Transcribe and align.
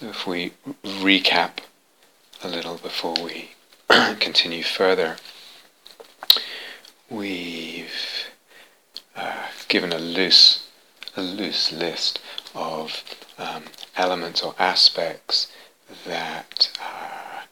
So 0.00 0.08
if 0.08 0.26
we 0.26 0.50
recap 0.82 1.58
a 2.42 2.48
little 2.48 2.78
before 2.78 3.14
we 3.22 3.50
continue 4.18 4.64
further, 4.64 5.18
we've 7.08 8.26
uh, 9.14 9.46
given 9.68 9.92
a 9.92 9.98
loose, 9.98 10.66
a 11.16 11.22
loose 11.22 11.70
list 11.70 12.20
of 12.56 13.04
um, 13.38 13.66
elements 13.96 14.42
or 14.42 14.56
aspects 14.58 15.52
that 16.04 16.76
uh, 16.82 17.42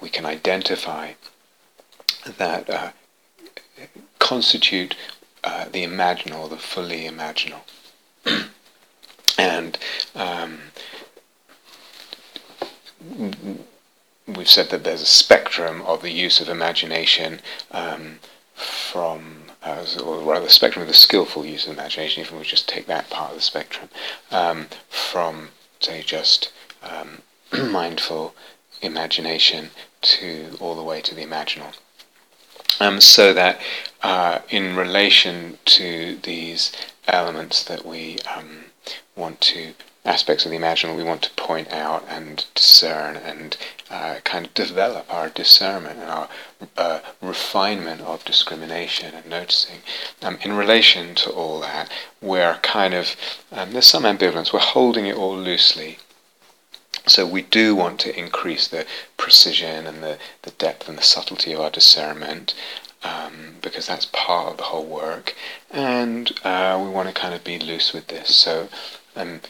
we 0.00 0.08
can 0.08 0.26
identify 0.26 1.12
that 2.38 2.68
uh, 2.68 2.90
constitute 4.18 4.96
uh, 5.44 5.66
the 5.66 5.84
imaginal 5.84 6.50
the 6.50 6.56
fully 6.56 7.02
imaginal. 7.02 7.60
and 9.38 9.78
um, 10.16 10.58
we've 14.26 14.48
said 14.48 14.70
that 14.70 14.84
there's 14.84 15.02
a 15.02 15.06
spectrum 15.06 15.82
of 15.82 16.02
the 16.02 16.10
use 16.10 16.40
of 16.40 16.48
imagination 16.48 17.40
um, 17.70 18.18
from, 18.54 19.44
uh, 19.62 19.84
or 20.04 20.18
rather, 20.20 20.44
the 20.44 20.50
spectrum 20.50 20.82
of 20.82 20.88
the 20.88 20.94
skillful 20.94 21.44
use 21.44 21.66
of 21.66 21.72
imagination, 21.72 22.22
if 22.22 22.32
we 22.32 22.42
just 22.42 22.68
take 22.68 22.86
that 22.86 23.10
part 23.10 23.30
of 23.30 23.36
the 23.36 23.42
spectrum, 23.42 23.88
um, 24.30 24.66
from, 24.88 25.48
say, 25.80 26.02
just 26.02 26.52
um, 26.82 27.22
mindful 27.72 28.34
imagination 28.80 29.70
to 30.00 30.56
all 30.60 30.74
the 30.74 30.82
way 30.82 31.00
to 31.00 31.14
the 31.14 31.24
imaginal. 31.24 31.74
Um, 32.80 33.00
so 33.00 33.32
that 33.32 33.60
uh, 34.02 34.40
in 34.48 34.76
relation 34.76 35.58
to 35.66 36.18
these 36.22 36.72
elements 37.06 37.62
that 37.64 37.84
we 37.84 38.18
um, 38.36 38.64
want 39.14 39.40
to 39.42 39.74
aspects 40.04 40.44
of 40.44 40.50
the 40.50 40.58
imaginal 40.58 40.96
we 40.96 41.04
want 41.04 41.22
to 41.22 41.30
point 41.30 41.72
out 41.72 42.04
and 42.08 42.44
discern 42.54 43.16
and 43.16 43.56
uh, 43.88 44.16
kind 44.24 44.46
of 44.46 44.54
develop 44.54 45.06
our 45.12 45.28
discernment 45.28 45.98
and 46.00 46.10
our 46.10 46.28
uh, 46.76 47.00
refinement 47.20 48.00
of 48.00 48.24
discrimination 48.24 49.14
and 49.14 49.26
noticing. 49.26 49.78
Um, 50.20 50.38
in 50.42 50.54
relation 50.54 51.14
to 51.16 51.30
all 51.30 51.60
that, 51.60 51.88
we're 52.20 52.58
kind 52.62 52.94
of, 52.94 53.14
um, 53.52 53.72
there's 53.72 53.86
some 53.86 54.02
ambivalence, 54.02 54.52
we're 54.52 54.60
holding 54.60 55.06
it 55.06 55.16
all 55.16 55.36
loosely. 55.36 55.98
So 57.06 57.26
we 57.26 57.42
do 57.42 57.74
want 57.76 58.00
to 58.00 58.18
increase 58.18 58.68
the 58.68 58.86
precision 59.16 59.86
and 59.86 60.02
the, 60.02 60.18
the 60.42 60.50
depth 60.52 60.88
and 60.88 60.98
the 60.98 61.02
subtlety 61.02 61.52
of 61.52 61.60
our 61.60 61.70
discernment. 61.70 62.54
Um, 63.04 63.56
because 63.62 63.88
that's 63.88 64.06
part 64.12 64.52
of 64.52 64.56
the 64.58 64.62
whole 64.62 64.84
work, 64.86 65.34
and 65.72 66.30
uh, 66.44 66.80
we 66.80 66.88
want 66.88 67.08
to 67.08 67.14
kind 67.14 67.34
of 67.34 67.42
be 67.42 67.58
loose 67.58 67.92
with 67.92 68.06
this. 68.06 68.32
So, 68.32 68.68
um, 69.16 69.40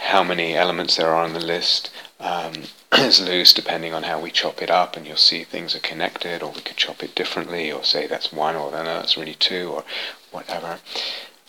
how 0.00 0.24
many 0.24 0.56
elements 0.56 0.96
there 0.96 1.10
are 1.10 1.22
on 1.22 1.34
the 1.34 1.44
list 1.44 1.90
um, 2.18 2.52
is 2.92 3.20
loose 3.20 3.52
depending 3.52 3.94
on 3.94 4.04
how 4.04 4.20
we 4.20 4.30
chop 4.30 4.62
it 4.62 4.70
up, 4.70 4.96
and 4.96 5.06
you'll 5.06 5.16
see 5.16 5.44
things 5.44 5.74
are 5.74 5.80
connected, 5.80 6.42
or 6.42 6.52
we 6.52 6.60
could 6.60 6.76
chop 6.76 7.02
it 7.02 7.14
differently, 7.14 7.70
or 7.70 7.84
say 7.84 8.06
that's 8.06 8.32
one, 8.32 8.56
or 8.56 8.70
no, 8.70 8.82
that's 8.84 9.16
really 9.16 9.34
two, 9.34 9.70
or 9.70 9.84
whatever. 10.30 10.78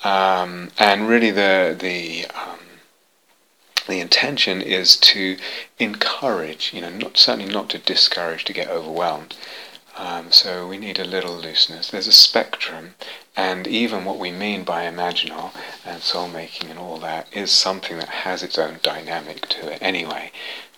Um, 0.04 0.72
and 0.78 1.08
really, 1.08 1.32
the 1.32 1.76
the 1.80 2.26
um, 2.36 2.60
the 3.88 4.00
intention 4.00 4.62
is 4.62 4.96
to 4.98 5.38
encourage, 5.80 6.74
you 6.74 6.82
know, 6.82 6.90
not 6.90 7.18
certainly 7.18 7.52
not 7.52 7.70
to 7.70 7.78
discourage, 7.78 8.44
to 8.46 8.54
get 8.54 8.70
overwhelmed. 8.70 9.36
Um, 9.98 10.32
so 10.32 10.68
we 10.68 10.78
need 10.78 11.00
a 11.00 11.04
little 11.04 11.36
looseness. 11.36 11.90
There's 11.90 12.08
a 12.08 12.14
spectrum, 12.14 12.96
and 13.36 13.68
even 13.68 14.06
what 14.06 14.20
we 14.20 14.32
mean 14.32 14.64
by 14.64 14.86
imaginal 14.86 15.52
and 15.86 16.02
soul 16.02 16.30
making 16.30 16.70
and 16.70 16.80
all 16.80 16.98
that 17.00 17.28
is 17.34 17.52
something 17.52 17.98
that 17.98 18.10
has 18.10 18.42
its 18.42 18.58
own 18.58 18.80
dynamic 18.82 19.48
to 19.50 19.72
it 19.72 19.82
anyway, 19.82 20.32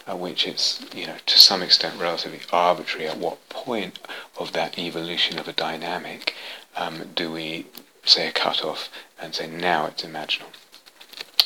uh, 0.07 0.15
which 0.15 0.47
is, 0.47 0.83
you 0.95 1.05
know, 1.05 1.17
to 1.27 1.37
some 1.37 1.61
extent 1.61 1.99
relatively 2.01 2.41
arbitrary. 2.51 3.07
At 3.07 3.17
what 3.17 3.47
point 3.49 3.99
of 4.37 4.51
that 4.53 4.79
evolution 4.79 5.37
of 5.37 5.47
a 5.47 5.53
dynamic 5.53 6.33
um, 6.75 7.09
do 7.13 7.31
we 7.31 7.67
say 8.03 8.27
a 8.27 8.31
cutoff 8.31 8.89
and 9.21 9.35
say 9.35 9.47
now 9.47 9.85
it's 9.85 10.03
imaginal? 10.03 10.47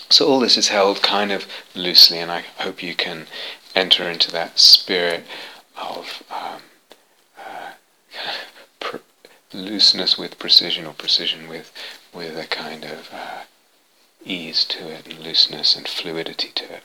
So 0.10 0.26
all 0.26 0.40
this 0.40 0.58
is 0.58 0.70
held 0.70 1.02
kind 1.02 1.34
of 1.34 1.46
loosely, 1.76 2.18
and 2.18 2.32
I 2.32 2.46
hope 2.60 2.82
you 2.82 2.96
can 2.96 3.28
enter 3.76 4.10
into 4.10 4.32
that 4.32 4.58
spirit 4.58 5.26
of. 5.76 6.24
Um, 6.32 6.62
looseness 9.54 10.18
with 10.18 10.40
precision 10.40 10.86
or 10.86 10.94
precision 10.94 11.48
with 11.48 11.72
with 12.14 12.38
a 12.38 12.48
kind 12.48 12.84
of 12.84 13.10
uh, 13.14 13.44
ease 14.26 14.66
to 14.66 14.90
it 14.90 15.06
and 15.08 15.20
looseness 15.20 15.76
and 15.76 15.88
fluidity 15.88 16.50
to 16.50 16.64
it. 16.74 16.84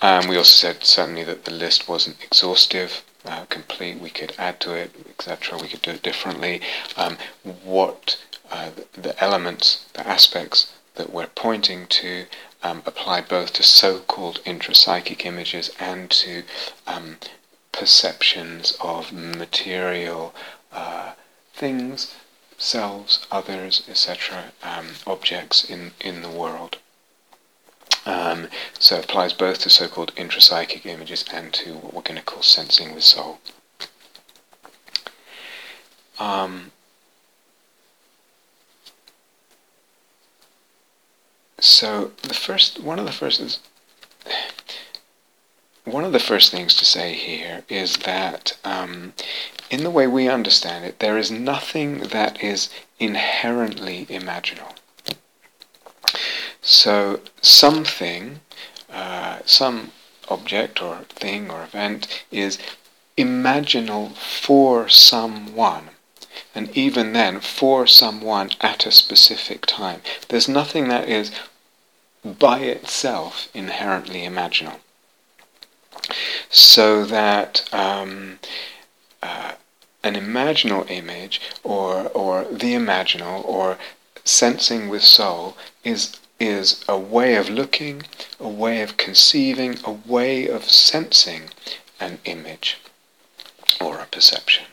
Um, 0.00 0.28
we 0.28 0.36
also 0.36 0.54
said 0.54 0.84
certainly 0.84 1.22
that 1.24 1.44
the 1.44 1.52
list 1.52 1.88
wasn't 1.88 2.22
exhaustive, 2.24 3.04
uh, 3.24 3.44
complete. 3.44 4.00
We 4.00 4.10
could 4.10 4.34
add 4.36 4.58
to 4.60 4.74
it, 4.74 4.90
etc. 5.08 5.58
We 5.58 5.68
could 5.68 5.82
do 5.82 5.92
it 5.92 6.02
differently. 6.02 6.60
Um, 6.96 7.18
what 7.62 8.18
uh, 8.50 8.70
the, 8.94 9.14
elements, 9.22 9.86
the 9.92 10.06
aspects 10.06 10.72
that 10.96 11.12
we're 11.12 11.28
pointing 11.28 11.86
to 11.86 12.26
um, 12.62 12.82
apply 12.84 13.20
both 13.22 13.52
to 13.54 13.62
so-called 13.62 14.40
intrapsychic 14.44 15.24
images 15.24 15.70
and 15.78 16.10
to 16.10 16.42
um, 16.86 17.16
perceptions 17.72 18.76
of 18.80 19.12
material 19.12 20.34
uh, 20.72 21.12
things, 21.54 22.14
selves, 22.58 23.26
others, 23.30 23.82
etc., 23.88 24.52
um, 24.62 24.88
objects 25.06 25.64
in, 25.64 25.92
in 26.00 26.22
the 26.22 26.30
world. 26.30 26.78
Um, 28.04 28.48
so 28.78 28.96
it 28.96 29.04
applies 29.04 29.32
both 29.32 29.60
to 29.60 29.70
so-called 29.70 30.14
intrapsychic 30.16 30.86
images 30.86 31.24
and 31.32 31.52
to 31.54 31.74
what 31.74 31.94
we're 31.94 32.02
going 32.02 32.18
to 32.18 32.24
call 32.24 32.42
sensing 32.42 32.94
with 32.94 33.04
soul. 33.04 33.38
Um, 36.18 36.72
so 41.60 42.12
the 42.22 42.34
first, 42.34 42.80
one 42.80 42.98
of 42.98 43.06
the 43.06 43.12
first 43.12 43.40
is 43.40 43.60
one 45.84 46.04
of 46.04 46.12
the 46.12 46.20
first 46.20 46.52
things 46.52 46.74
to 46.74 46.84
say 46.84 47.12
here 47.12 47.64
is 47.68 47.96
that 47.98 48.56
um, 48.64 49.14
in 49.68 49.82
the 49.82 49.90
way 49.90 50.06
we 50.06 50.28
understand 50.28 50.84
it, 50.84 51.00
there 51.00 51.18
is 51.18 51.30
nothing 51.30 51.98
that 51.98 52.42
is 52.42 52.68
inherently 53.00 54.06
imaginal. 54.06 54.76
So 56.60 57.20
something, 57.40 58.40
uh, 58.92 59.40
some 59.44 59.90
object 60.28 60.80
or 60.80 60.98
thing 61.08 61.50
or 61.50 61.64
event 61.64 62.24
is 62.30 62.58
imaginal 63.18 64.14
for 64.14 64.88
someone. 64.88 65.90
And 66.54 66.70
even 66.76 67.12
then, 67.12 67.40
for 67.40 67.88
someone 67.88 68.50
at 68.60 68.86
a 68.86 68.92
specific 68.92 69.66
time. 69.66 70.00
There's 70.28 70.48
nothing 70.48 70.88
that 70.88 71.08
is 71.08 71.32
by 72.24 72.60
itself 72.60 73.48
inherently 73.52 74.20
imaginal 74.20 74.78
so 76.50 77.04
that 77.04 77.68
um, 77.72 78.38
uh, 79.22 79.52
an 80.02 80.14
imaginal 80.14 80.88
image 80.90 81.40
or 81.62 82.08
or 82.08 82.44
the 82.44 82.74
imaginal 82.74 83.44
or 83.44 83.78
sensing 84.24 84.88
with 84.88 85.02
soul 85.02 85.56
is 85.84 86.18
is 86.40 86.84
a 86.88 86.98
way 86.98 87.36
of 87.36 87.48
looking, 87.48 88.02
a 88.40 88.48
way 88.48 88.82
of 88.82 88.96
conceiving, 88.96 89.78
a 89.84 89.92
way 89.92 90.48
of 90.48 90.64
sensing 90.64 91.50
an 92.00 92.18
image 92.24 92.78
or 93.80 94.00
a 94.00 94.06
perception. 94.06 94.64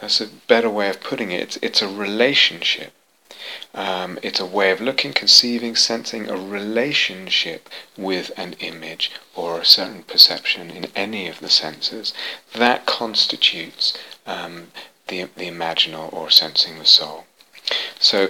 That's 0.00 0.20
a 0.20 0.28
better 0.28 0.70
way 0.70 0.88
of 0.88 1.00
putting 1.00 1.32
it. 1.32 1.40
It's, 1.40 1.58
it's 1.60 1.82
a 1.82 1.88
relationship 1.88 2.92
um, 3.74 4.18
it's 4.22 4.40
a 4.40 4.46
way 4.46 4.70
of 4.70 4.80
looking, 4.80 5.12
conceiving, 5.12 5.76
sensing 5.76 6.28
a 6.28 6.36
relationship 6.36 7.68
with 7.96 8.30
an 8.36 8.54
image 8.60 9.10
or 9.34 9.60
a 9.60 9.64
certain 9.64 10.02
perception 10.02 10.70
in 10.70 10.86
any 10.96 11.28
of 11.28 11.40
the 11.40 11.50
senses. 11.50 12.12
That 12.54 12.86
constitutes 12.86 13.96
um, 14.26 14.68
the, 15.08 15.24
the 15.36 15.48
imaginal 15.48 16.12
or 16.12 16.30
sensing 16.30 16.78
the 16.78 16.84
soul. 16.84 17.24
So 17.98 18.28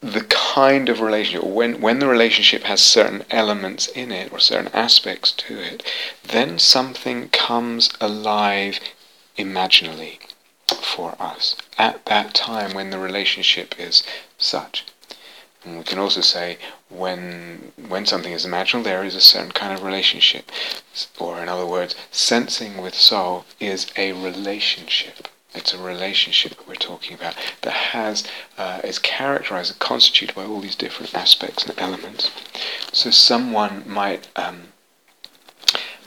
the 0.00 0.22
kind 0.22 0.88
of 0.88 1.00
relationship, 1.00 1.44
when, 1.44 1.80
when 1.80 1.98
the 1.98 2.08
relationship 2.08 2.62
has 2.62 2.80
certain 2.80 3.24
elements 3.30 3.86
in 3.88 4.10
it 4.10 4.32
or 4.32 4.38
certain 4.38 4.72
aspects 4.72 5.32
to 5.32 5.58
it, 5.58 5.82
then 6.22 6.58
something 6.58 7.28
comes 7.28 7.90
alive 8.00 8.80
imaginally 9.36 10.18
for 10.66 11.16
us 11.20 11.56
at 11.88 12.04
that 12.04 12.34
time 12.34 12.74
when 12.74 12.90
the 12.90 12.98
relationship 12.98 13.68
is 13.78 14.02
such. 14.36 14.84
And 15.64 15.78
we 15.78 15.84
can 15.84 15.98
also 15.98 16.20
say 16.20 16.58
when 16.88 17.72
when 17.92 18.04
something 18.06 18.32
is 18.32 18.46
imaginal, 18.46 18.84
there 18.84 19.04
is 19.04 19.14
a 19.14 19.20
certain 19.32 19.52
kind 19.52 19.72
of 19.72 19.82
relationship, 19.82 20.44
or 21.18 21.40
in 21.42 21.48
other 21.48 21.66
words, 21.66 21.94
sensing 22.10 22.72
with 22.82 22.94
soul 22.94 23.44
is 23.58 23.86
a 23.96 24.12
relationship 24.12 25.28
It's 25.52 25.74
a 25.74 25.78
relationship 25.78 26.56
that 26.56 26.68
we're 26.68 26.76
talking 26.76 27.14
about 27.14 27.34
that 27.62 27.72
has 27.72 28.24
uh, 28.56 28.80
is 28.84 28.98
characterized 29.00 29.78
constituted 29.80 30.34
by 30.34 30.44
all 30.44 30.60
these 30.60 30.76
different 30.76 31.14
aspects 31.14 31.64
and 31.64 31.76
elements. 31.78 32.30
So 32.92 33.10
someone 33.10 33.82
might 33.86 34.28
um, 34.36 34.69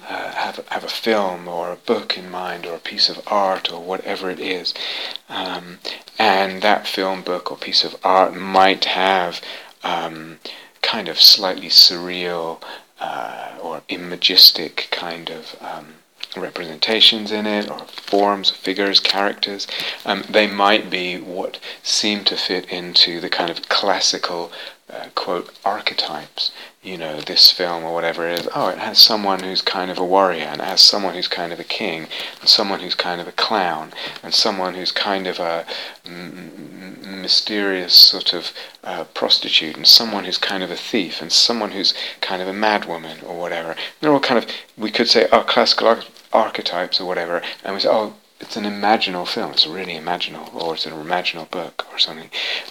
uh, 0.10 0.32
have 0.32 0.66
have 0.70 0.84
a 0.84 0.90
film 0.90 1.48
or 1.48 1.72
a 1.72 1.76
book 1.76 2.18
in 2.18 2.30
mind 2.30 2.66
or 2.66 2.76
a 2.76 2.80
piece 2.80 3.10
of 3.10 3.22
art 3.28 3.72
or 3.72 3.82
whatever 3.82 4.30
it 4.30 4.40
is, 4.40 4.74
um, 5.30 5.80
and 6.20 6.62
that 6.62 6.88
film, 6.88 7.22
book, 7.22 7.52
or 7.52 7.58
piece 7.58 7.84
of 7.84 7.96
art 8.04 8.36
might 8.36 8.86
have 8.86 9.42
um, 9.84 10.40
kind 10.82 11.08
of 11.08 11.20
slightly 11.20 11.70
surreal 11.70 12.62
uh, 13.00 13.58
or 13.62 13.82
imagistic 13.90 14.88
kind 14.92 15.30
of 15.30 15.56
um, 15.62 15.96
representations 16.38 17.32
in 17.32 17.46
it, 17.46 17.70
or 17.70 17.80
forms, 17.80 18.50
figures, 18.50 19.00
characters. 19.00 19.68
Um, 20.06 20.24
they 20.30 20.48
might 20.48 20.90
be 20.90 21.18
what 21.20 21.60
seem 21.82 22.24
to 22.26 22.38
fit 22.38 22.66
into 22.70 23.20
the 23.20 23.30
kind 23.30 23.50
of 23.50 23.68
classical, 23.70 24.52
uh, 24.90 25.08
quote, 25.16 25.52
archetypes. 25.64 26.52
You 26.82 26.98
know, 26.98 27.22
this 27.22 27.50
film 27.50 27.86
or 27.86 27.94
whatever 27.94 28.28
it 28.28 28.42
is, 28.42 28.50
oh, 28.54 28.68
it 28.68 28.78
has 28.78 29.00
someone 29.00 29.42
who's 29.42 29.62
kind 29.62 29.90
of 29.90 29.98
a 29.98 30.04
warrior, 30.04 30.44
and 30.44 30.60
it 30.60 30.66
has 30.66 30.82
someone 30.82 31.14
who's 31.14 31.30
kind 31.30 31.54
of 31.54 31.60
a 31.60 31.64
king, 31.64 32.08
and 32.42 32.50
someone 32.50 32.82
who's 32.82 32.96
kind 32.96 33.22
of 33.22 33.28
a 33.28 33.32
clown, 33.32 33.94
and 34.22 34.34
someone 34.34 34.74
who's 34.74 34.92
kind 34.92 35.26
of 35.26 35.40
a 35.40 35.66
m- 36.06 37.22
mysterious 37.22 37.94
sort 37.94 38.34
of 38.34 38.52
uh, 38.84 39.06
prostitute, 39.14 39.78
and 39.78 39.88
someone 39.88 40.26
who's 40.26 40.38
kind 40.38 40.62
of 40.62 40.72
a 40.72 40.76
thief, 40.76 41.22
and 41.22 41.32
someone 41.32 41.72
who's 41.72 41.94
kind 42.20 42.42
of 42.42 42.50
a 42.50 42.54
madwoman 42.54 43.24
or 43.24 43.40
whatever. 43.40 43.76
they're 44.02 44.12
all 44.12 44.20
kind 44.20 44.44
of, 44.44 44.50
we 44.78 44.92
could 44.92 45.08
say, 45.08 45.28
oh, 45.32 45.44
classical 45.44 46.00
archetypes 46.34 47.00
or 47.00 47.06
whatever, 47.06 47.42
and 47.64 47.74
we 47.74 47.80
say, 47.80 47.90
oh, 47.90 48.14
it's 48.44 48.58
an 48.58 48.66
imaginal 48.66 49.26
film. 49.26 49.52
It's 49.54 49.66
really 49.66 49.94
imaginal, 49.94 50.54
or 50.54 50.74
it's 50.74 50.86
an 50.86 50.92
imaginal 50.94 51.50
book 51.50 51.88
or 51.92 51.98
something. 51.98 52.30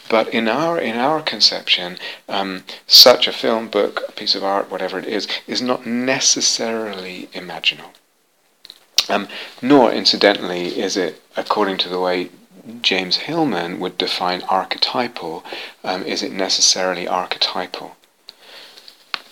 But 0.09 0.29
in 0.29 0.47
our 0.47 0.79
in 0.79 0.97
our 0.97 1.23
conception, 1.23 1.97
um, 2.29 2.65
such 2.87 3.27
a 3.27 3.33
film, 3.33 3.69
book, 3.69 4.03
a 4.09 4.13
piece 4.13 4.35
of 4.35 4.45
art, 4.45 4.71
whatever 4.71 4.99
it 4.99 5.07
is, 5.07 5.27
is 5.47 5.63
not 5.63 5.87
necessarily 5.87 7.29
imaginal. 7.33 7.91
Um, 9.09 9.29
nor, 9.63 9.91
incidentally, 9.91 10.79
is 10.79 10.97
it 10.97 11.23
according 11.37 11.79
to 11.79 11.89
the 11.89 11.99
way 11.99 12.29
James 12.81 13.17
Hillman 13.17 13.81
would 13.81 13.99
define 13.99 14.43
archetypal. 14.43 15.45
Um, 15.83 16.05
is 16.05 16.23
it 16.23 16.33
necessarily 16.33 17.09
archetypal? 17.09 17.97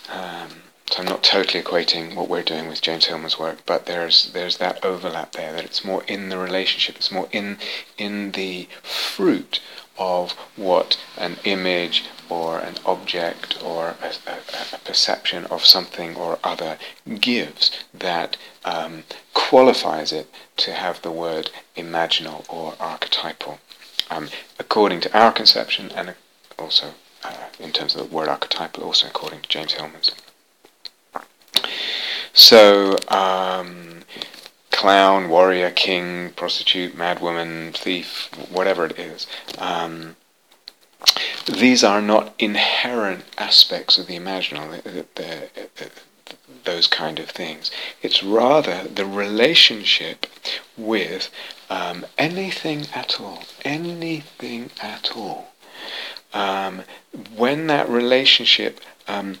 Um, 0.09 0.60
so 0.91 0.99
I'm 0.99 1.05
not 1.05 1.23
totally 1.23 1.63
equating 1.63 2.15
what 2.15 2.27
we're 2.27 2.43
doing 2.43 2.67
with 2.67 2.81
James 2.81 3.05
Hillman's 3.05 3.39
work, 3.39 3.65
but 3.65 3.85
there's 3.85 4.33
there's 4.33 4.57
that 4.57 4.83
overlap 4.83 5.31
there 5.31 5.53
that 5.53 5.63
it's 5.63 5.85
more 5.85 6.03
in 6.03 6.27
the 6.27 6.37
relationship, 6.37 6.97
it's 6.97 7.11
more 7.11 7.29
in 7.31 7.57
in 7.97 8.33
the 8.33 8.67
fruit 8.83 9.61
of 9.97 10.33
what 10.57 10.99
an 11.17 11.37
image 11.45 12.03
or 12.29 12.59
an 12.59 12.75
object 12.85 13.61
or 13.63 13.95
a, 14.01 14.13
a, 14.27 14.75
a 14.75 14.77
perception 14.79 15.45
of 15.45 15.65
something 15.65 16.15
or 16.15 16.39
other 16.43 16.77
gives 17.19 17.71
that 17.93 18.35
um, 18.65 19.03
qualifies 19.33 20.11
it 20.11 20.27
to 20.57 20.73
have 20.73 21.01
the 21.01 21.11
word 21.11 21.51
imaginal 21.77 22.43
or 22.49 22.73
archetypal, 22.79 23.59
um, 24.09 24.27
according 24.59 24.99
to 24.99 25.17
our 25.17 25.31
conception 25.31 25.89
and 25.91 26.15
also 26.59 26.93
uh, 27.23 27.47
in 27.59 27.71
terms 27.71 27.95
of 27.95 28.01
the 28.09 28.15
word 28.15 28.27
archetypal, 28.27 28.83
also 28.83 29.07
according 29.07 29.41
to 29.41 29.47
James 29.47 29.73
Hillman's. 29.73 30.11
So, 32.33 32.97
um, 33.09 34.03
clown, 34.71 35.29
warrior, 35.29 35.71
king, 35.71 36.31
prostitute, 36.31 36.95
madwoman, 36.95 37.73
thief, 37.73 38.29
whatever 38.49 38.85
it 38.85 38.97
is, 38.97 39.27
um, 39.57 40.15
these 41.45 41.83
are 41.83 42.01
not 42.01 42.33
inherent 42.39 43.25
aspects 43.37 43.97
of 43.97 44.07
the 44.07 44.15
imaginal, 44.15 44.79
those 46.63 46.87
kind 46.87 47.19
of 47.19 47.29
things. 47.29 47.71
It's 48.01 48.23
rather 48.23 48.87
the 48.87 49.05
relationship 49.05 50.25
with 50.77 51.29
um, 51.69 52.05
anything 52.17 52.85
at 52.93 53.19
all, 53.19 53.43
anything 53.65 54.69
at 54.81 55.11
all. 55.15 55.51
Um, 56.33 56.83
when 57.35 57.67
that 57.67 57.89
relationship 57.89 58.79
um, 59.07 59.37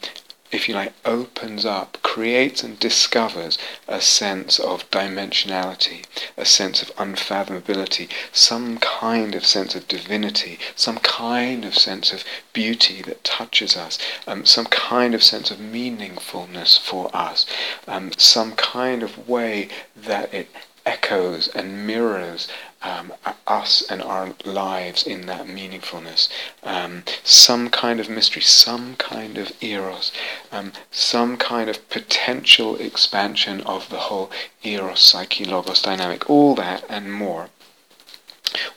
if 0.51 0.67
you 0.67 0.75
like, 0.75 0.93
opens 1.05 1.65
up, 1.65 1.97
creates 2.01 2.61
and 2.61 2.79
discovers 2.79 3.57
a 3.87 4.01
sense 4.01 4.59
of 4.59 4.89
dimensionality, 4.91 6.03
a 6.35 6.45
sense 6.45 6.81
of 6.81 6.93
unfathomability, 6.95 8.09
some 8.33 8.77
kind 8.77 9.33
of 9.33 9.45
sense 9.45 9.75
of 9.75 9.87
divinity, 9.87 10.59
some 10.75 10.97
kind 10.97 11.63
of 11.63 11.77
sense 11.77 12.11
of 12.11 12.23
beauty 12.53 13.01
that 13.01 13.23
touches 13.23 13.77
us, 13.77 13.97
um, 14.27 14.45
some 14.45 14.65
kind 14.65 15.15
of 15.15 15.23
sense 15.23 15.51
of 15.51 15.57
meaningfulness 15.57 16.77
for 16.77 17.09
us, 17.15 17.45
um, 17.87 18.11
some 18.17 18.51
kind 18.53 19.03
of 19.03 19.29
way 19.29 19.69
that 19.95 20.33
it 20.33 20.49
echoes 20.85 21.47
and 21.49 21.85
mirrors 21.85 22.47
um, 22.83 23.13
us 23.47 23.83
and 23.89 24.01
our 24.01 24.33
lives 24.45 25.03
in 25.03 25.25
that 25.27 25.45
meaningfulness. 25.45 26.29
Um, 26.63 27.03
some 27.23 27.69
kind 27.69 27.99
of 27.99 28.09
mystery, 28.09 28.41
some 28.41 28.95
kind 28.95 29.37
of 29.37 29.51
eros, 29.61 30.11
um, 30.51 30.71
some 30.89 31.37
kind 31.37 31.69
of 31.69 31.87
potential 31.89 32.75
expansion 32.77 33.61
of 33.61 33.89
the 33.89 33.97
whole 33.97 34.31
eros, 34.63 35.01
psyche, 35.01 35.45
logos 35.45 35.81
dynamic, 35.81 36.29
all 36.29 36.55
that 36.55 36.83
and 36.89 37.13
more. 37.13 37.49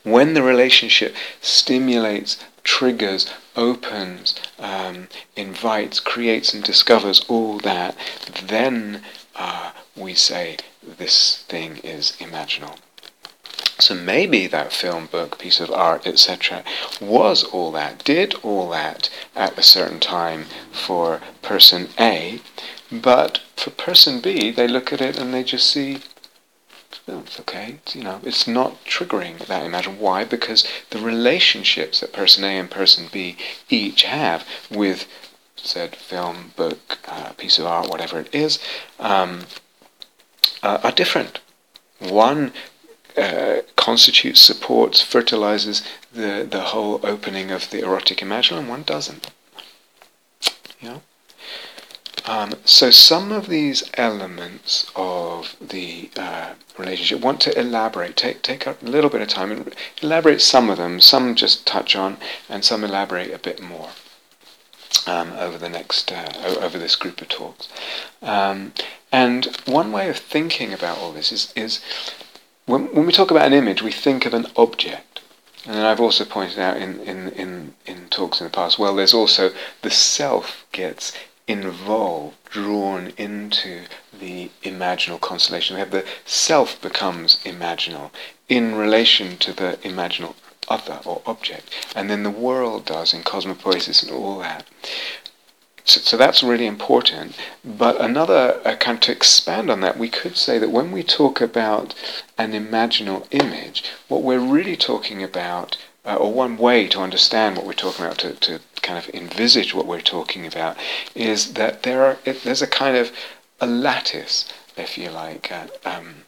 When 0.03 0.35
the 0.35 0.43
relationship 0.43 1.15
stimulates, 1.41 2.37
triggers, 2.63 3.33
opens, 3.57 4.35
um, 4.59 5.09
invites, 5.37 6.01
creates, 6.01 6.55
and 6.55 6.63
discovers 6.63 7.25
all 7.29 7.59
that, 7.59 7.97
then 8.47 9.03
uh, 9.35 9.73
we 9.97 10.15
say 10.15 10.57
this 10.83 11.45
thing 11.49 11.79
is 11.79 12.13
imaginal. 12.21 12.79
So 13.79 13.95
maybe 13.95 14.47
that 14.47 14.73
film, 14.73 15.07
book, 15.07 15.39
piece 15.39 15.59
of 15.59 15.71
art, 15.71 16.07
etc., 16.07 16.63
was 17.01 17.43
all 17.43 17.73
that, 17.73 18.05
did 18.05 18.35
all 18.43 18.71
that 18.71 19.11
at 19.35 19.59
a 19.59 19.63
certain 19.63 19.99
time 19.99 20.47
for 20.71 21.21
person 21.43 21.89
A, 21.99 22.41
but 22.93 23.41
for 23.57 23.71
person 23.71 24.21
B, 24.21 24.51
they 24.51 24.69
look 24.69 24.93
at 24.93 25.01
it 25.01 25.19
and 25.19 25.35
they 25.35 25.43
just 25.43 25.69
see, 25.69 25.99
oh, 27.09 27.21
it's 27.21 27.41
okay, 27.41 27.79
it's, 27.85 27.97
you 27.97 28.05
know, 28.05 28.21
it's 28.23 28.47
not 28.47 28.85
triggering 28.85 29.39
that 29.47 29.67
imagine. 29.67 29.99
Why? 29.99 30.25
Because 30.25 30.65
the 30.91 31.01
relationships 31.01 32.01
that 32.01 32.13
person 32.13 32.45
A 32.45 32.59
and 32.59 32.71
person 32.71 33.09
B 33.11 33.37
each 33.69 34.03
have 34.05 34.47
with 34.71 35.09
said 35.57 35.97
film, 35.97 36.53
book, 36.57 36.99
uh, 37.09 37.33
piece 37.33 37.59
of 37.59 37.67
art, 37.67 37.89
whatever 37.89 38.21
it 38.21 38.33
is, 38.33 38.59
um, 39.01 39.47
uh, 40.63 40.79
are 40.83 40.93
different. 40.93 41.41
One 41.99 42.53
uh, 43.17 43.63
constitutes, 43.77 44.41
supports, 44.41 45.01
fertilizes 45.01 45.83
the, 46.13 46.47
the 46.49 46.61
whole 46.61 47.01
opening 47.03 47.51
of 47.51 47.71
the 47.71 47.81
erotic 47.81 48.19
imaginal, 48.19 48.59
and 48.59 48.69
one 48.69 48.83
doesn't. 48.83 49.31
You 50.81 50.89
know? 50.89 51.03
Um, 52.27 52.55
so 52.65 52.91
some 52.91 53.33
of 53.33 53.49
these 53.49 53.91
elements 53.95 54.91
of 54.97 55.57
the 55.61 56.11
uh, 56.17 56.55
relationship 56.79 57.21
want 57.21 57.41
to 57.43 57.59
elaborate, 57.59 58.17
take 58.17 58.41
take 58.41 58.67
a 58.67 58.77
little 58.81 59.11
bit 59.11 59.21
of 59.21 59.29
time 59.29 59.51
and 59.51 59.75
elaborate 60.01 60.41
some 60.41 60.71
of 60.71 60.79
them. 60.79 61.01
Some 61.01 61.35
just 61.35 61.67
touch 61.67 61.95
on, 61.95 62.17
and 62.49 62.65
some 62.65 62.83
elaborate 62.83 63.33
a 63.33 63.39
bit 63.39 63.61
more 63.61 63.91
um, 65.07 65.33
over 65.35 65.59
the 65.59 65.69
next 65.69 66.11
uh, 66.11 66.33
over 66.61 66.79
this 66.79 66.97
group 66.97 67.21
of 67.21 67.29
talks. 67.29 67.69
Um, 68.23 68.73
and 69.13 69.47
one 69.67 69.93
way 69.93 70.09
of 70.09 70.17
thinking 70.17 70.73
about 70.73 70.99
all 70.99 71.13
this 71.13 71.31
is 71.31 71.53
is 71.55 71.81
when 72.67 72.95
when 72.95 73.07
we 73.07 73.13
talk 73.13 73.31
about 73.31 73.47
an 73.47 73.53
image, 73.53 73.83
we 73.83 73.93
think 73.93 74.27
of 74.27 74.35
an 74.35 74.47
object. 74.57 75.21
And 75.67 75.79
I've 75.79 76.01
also 76.01 76.25
pointed 76.27 76.59
out 76.59 76.77
in, 76.77 77.01
in, 77.01 77.31
in, 77.31 77.75
in 77.87 78.09
talks 78.11 78.39
in 78.39 78.45
the 78.45 78.51
past, 78.51 78.79
well, 78.79 78.95
there's 78.95 79.15
also 79.15 79.51
the 79.81 79.91
self 79.91 80.67
gets 80.73 81.13
involved, 81.47 82.37
drawn 82.51 83.13
into 83.17 83.85
the 84.13 84.51
imaginal 84.63 85.21
constellation. 85.21 85.77
We 85.77 85.81
have 85.81 85.91
the 85.91 86.07
self 86.27 86.81
becomes 86.81 87.39
imaginal 87.45 88.11
in 88.49 88.75
relation 88.75 89.39
to 89.39 89.53
the 89.53 89.79
imaginal 89.83 90.35
other 90.69 91.01
or 91.05 91.23
object, 91.27 91.71
and 91.95 92.09
then 92.09 92.23
the 92.23 92.31
world 92.31 92.87
does 92.87 93.13
in 93.13 93.23
cosmopoiesis 93.23 94.03
and 94.03 94.13
all 94.13 94.39
that. 94.39 94.67
So, 95.85 96.01
so 96.01 96.17
that's 96.17 96.43
really 96.43 96.67
important. 96.67 97.37
But 97.65 98.01
another, 98.01 98.61
uh, 98.65 98.77
kind 98.77 98.97
of 98.97 99.01
to 99.03 99.13
expand 99.13 99.71
on 99.71 99.81
that, 99.81 99.99
we 99.99 100.09
could 100.09 100.37
say 100.37 100.59
that 100.59 100.71
when 100.71 100.93
we 100.93 101.03
talk 101.03 101.41
about 101.41 101.95
an 102.39 102.53
imaginal 102.53 103.27
image, 103.31 103.85
what 104.09 104.23
we're 104.23 104.39
really 104.39 104.77
talking 104.77 105.23
about, 105.23 105.77
uh, 106.07 106.17
or 106.17 106.33
one 106.33 106.57
way 106.57 106.89
to 106.89 107.01
understand 107.01 107.57
what 107.57 107.67
we're 107.67 107.75
talking 107.75 108.05
about, 108.05 108.19
to, 108.19 108.33
to 108.35 108.61
kind 108.83 108.99
of 108.99 109.15
envisage 109.15 109.75
what 109.75 109.87
we're 109.87 110.01
talking 110.01 110.47
about, 110.47 110.77
is 111.15 111.55
that 111.55 111.83
there 111.83 112.05
are 112.05 112.19
it, 112.25 112.43
there's 112.43 112.63
a 112.63 112.67
kind 112.67 112.97
of 112.97 113.13
a 113.61 113.67
lattice, 113.67 114.53
if 114.77 114.99
you 114.99 115.11
like, 115.11 115.53
uh, 115.53 115.67
um, 115.85 116.24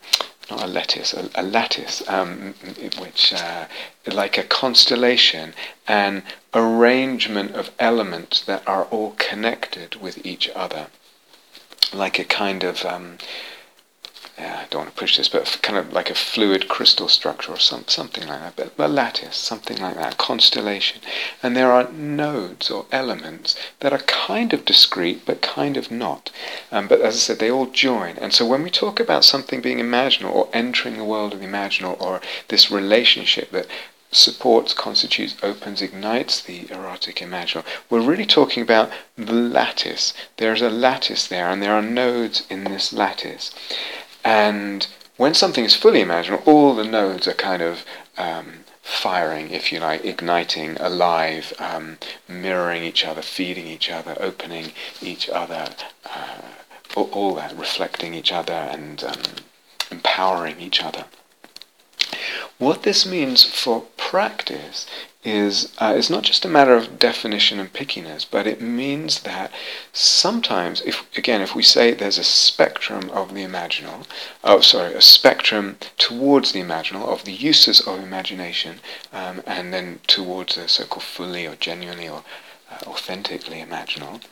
not 0.50 0.62
a 0.62 0.66
lattice, 0.66 1.12
a, 1.12 1.28
a 1.34 1.42
lattice, 1.42 2.02
um, 2.08 2.54
which 2.98 3.32
uh, 3.32 3.66
like 4.06 4.38
a 4.38 4.42
constellation, 4.42 5.54
an 5.88 6.22
arrangement 6.54 7.54
of 7.54 7.70
elements 7.78 8.42
that 8.42 8.66
are 8.66 8.84
all 8.84 9.14
connected 9.18 9.96
with 9.96 10.24
each 10.24 10.48
other, 10.50 10.86
like 11.92 12.18
a 12.18 12.24
kind 12.24 12.64
of 12.64 12.84
um, 12.84 13.18
yeah, 14.38 14.60
I 14.62 14.66
don't 14.68 14.82
want 14.82 14.94
to 14.94 15.00
push 15.00 15.16
this, 15.16 15.30
but 15.30 15.58
kind 15.62 15.78
of 15.78 15.94
like 15.94 16.10
a 16.10 16.14
fluid 16.14 16.68
crystal 16.68 17.08
structure 17.08 17.52
or 17.52 17.58
some, 17.58 17.84
something 17.86 18.26
like 18.28 18.56
that, 18.56 18.76
but 18.76 18.84
a 18.84 18.88
lattice, 18.88 19.36
something 19.36 19.78
like 19.78 19.94
that, 19.96 20.18
constellation. 20.18 21.00
And 21.42 21.56
there 21.56 21.72
are 21.72 21.90
nodes 21.90 22.70
or 22.70 22.84
elements 22.92 23.56
that 23.80 23.94
are 23.94 23.98
kind 23.98 24.52
of 24.52 24.66
discrete, 24.66 25.24
but 25.24 25.40
kind 25.40 25.78
of 25.78 25.90
not. 25.90 26.30
Um, 26.70 26.86
but 26.86 27.00
as 27.00 27.14
I 27.14 27.18
said, 27.18 27.38
they 27.38 27.50
all 27.50 27.66
join. 27.66 28.18
And 28.18 28.34
so 28.34 28.46
when 28.46 28.62
we 28.62 28.70
talk 28.70 29.00
about 29.00 29.24
something 29.24 29.62
being 29.62 29.78
imaginal 29.78 30.34
or 30.34 30.50
entering 30.52 30.98
the 30.98 31.04
world 31.04 31.32
of 31.32 31.40
the 31.40 31.46
imaginal 31.46 31.98
or 31.98 32.20
this 32.48 32.70
relationship 32.70 33.50
that 33.52 33.66
supports, 34.12 34.72
constitutes, 34.72 35.34
opens, 35.42 35.82
ignites 35.82 36.40
the 36.42 36.70
erotic 36.70 37.16
imaginal. 37.16 37.64
We're 37.90 38.00
really 38.00 38.26
talking 38.26 38.62
about 38.62 38.90
the 39.16 39.32
lattice. 39.32 40.14
There's 40.36 40.62
a 40.62 40.70
lattice 40.70 41.26
there, 41.26 41.48
and 41.50 41.62
there 41.62 41.74
are 41.74 41.82
nodes 41.82 42.46
in 42.48 42.64
this 42.64 42.92
lattice. 42.92 43.50
And 44.26 44.88
when 45.18 45.34
something 45.34 45.64
is 45.64 45.76
fully 45.76 46.02
imaginal, 46.02 46.44
all 46.48 46.74
the 46.74 46.82
nodes 46.82 47.28
are 47.28 47.32
kind 47.32 47.62
of 47.62 47.84
um, 48.18 48.64
firing, 48.82 49.50
if 49.50 49.70
you 49.70 49.78
like, 49.78 50.04
igniting, 50.04 50.76
alive, 50.80 51.52
um, 51.60 51.98
mirroring 52.26 52.82
each 52.82 53.04
other, 53.04 53.22
feeding 53.22 53.68
each 53.68 53.88
other, 53.88 54.16
opening 54.18 54.72
each 55.00 55.28
other, 55.28 55.68
uh, 56.04 56.40
all, 56.96 57.36
that, 57.36 57.56
reflecting 57.56 58.14
each 58.14 58.32
other 58.32 58.52
and 58.52 59.04
um, 59.04 59.22
empowering 59.92 60.60
each 60.60 60.82
other. 60.82 61.04
What 62.58 62.82
this 62.82 63.06
means 63.06 63.44
for 63.44 63.82
practice 63.96 64.88
is 65.26 65.72
uh, 65.78 65.92
it's 65.96 66.08
not 66.08 66.22
just 66.22 66.44
a 66.44 66.48
matter 66.48 66.74
of 66.74 67.00
definition 67.00 67.58
and 67.58 67.72
pickiness, 67.72 68.24
but 68.30 68.46
it 68.46 68.60
means 68.60 69.20
that 69.20 69.50
sometimes, 69.92 70.80
if 70.82 71.04
again, 71.18 71.42
if 71.42 71.54
we 71.54 71.62
say 71.62 71.92
there's 71.92 72.16
a 72.16 72.24
spectrum 72.24 73.10
of 73.10 73.34
the 73.34 73.42
imaginal, 73.42 74.06
oh 74.44 74.60
sorry, 74.60 74.94
a 74.94 75.00
spectrum 75.00 75.78
towards 75.98 76.52
the 76.52 76.62
imaginal 76.62 77.08
of 77.08 77.24
the 77.24 77.32
uses 77.32 77.80
of 77.80 77.98
imagination, 77.98 78.78
um, 79.12 79.42
and 79.46 79.74
then 79.74 79.98
towards 80.06 80.54
the 80.54 80.68
so-called 80.68 81.02
fully 81.02 81.44
or 81.44 81.56
genuinely 81.56 82.08
or 82.08 82.22
uh, 82.70 82.78
authentically 82.86 83.60
imaginal, 83.60 84.22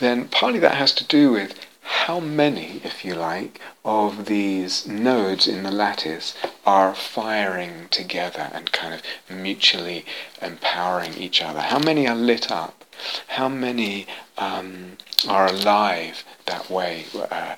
then 0.00 0.28
partly 0.28 0.58
that 0.58 0.74
has 0.74 0.92
to 0.92 1.04
do 1.04 1.32
with 1.32 1.65
how 1.86 2.18
many, 2.18 2.80
if 2.82 3.04
you 3.04 3.14
like, 3.14 3.60
of 3.84 4.26
these 4.26 4.88
nodes 4.88 5.46
in 5.46 5.62
the 5.62 5.70
lattice 5.70 6.34
are 6.64 6.94
firing 6.94 7.86
together 7.90 8.50
and 8.52 8.72
kind 8.72 8.92
of 8.92 9.02
mutually 9.30 10.04
empowering 10.42 11.14
each 11.14 11.40
other? 11.40 11.60
How 11.60 11.78
many 11.78 12.08
are 12.08 12.16
lit 12.16 12.50
up? 12.50 12.84
How 13.28 13.48
many 13.48 14.06
um, 14.36 14.96
are 15.28 15.46
alive 15.46 16.24
that 16.46 16.68
way? 16.68 17.06
Uh, 17.30 17.54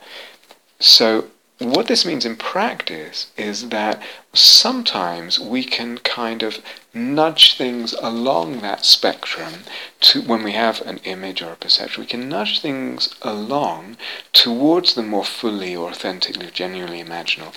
so 0.78 1.28
what 1.58 1.88
this 1.88 2.04
means 2.04 2.24
in 2.24 2.36
practice 2.36 3.32
is 3.36 3.70
that 3.70 4.00
sometimes 4.32 5.40
we 5.40 5.64
can 5.64 5.98
kind 5.98 6.44
of 6.44 6.58
nudge 6.94 7.56
things 7.56 7.94
along 7.94 8.60
that 8.60 8.84
spectrum 8.84 9.64
to 10.00 10.22
when 10.22 10.44
we 10.44 10.52
have 10.52 10.80
an 10.82 10.98
image 10.98 11.42
or 11.42 11.52
a 11.52 11.56
perception 11.56 12.02
we 12.02 12.06
can 12.06 12.28
nudge 12.28 12.60
things 12.60 13.12
along 13.22 13.96
towards 14.32 14.94
the 14.94 15.02
more 15.02 15.24
fully 15.24 15.74
or 15.74 15.90
authentically 15.90 16.48
genuinely 16.52 17.02
imaginal 17.02 17.52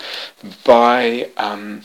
by 0.63 1.29
um, 1.38 1.84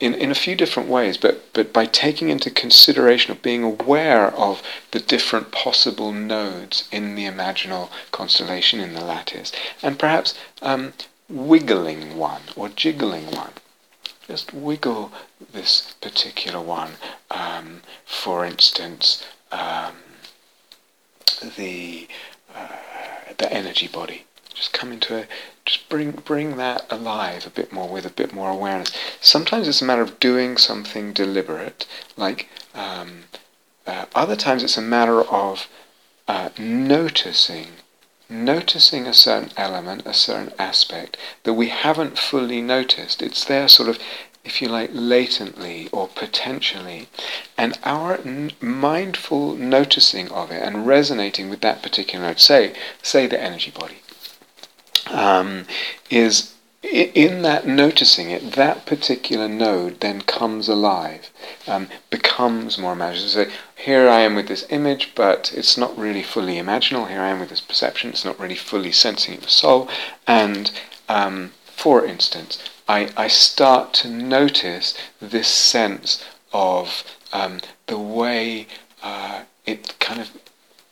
in, 0.00 0.14
in 0.14 0.30
a 0.30 0.34
few 0.34 0.56
different 0.56 0.88
ways, 0.88 1.18
but, 1.18 1.52
but 1.52 1.74
by 1.74 1.84
taking 1.84 2.30
into 2.30 2.50
consideration 2.50 3.32
of 3.32 3.42
being 3.42 3.62
aware 3.62 4.34
of 4.34 4.62
the 4.92 4.98
different 4.98 5.52
possible 5.52 6.10
nodes 6.10 6.88
in 6.90 7.16
the 7.16 7.26
imaginal 7.26 7.90
constellation 8.10 8.80
in 8.80 8.94
the 8.94 9.04
lattice, 9.04 9.52
and 9.82 9.98
perhaps 9.98 10.34
um, 10.62 10.94
wiggling 11.30 12.16
one 12.16 12.42
or 12.56 12.68
jiggling 12.68 13.26
one. 13.30 13.52
Just 14.26 14.52
wiggle 14.52 15.12
this 15.52 15.94
particular 16.00 16.60
one. 16.60 16.92
Um, 17.30 17.82
for 18.04 18.44
instance, 18.44 19.24
um, 19.50 19.94
the 21.56 22.08
uh, 22.54 22.68
the 23.38 23.52
energy 23.52 23.88
body. 23.88 24.24
Just 24.54 24.72
come 24.72 24.92
into 24.92 25.16
a 25.16 25.26
just 25.64 25.88
bring 25.88 26.10
bring 26.10 26.56
that 26.56 26.84
alive 26.90 27.46
a 27.46 27.50
bit 27.50 27.72
more 27.72 27.88
with 27.88 28.04
a 28.04 28.10
bit 28.10 28.32
more 28.32 28.50
awareness. 28.50 28.92
Sometimes 29.20 29.68
it's 29.68 29.82
a 29.82 29.84
matter 29.84 30.02
of 30.02 30.20
doing 30.20 30.56
something 30.56 31.12
deliberate, 31.12 31.86
like 32.16 32.48
um, 32.74 33.24
uh, 33.86 34.06
other 34.14 34.36
times 34.36 34.62
it's 34.62 34.76
a 34.76 34.82
matter 34.82 35.22
of 35.22 35.68
uh, 36.28 36.50
noticing 36.58 37.68
noticing 38.30 39.06
a 39.06 39.14
certain 39.14 39.50
element, 39.56 40.02
a 40.06 40.14
certain 40.14 40.52
aspect 40.58 41.16
that 41.44 41.54
we 41.54 41.68
haven't 41.68 42.18
fully 42.18 42.60
noticed. 42.60 43.22
It's 43.22 43.44
there 43.44 43.68
sort 43.68 43.88
of, 43.88 43.98
if 44.44 44.62
you 44.62 44.68
like, 44.68 44.90
latently 44.92 45.88
or 45.92 46.08
potentially. 46.08 47.08
And 47.58 47.78
our 47.84 48.18
n- 48.18 48.52
mindful 48.60 49.56
noticing 49.56 50.30
of 50.30 50.50
it 50.50 50.62
and 50.62 50.86
resonating 50.86 51.50
with 51.50 51.60
that 51.60 51.82
particular 51.82 52.36
say, 52.36 52.74
say 53.02 53.26
the 53.26 53.42
energy 53.42 53.70
body, 53.72 53.98
um, 55.10 55.66
is 56.08 56.54
in 56.82 57.42
that 57.42 57.66
noticing 57.66 58.30
it, 58.30 58.52
that 58.52 58.86
particular 58.86 59.48
node 59.48 60.00
then 60.00 60.22
comes 60.22 60.68
alive, 60.68 61.30
um, 61.66 61.88
becomes 62.08 62.78
more 62.78 62.94
imaginative. 62.94 63.30
So 63.30 63.46
here 63.76 64.08
I 64.08 64.20
am 64.20 64.34
with 64.34 64.48
this 64.48 64.66
image, 64.70 65.14
but 65.14 65.52
it's 65.54 65.76
not 65.76 65.96
really 65.96 66.22
fully 66.22 66.54
imaginal. 66.54 67.08
Here 67.08 67.20
I 67.20 67.28
am 67.28 67.40
with 67.40 67.50
this 67.50 67.60
perception, 67.60 68.10
it's 68.10 68.24
not 68.24 68.40
really 68.40 68.56
fully 68.56 68.92
sensing 68.92 69.34
it 69.34 69.40
with 69.40 69.50
soul. 69.50 69.88
And 70.26 70.70
um, 71.08 71.52
for 71.64 72.04
instance, 72.04 72.58
I, 72.88 73.10
I 73.16 73.28
start 73.28 73.92
to 73.94 74.08
notice 74.08 74.96
this 75.20 75.48
sense 75.48 76.24
of 76.52 77.04
um, 77.32 77.60
the 77.86 77.98
way 77.98 78.66
uh, 79.02 79.42
it 79.66 79.96
kind 80.00 80.20
of 80.20 80.30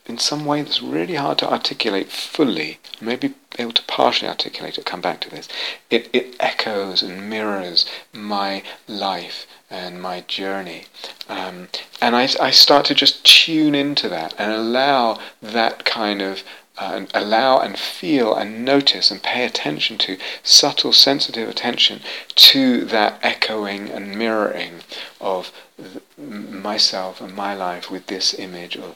in 0.09 0.17
some 0.17 0.47
way 0.47 0.63
that's 0.63 0.83
really 0.83 1.17
hard 1.17 1.37
to 1.39 1.51
articulate 1.51 2.11
fully, 2.11 2.79
maybe 2.99 3.35
able 3.59 3.73
to 3.73 3.83
partially 3.83 4.29
articulate 4.29 4.79
it, 4.79 4.87
come 4.87 5.03
back 5.03 5.21
to 5.21 5.31
this. 5.31 5.49
It, 5.91 6.09
it 6.15 6.35
echoes 6.41 7.03
and 7.03 7.29
mirrors 7.29 7.85
my 8.13 8.63
life 8.87 9.47
and 9.71 10.01
my 10.01 10.23
journey. 10.23 10.87
Um, 11.29 11.69
and 12.01 12.17
I, 12.17 12.29
I 12.41 12.51
start 12.51 12.87
to 12.87 12.95
just 12.95 13.25
tune 13.25 13.75
into 13.75 14.09
that 14.09 14.35
and 14.39 14.51
allow 14.51 15.19
that 15.43 15.85
kind 15.85 16.23
of 16.23 16.43
uh, 16.79 16.93
and 16.95 17.11
allow 17.13 17.59
and 17.59 17.77
feel 17.77 18.35
and 18.35 18.65
notice 18.65 19.11
and 19.11 19.21
pay 19.21 19.45
attention 19.45 19.99
to 19.99 20.17
subtle, 20.45 20.93
sensitive 20.93 21.49
attention 21.49 22.01
to 22.37 22.85
that 22.85 23.19
echoing 23.21 23.91
and 23.91 24.17
mirroring 24.17 24.75
of 25.21 25.51
th- 25.77 25.99
myself 26.17 27.21
and 27.21 27.35
my 27.35 27.53
life 27.53 27.91
with 27.91 28.07
this 28.07 28.33
image 28.33 28.77
or 28.77 28.95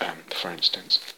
um, 0.00 0.18
for 0.30 0.50
instance. 0.50 1.14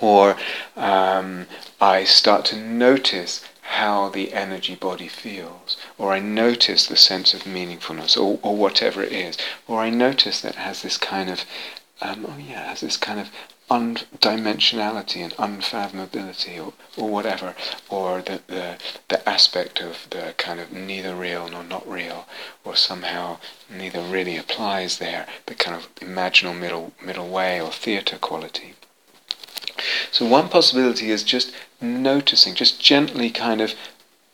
Or 0.00 0.36
um, 0.76 1.46
I 1.80 2.04
start 2.04 2.44
to 2.46 2.56
notice 2.56 3.44
how 3.62 4.08
the 4.10 4.32
energy 4.32 4.74
body 4.74 5.08
feels, 5.08 5.76
or 5.98 6.12
I 6.12 6.20
notice 6.20 6.86
the 6.86 6.96
sense 6.96 7.34
of 7.34 7.42
meaningfulness, 7.42 8.16
or, 8.16 8.38
or 8.42 8.56
whatever 8.56 9.02
it 9.02 9.12
is, 9.12 9.36
or 9.66 9.80
I 9.80 9.90
notice 9.90 10.40
that 10.42 10.54
it 10.54 10.58
has 10.58 10.82
this 10.82 10.96
kind 10.96 11.28
of, 11.30 11.44
um, 12.00 12.26
oh 12.28 12.36
yeah, 12.38 12.68
has 12.68 12.80
this 12.80 12.96
kind 12.96 13.18
of 13.18 13.30
undimensionality 13.70 15.16
and 15.16 15.32
unfathomability 15.34 16.64
or, 16.64 16.72
or 16.96 17.10
whatever, 17.10 17.54
or 17.88 18.22
the, 18.22 18.40
the, 18.46 18.76
the 19.08 19.28
aspect 19.28 19.80
of 19.80 20.06
the 20.10 20.34
kind 20.38 20.60
of 20.60 20.72
neither 20.72 21.14
real 21.14 21.48
nor 21.48 21.64
not 21.64 21.88
real, 21.88 22.26
or 22.64 22.76
somehow 22.76 23.38
neither 23.68 24.00
really 24.02 24.36
applies 24.36 24.98
there, 24.98 25.26
the 25.46 25.54
kind 25.54 25.76
of 25.76 25.92
imaginal 25.96 26.58
middle, 26.58 26.92
middle 27.04 27.28
way 27.28 27.60
or 27.60 27.70
theatre 27.70 28.18
quality. 28.18 28.74
So 30.10 30.26
one 30.26 30.48
possibility 30.48 31.10
is 31.10 31.22
just 31.22 31.52
noticing, 31.80 32.54
just 32.54 32.80
gently 32.80 33.30
kind 33.30 33.60
of 33.60 33.74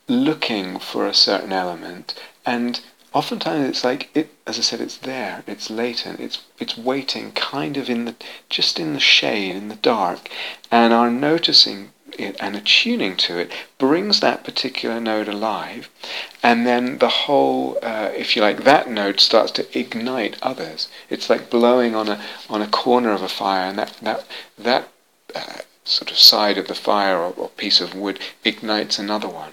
looking 0.09 0.79
for 0.79 1.07
a 1.07 1.15
certain 1.15 1.53
element 1.53 2.15
and 2.45 2.81
oftentimes 3.12 3.69
it's 3.69 3.85
like 3.85 4.11
it 4.14 4.35
as 4.47 4.59
i 4.59 4.62
said 4.62 4.81
it's 4.81 4.99
there 4.99 5.42
it's 5.47 5.71
latent 5.71 6.19
it's 6.21 6.42
it's 6.59 6.78
waiting 6.78 7.33
kind 7.33 7.76
of 7.76 7.90
in 7.90 8.04
the 8.04 8.14
just 8.49 8.78
in 8.78 8.92
the 8.95 9.00
shade 9.00 9.54
in 9.54 9.69
the 9.69 9.76
dark. 9.76 10.28
And 10.71 10.92
our 10.92 11.11
noticing 11.11 11.90
it 12.19 12.37
and 12.40 12.54
attuning 12.54 13.16
to 13.16 13.38
it 13.38 13.50
brings 13.78 14.21
that 14.21 14.45
particular 14.45 15.00
node 15.00 15.28
alive. 15.28 15.88
And 16.42 16.66
then 16.66 16.99
the 16.99 17.09
whole 17.09 17.78
uh, 17.83 18.11
if 18.14 18.37
you 18.37 18.42
like 18.42 18.64
that 18.64 18.90
node 18.90 19.21
starts 19.21 19.52
to 19.52 19.78
ignite 19.78 20.37
others. 20.42 20.88
It's 21.11 21.31
like 21.31 21.50
blowing 21.50 21.95
on 21.95 22.09
a 22.09 22.21
on 22.49 22.62
a 22.62 22.69
corner 22.69 23.12
of 23.12 23.23
a 23.23 23.28
fire 23.28 23.66
and 23.69 23.78
that 23.78 23.97
that 24.02 24.26
that 24.59 24.88
uh, 25.35 25.59
sort 25.85 26.11
of 26.11 26.19
side 26.19 26.59
of 26.59 26.69
the 26.69 26.75
fire 26.75 27.19
or, 27.19 27.33
or 27.37 27.49
piece 27.49 27.81
of 27.81 27.95
wood 27.95 28.19
ignites 28.45 28.99
another 28.99 29.28
one. 29.28 29.52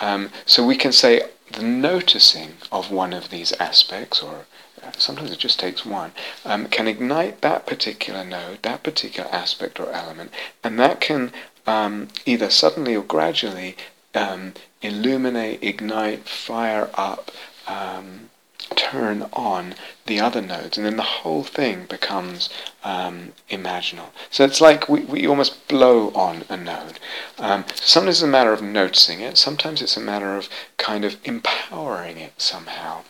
Um, 0.00 0.30
so 0.46 0.64
we 0.64 0.76
can 0.76 0.92
say 0.92 1.22
the 1.52 1.62
noticing 1.62 2.54
of 2.70 2.90
one 2.90 3.12
of 3.12 3.30
these 3.30 3.52
aspects, 3.52 4.22
or 4.22 4.46
uh, 4.82 4.92
sometimes 4.96 5.30
it 5.30 5.38
just 5.38 5.60
takes 5.60 5.84
one, 5.84 6.12
um, 6.44 6.66
can 6.66 6.88
ignite 6.88 7.40
that 7.40 7.66
particular 7.66 8.24
node, 8.24 8.62
that 8.62 8.82
particular 8.82 9.28
aspect 9.30 9.78
or 9.78 9.92
element, 9.92 10.30
and 10.64 10.78
that 10.78 11.00
can 11.00 11.32
um, 11.66 12.08
either 12.24 12.50
suddenly 12.50 12.96
or 12.96 13.04
gradually 13.04 13.76
um, 14.14 14.54
illuminate, 14.82 15.62
ignite, 15.62 16.28
fire 16.28 16.90
up, 16.94 17.30
um, 17.66 18.29
turn 18.76 19.26
on 19.32 19.74
the 20.06 20.20
other 20.20 20.40
nodes, 20.40 20.76
and 20.76 20.86
then 20.86 20.96
the 20.96 21.02
whole 21.02 21.44
thing 21.44 21.86
becomes 21.86 22.48
um, 22.84 23.32
imaginal. 23.50 24.10
So 24.30 24.44
it's 24.44 24.60
like 24.60 24.88
we, 24.88 25.00
we 25.00 25.26
almost 25.26 25.68
blow 25.68 26.10
on 26.10 26.44
a 26.48 26.56
node. 26.56 26.98
Um, 27.38 27.64
sometimes 27.74 28.16
it's 28.16 28.22
a 28.22 28.26
matter 28.26 28.52
of 28.52 28.62
noticing 28.62 29.20
it, 29.20 29.36
sometimes 29.36 29.82
it's 29.82 29.96
a 29.96 30.00
matter 30.00 30.36
of 30.36 30.48
kind 30.76 31.04
of 31.04 31.16
empowering 31.24 32.18
it 32.18 32.40
somehow. 32.40 33.02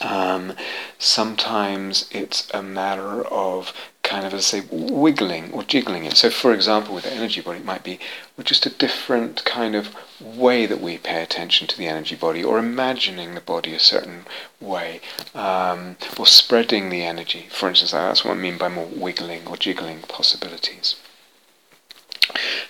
Um, 0.00 0.54
sometimes 0.98 2.08
it's 2.10 2.50
a 2.52 2.62
matter 2.62 3.24
of 3.26 3.72
kind 4.04 4.24
of, 4.24 4.32
as 4.32 4.54
I 4.54 4.60
say, 4.60 4.66
wiggling 4.70 5.50
or 5.52 5.64
jiggling 5.64 6.04
it. 6.04 6.16
So, 6.16 6.30
for 6.30 6.52
example, 6.52 6.94
with 6.94 7.04
the 7.04 7.12
energy 7.12 7.40
body, 7.40 7.58
it 7.58 7.64
might 7.64 7.82
be 7.82 7.98
just 8.44 8.66
a 8.66 8.70
different 8.70 9.44
kind 9.44 9.74
of 9.74 9.96
way 10.20 10.66
that 10.66 10.80
we 10.80 10.98
pay 10.98 11.22
attention 11.22 11.66
to 11.66 11.76
the 11.76 11.88
energy 11.88 12.14
body, 12.14 12.44
or 12.44 12.58
imagining 12.58 13.34
the 13.34 13.40
body 13.40 13.74
a 13.74 13.80
certain 13.80 14.26
way, 14.60 15.00
um, 15.34 15.96
or 16.16 16.26
spreading 16.26 16.90
the 16.90 17.02
energy. 17.02 17.48
For 17.50 17.68
instance, 17.68 17.90
that's 17.90 18.24
what 18.24 18.36
I 18.36 18.40
mean 18.40 18.58
by 18.58 18.68
more 18.68 18.86
wiggling 18.86 19.48
or 19.48 19.56
jiggling 19.56 20.00
possibilities. 20.02 20.96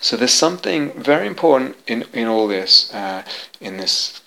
So 0.00 0.16
there's 0.16 0.32
something 0.32 0.92
very 0.92 1.26
important 1.26 1.76
in, 1.86 2.04
in 2.12 2.26
all 2.26 2.46
this, 2.48 2.92
uh, 2.94 3.24
in 3.60 3.76
this 3.76 4.22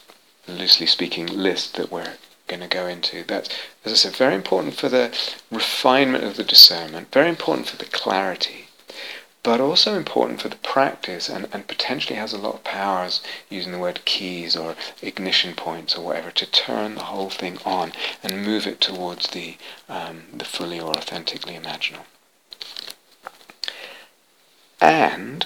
loosely 0.47 0.85
speaking 0.85 1.27
list 1.27 1.75
that 1.75 1.91
we're 1.91 2.13
going 2.47 2.61
to 2.61 2.67
go 2.67 2.87
into. 2.87 3.23
That's, 3.23 3.49
as 3.85 3.91
I 3.91 3.95
said, 3.95 4.15
very 4.15 4.35
important 4.35 4.75
for 4.75 4.89
the 4.89 5.15
refinement 5.51 6.23
of 6.23 6.37
the 6.37 6.43
discernment, 6.43 7.11
very 7.11 7.29
important 7.29 7.67
for 7.67 7.77
the 7.77 7.85
clarity, 7.85 8.67
but 9.43 9.61
also 9.61 9.95
important 9.95 10.41
for 10.41 10.49
the 10.49 10.57
practice 10.57 11.29
and, 11.29 11.47
and 11.53 11.67
potentially 11.67 12.17
has 12.17 12.33
a 12.33 12.37
lot 12.37 12.55
of 12.55 12.63
powers, 12.63 13.21
using 13.49 13.71
the 13.71 13.79
word 13.79 14.03
keys 14.05 14.55
or 14.55 14.75
ignition 15.01 15.53
points 15.53 15.97
or 15.97 16.05
whatever, 16.05 16.31
to 16.31 16.45
turn 16.45 16.95
the 16.95 17.03
whole 17.03 17.29
thing 17.29 17.57
on 17.65 17.91
and 18.23 18.45
move 18.45 18.67
it 18.67 18.81
towards 18.81 19.27
the, 19.27 19.55
um, 19.87 20.23
the 20.33 20.45
fully 20.45 20.79
or 20.79 20.91
authentically 20.97 21.53
imaginal. 21.53 22.03
And 24.81 25.45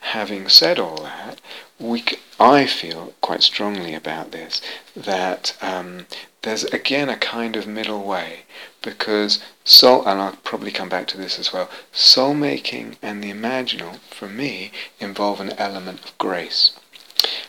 having 0.00 0.48
said 0.48 0.78
all 0.78 1.02
that, 1.02 1.40
we 1.78 2.00
c- 2.02 2.18
I 2.38 2.66
feel 2.66 3.14
quite 3.20 3.42
strongly 3.42 3.94
about 3.94 4.32
this 4.32 4.60
that 4.94 5.56
um, 5.62 6.06
there's 6.42 6.64
again 6.64 7.08
a 7.08 7.16
kind 7.16 7.56
of 7.56 7.66
middle 7.66 8.02
way 8.02 8.40
because 8.82 9.42
soul, 9.64 10.06
and 10.06 10.20
I'll 10.20 10.36
probably 10.44 10.70
come 10.70 10.88
back 10.88 11.06
to 11.08 11.16
this 11.16 11.38
as 11.38 11.52
well. 11.52 11.68
Soul 11.92 12.34
making 12.34 12.96
and 13.02 13.22
the 13.22 13.30
imaginal, 13.30 13.98
for 14.10 14.28
me, 14.28 14.70
involve 14.98 15.40
an 15.40 15.52
element 15.58 16.04
of 16.04 16.18
grace. 16.18 16.72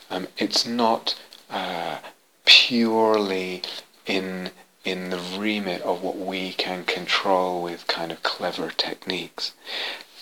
Um, 0.10 0.28
it's 0.38 0.66
not 0.66 1.16
uh, 1.50 2.00
purely 2.46 3.64
in 4.06 4.52
in 4.84 5.10
the 5.12 5.20
remit 5.38 5.82
of 5.84 6.02
what 6.02 6.18
we 6.18 6.54
can 6.54 6.84
control 6.84 7.62
with 7.62 7.88
kind 7.88 8.12
of 8.12 8.24
clever 8.24 8.72
techniques 8.72 9.54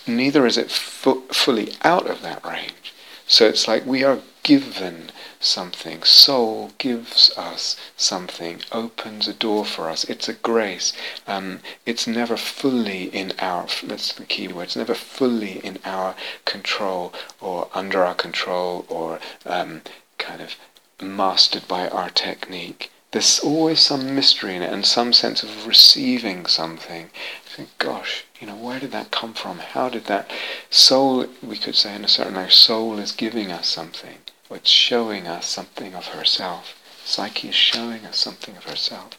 neither 0.06 0.46
is 0.46 0.56
it 0.56 0.70
fu- 0.70 1.22
fully 1.28 1.74
out 1.82 2.08
of 2.08 2.22
that 2.22 2.44
range. 2.44 2.92
So 3.30 3.46
it's 3.46 3.68
like 3.68 3.86
we 3.86 4.02
are 4.02 4.18
given 4.42 5.12
something. 5.38 6.02
Soul 6.02 6.72
gives 6.78 7.30
us 7.36 7.76
something, 7.96 8.62
opens 8.72 9.28
a 9.28 9.32
door 9.32 9.64
for 9.64 9.88
us. 9.88 10.02
It's 10.02 10.28
a 10.28 10.32
grace. 10.32 10.92
Um, 11.28 11.60
it's 11.86 12.08
never 12.08 12.36
fully 12.36 13.04
in 13.04 13.32
our, 13.38 13.68
that's 13.84 14.12
the 14.14 14.24
key 14.24 14.48
word, 14.48 14.64
it's 14.64 14.74
never 14.74 14.96
fully 14.96 15.64
in 15.64 15.78
our 15.84 16.16
control 16.44 17.14
or 17.40 17.68
under 17.72 18.04
our 18.04 18.16
control 18.16 18.84
or 18.88 19.20
um, 19.46 19.82
kind 20.18 20.40
of 20.40 20.56
mastered 21.00 21.68
by 21.68 21.88
our 21.88 22.10
technique. 22.10 22.90
There's 23.12 23.38
always 23.38 23.78
some 23.78 24.12
mystery 24.12 24.56
in 24.56 24.62
it 24.62 24.72
and 24.72 24.84
some 24.84 25.12
sense 25.12 25.44
of 25.44 25.68
receiving 25.68 26.46
something. 26.46 27.10
I 27.46 27.48
think, 27.48 27.68
gosh, 27.78 28.24
you 28.40 28.46
know, 28.46 28.56
where 28.56 28.80
did 28.80 28.92
that 28.92 29.10
come 29.10 29.34
from? 29.34 29.58
How 29.58 29.88
did 29.88 30.06
that 30.06 30.30
soul, 30.70 31.26
we 31.42 31.58
could 31.58 31.74
say 31.74 31.94
in 31.94 32.04
a 32.04 32.08
certain 32.08 32.36
way, 32.36 32.48
soul 32.48 32.98
is 32.98 33.12
giving 33.12 33.52
us 33.52 33.68
something, 33.68 34.18
it's 34.50 34.70
showing 34.70 35.28
us 35.28 35.46
something 35.46 35.94
of 35.94 36.08
herself. 36.08 36.76
Psyche 37.04 37.48
is 37.48 37.54
showing 37.54 38.04
us 38.06 38.18
something 38.18 38.56
of 38.56 38.64
herself, 38.64 39.18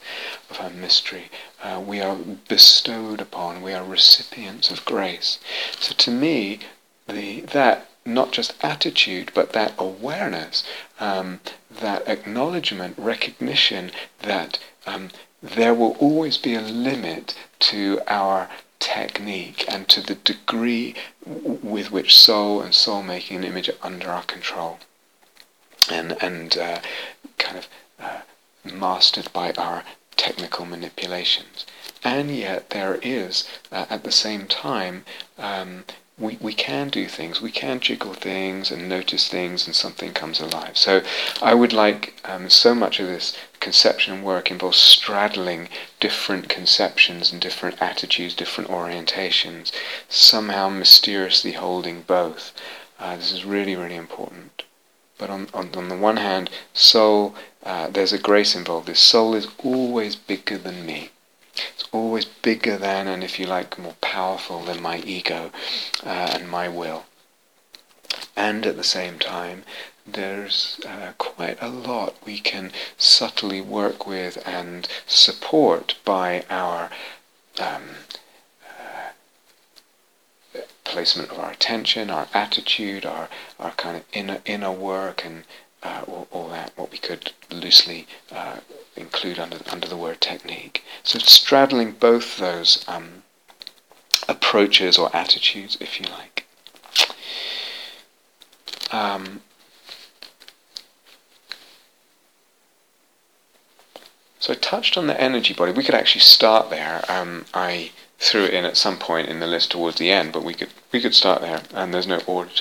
of 0.50 0.58
her 0.58 0.70
mystery. 0.70 1.30
Uh, 1.64 1.82
we 1.86 2.00
are 2.00 2.16
bestowed 2.48 3.22
upon, 3.22 3.62
we 3.62 3.74
are 3.74 3.84
recipients 3.84 4.72
of 4.72 4.86
grace. 4.86 5.40
So 5.80 5.94
to 5.96 6.12
me, 6.12 6.60
the, 7.08 7.42
that 7.42 7.88
not 8.06 8.32
just 8.32 8.54
attitude, 8.64 9.32
but 9.34 9.54
that 9.54 9.74
awareness, 9.78 10.64
um, 11.00 11.40
that 11.70 12.08
acknowledgement, 12.08 12.96
recognition 12.98 13.92
that 14.22 14.60
um, 14.88 15.10
there 15.42 15.74
will 15.74 15.96
always 16.00 16.38
be 16.38 16.56
a 16.56 16.62
limit 16.62 17.36
to 17.60 18.00
our 18.08 18.50
technique 18.82 19.64
and 19.70 19.88
to 19.88 20.02
the 20.02 20.16
degree 20.16 20.96
with 21.26 21.92
which 21.92 22.18
soul 22.18 22.62
and 22.62 22.76
soul 22.76 23.02
making 23.02 23.38
an 23.38 23.44
image 23.46 23.70
are 23.70 23.76
under 23.82 24.10
our 24.10 24.24
control 24.24 24.80
and, 25.90 26.18
and 26.22 26.58
uh, 26.58 26.82
kind 27.38 27.58
of 27.58 27.68
uh, 28.00 28.22
mastered 28.66 29.32
by 29.32 29.54
our 29.54 29.84
technical 30.18 30.66
manipulations. 30.66 31.66
And 32.04 32.36
yet 32.36 32.72
there 32.72 33.00
is, 33.02 33.48
uh, 33.72 33.86
at 33.90 34.04
the 34.04 34.12
same 34.12 34.48
time, 34.48 35.06
um, 35.38 35.86
we, 36.18 36.38
we 36.42 36.54
can 36.54 36.90
do 36.90 37.08
things, 37.08 37.42
we 37.42 37.52
can 37.52 37.80
jiggle 37.80 38.14
things 38.14 38.72
and 38.72 38.90
notice 38.90 39.28
things 39.28 39.66
and 39.66 39.76
something 39.76 40.14
comes 40.14 40.40
alive. 40.40 40.78
So 40.78 41.02
I 41.42 41.54
would 41.54 41.74
like 41.74 42.20
um, 42.26 42.50
so 42.50 42.76
much 42.76 43.00
of 43.00 43.08
this 43.08 43.38
conception 43.62 44.14
and 44.14 44.24
work 44.24 44.52
involves 44.52 44.78
straddling 44.78 45.70
different 46.00 46.50
conceptions 46.50 47.32
and 47.32 47.40
different 47.40 47.82
attitudes, 47.82 48.34
different 48.34 48.70
orientations, 48.70 49.72
somehow 50.10 50.68
mysteriously 50.68 51.54
holding 51.54 52.02
both. 52.02 52.52
Uh, 53.00 53.16
this 53.16 53.32
is 53.32 53.46
really, 53.46 53.76
really 53.76 53.96
important. 53.96 54.64
But 55.18 55.30
on, 55.30 55.48
on, 55.54 55.70
on 55.76 55.88
the 55.88 55.98
one 55.98 56.18
hand, 56.18 56.50
soul, 56.74 57.36
uh, 57.64 57.88
there's 57.88 58.12
a 58.12 58.18
grace 58.18 58.56
involved. 58.56 58.88
This 58.88 59.00
soul 59.00 59.36
is 59.36 59.48
always 59.64 60.16
bigger 60.16 60.58
than 60.58 60.86
me. 60.86 61.12
It's 61.54 61.86
always 61.92 62.26
bigger 62.26 62.78
than, 62.78 63.08
and 63.08 63.24
if 63.24 63.40
you 63.40 63.46
like, 63.46 63.78
more 63.78 63.96
powerful 64.02 64.64
than 64.64 64.82
my 64.82 64.98
ego 65.00 65.52
uh, 66.04 66.32
and 66.34 66.50
my 66.50 66.68
will. 66.68 67.06
And 68.36 68.66
at 68.66 68.78
the 68.78 68.84
same 68.84 69.20
time, 69.20 69.64
there's 70.14 70.80
uh, 70.88 71.14
quite 71.18 71.58
a 71.62 71.68
lot 71.68 72.16
we 72.26 72.40
can 72.40 72.72
subtly 72.98 73.62
work 73.62 74.06
with 74.08 74.42
and 74.48 74.88
support 75.08 75.96
by 76.06 76.44
our 76.50 76.90
um, 77.60 77.84
uh, 78.68 79.12
placement 80.84 81.32
of 81.32 81.40
our 81.40 81.52
attention, 81.52 82.10
our 82.10 82.28
attitude, 82.34 83.06
our, 83.06 83.30
our 83.60 83.72
kind 83.72 83.98
of 83.98 84.04
inner, 84.14 84.42
inner 84.46 84.72
work, 84.72 85.26
and 85.26 85.44
uh, 85.84 86.04
all, 86.08 86.28
all, 86.32 86.50
that, 86.50 86.72
what 86.76 86.92
we 86.92 86.98
could 86.98 87.32
loosely 87.50 88.08
uh, 88.32 88.58
include 88.96 89.40
under, 89.40 89.58
under 89.72 89.88
the 89.88 89.98
word 89.98 90.22
technique. 90.22 90.84
So 91.04 91.20
straddling 91.20 91.94
both 91.94 92.38
those 92.38 92.86
um, 92.88 93.24
approaches 94.28 94.98
or 94.98 95.16
attitudes, 95.16 95.78
if 95.80 96.00
you 96.00 96.06
like. 96.08 96.46
Um, 98.92 99.42
so 104.42 104.54
I 104.54 104.56
touched 104.56 104.98
on 104.98 105.06
the 105.06 105.22
energy 105.22 105.54
body. 105.54 105.72
We 105.72 105.84
could 105.84 105.94
actually 105.94 106.22
start 106.22 106.72
there. 106.72 107.06
Um, 107.08 107.46
I 107.54 107.92
threw 108.18 108.44
it 108.44 108.54
in 108.56 108.66
at 108.66 108.76
some 108.76 108.98
point 108.98 109.30
in 109.30 109.40
the 109.40 109.46
list 109.46 109.70
towards 109.70 109.98
the 109.98 110.10
end, 110.10 110.34
but 110.34 110.44
we 110.44 110.56
could 110.56 110.70
we 110.92 111.00
could 111.00 111.14
start 111.14 111.42
there. 111.42 111.62
And 111.76 111.94
there's 111.94 112.08
no 112.08 112.22
order 112.26 112.52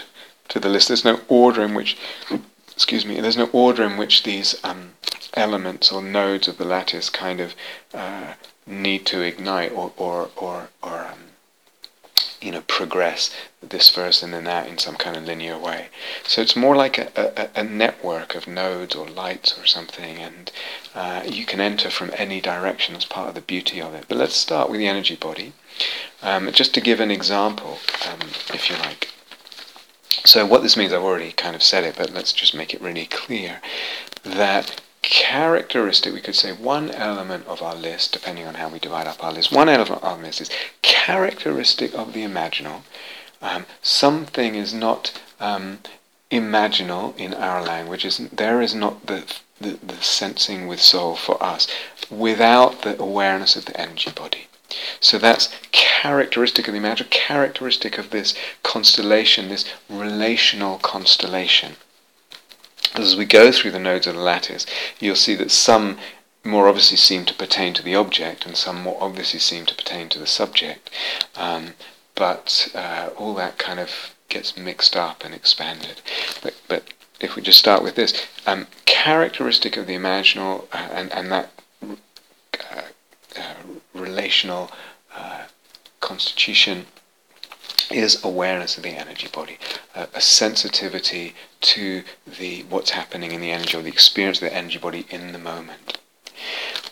to 0.50 0.60
the 0.60 0.68
list. 0.68 0.88
There's 0.88 1.06
no 1.06 1.20
order 1.26 1.62
in 1.62 1.74
which, 1.74 1.96
excuse 2.70 3.06
me, 3.06 3.18
there's 3.20 3.38
no 3.38 3.48
order 3.52 3.82
in 3.82 3.96
which 3.96 4.24
these 4.24 4.62
um, 4.62 4.92
elements 5.32 5.90
or 5.90 6.02
nodes 6.02 6.48
of 6.48 6.58
the 6.58 6.66
lattice 6.66 7.08
kind 7.08 7.40
of 7.40 7.54
uh, 7.94 8.34
need 8.66 9.06
to 9.06 9.22
ignite 9.22 9.72
or 9.72 9.92
or 9.96 10.28
or, 10.36 10.68
or 10.82 11.06
um, 11.06 11.29
you 12.40 12.50
know 12.50 12.62
progress 12.62 13.31
this 13.62 13.88
first 13.88 14.22
and 14.22 14.33
then 14.33 14.44
that 14.44 14.66
in 14.66 14.79
some 14.79 14.96
kind 14.96 15.16
of 15.16 15.24
linear 15.24 15.59
way. 15.59 15.88
So 16.24 16.40
it's 16.40 16.57
more 16.57 16.74
like 16.74 16.98
a, 16.98 17.50
a, 17.57 17.61
a 17.61 17.64
network 17.64 18.35
of 18.35 18.46
nodes 18.46 18.94
or 18.94 19.07
lights 19.09 19.59
or 19.59 19.66
something, 19.66 20.16
and 20.18 20.50
uh, 20.94 21.22
you 21.26 21.44
can 21.44 21.61
enter 21.61 21.90
from 21.90 22.11
any 22.14 22.40
direction 22.40 22.96
as 22.96 23.05
part 23.05 23.29
of 23.29 23.35
the 23.35 23.40
beauty 23.40 23.81
of 23.81 23.94
it. 23.94 24.07
But 24.09 24.18
let's 24.18 24.37
start 24.37 24.70
with 24.70 24.81
the 24.81 24.88
energy 24.88 25.16
body, 25.16 25.53
um, 26.22 26.50
just 26.53 26.74
to 26.74 26.81
give 26.81 27.00
an 27.00 27.11
example, 27.11 27.79
um, 28.09 28.20
if 28.55 28.70
you 28.70 28.76
like. 28.76 29.09
So 30.24 30.44
what 30.44 30.62
this 30.62 30.76
means, 30.76 30.92
I've 30.92 31.03
already 31.03 31.33
kind 31.33 31.57
of 31.57 31.62
said 31.62 31.85
it, 31.85 31.96
but 31.96 32.11
let's 32.11 32.33
just 32.33 32.55
make 32.55 32.74
it 32.74 32.81
really 32.81 33.07
clear 33.07 33.61
that 34.22 34.81
characteristic, 35.02 36.12
we 36.12 36.20
could 36.20 36.34
say 36.34 36.52
one 36.52 36.90
element 36.90 37.46
of 37.46 37.62
our 37.62 37.74
list, 37.74 38.12
depending 38.12 38.46
on 38.46 38.54
how 38.54 38.68
we 38.68 38.78
divide 38.78 39.06
up 39.06 39.22
our 39.22 39.32
list, 39.32 39.52
one 39.52 39.68
element 39.68 39.90
of 39.90 40.04
our 40.04 40.18
list 40.18 40.40
is 40.40 40.50
characteristic 40.82 41.94
of 41.94 42.12
the 42.12 42.22
imaginal. 42.22 42.82
Um, 43.42 43.66
something 43.82 44.54
is 44.54 44.74
not 44.74 45.18
um, 45.40 45.78
imaginal 46.30 47.16
in 47.16 47.34
our 47.34 47.62
language. 47.62 48.04
Is, 48.04 48.18
there 48.30 48.60
is 48.60 48.74
not 48.74 49.06
the, 49.06 49.24
the, 49.60 49.78
the 49.82 50.02
sensing 50.02 50.66
with 50.66 50.80
soul 50.80 51.16
for 51.16 51.42
us 51.42 51.66
without 52.10 52.82
the 52.82 53.00
awareness 53.00 53.56
of 53.56 53.64
the 53.64 53.80
energy 53.80 54.10
body. 54.10 54.46
So 55.00 55.18
that's 55.18 55.48
characteristic 55.72 56.68
of 56.68 56.74
the 56.74 56.80
imaginal, 56.80 57.10
characteristic 57.10 57.98
of 57.98 58.10
this 58.10 58.34
constellation, 58.62 59.48
this 59.48 59.64
relational 59.88 60.78
constellation. 60.78 61.76
As 62.94 63.16
we 63.16 63.24
go 63.24 63.53
through 63.53 63.70
the 63.70 63.79
nodes 63.79 64.07
of 64.07 64.14
the 64.14 64.20
lattice, 64.20 64.66
you'll 64.98 65.14
see 65.16 65.35
that 65.37 65.50
some 65.50 65.98
more 66.42 66.68
obviously 66.68 66.96
seem 66.96 67.24
to 67.26 67.35
pertain 67.35 67.74
to 67.74 67.83
the 67.83 67.94
object, 67.94 68.46
and 68.46 68.57
some 68.57 68.83
more 68.83 68.96
obviously 69.00 69.38
seem 69.38 69.66
to 69.66 69.74
pertain 69.74 70.09
to 70.09 70.18
the 70.18 70.26
subject. 70.26 70.90
Um, 71.37 71.74
but 72.14 72.68
uh, 72.74 73.11
all 73.16 73.35
that 73.35 73.59
kind 73.59 73.79
of 73.79 74.14
gets 74.29 74.57
mixed 74.57 74.96
up 74.96 75.24
and 75.24 75.35
expanded. 75.35 76.00
But, 76.42 76.55
but 76.68 76.85
if 77.20 77.37
we 77.37 77.42
just 77.42 77.59
start 77.59 77.83
with 77.83 77.94
this, 77.94 78.26
um, 78.46 78.66
characteristic 78.87 79.76
of 79.76 79.87
the 79.87 79.94
imaginal 79.94 80.66
uh, 80.72 80.88
and, 80.92 81.12
and 81.12 81.33
that 81.33 81.50
uh, 81.83 82.83
uh 83.38 83.55
relational 83.94 84.70
uh, 85.14 85.44
constitution 86.00 86.87
is 87.90 88.22
awareness 88.24 88.76
of 88.76 88.83
the 88.83 88.90
energy 88.90 89.29
body, 89.29 89.59
uh, 89.94 90.07
a 90.14 90.20
sensitivity 90.20 91.35
to 91.61 92.03
the 92.26 92.62
what's 92.64 92.90
happening 92.90 93.33
in 93.33 93.40
the 93.40 93.50
energy 93.50 93.76
or 93.76 93.83
the 93.83 93.88
experience 93.88 94.38
of 94.38 94.48
the 94.48 94.55
energy 94.55 94.79
body 94.79 95.07
in 95.11 95.33
the 95.33 95.38
moment. 95.38 95.98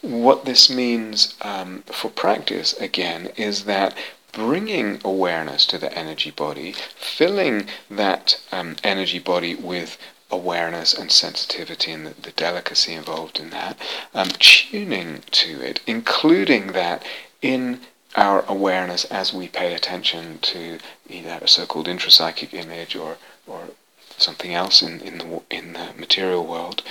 What 0.03 0.45
this 0.45 0.69
means 0.69 1.35
um, 1.43 1.83
for 1.87 2.11
practice, 2.11 2.73
again, 2.75 3.31
is 3.37 3.65
that 3.65 3.97
bringing 4.33 5.01
awareness 5.05 5.67
to 5.67 5.79
the 5.79 5.93
energy 5.97 6.31
body, 6.31 6.73
filling 6.73 7.67
that 7.91 8.41
um, 8.53 8.77
energy 8.85 9.19
body 9.19 9.55
with 9.55 9.99
awareness 10.31 10.93
and 10.93 11.11
sensitivity 11.11 11.91
and 11.91 12.07
the, 12.07 12.15
the 12.21 12.31
delicacy 12.33 12.93
involved 12.93 13.41
in 13.41 13.51
that, 13.51 13.79
um, 14.15 14.29
tuning 14.39 15.23
to 15.31 15.61
it, 15.63 15.81
including 15.87 16.69
that 16.69 17.03
in 17.41 17.81
our 18.17 18.45
awareness 18.47 19.05
as 19.07 19.33
we 19.33 19.49
pay 19.49 19.75
attention 19.75 20.39
to 20.41 20.79
either 21.09 21.39
a 21.43 21.49
so-called 21.49 21.87
intrapsychic 21.87 22.55
image 22.55 22.97
or 22.97 23.17
or 23.47 23.69
something 24.17 24.53
else 24.53 24.83
in, 24.83 25.01
in 25.01 25.19
the 25.19 25.43
in 25.51 25.73
the 25.75 25.93
material 25.97 26.45
world, 26.45 26.83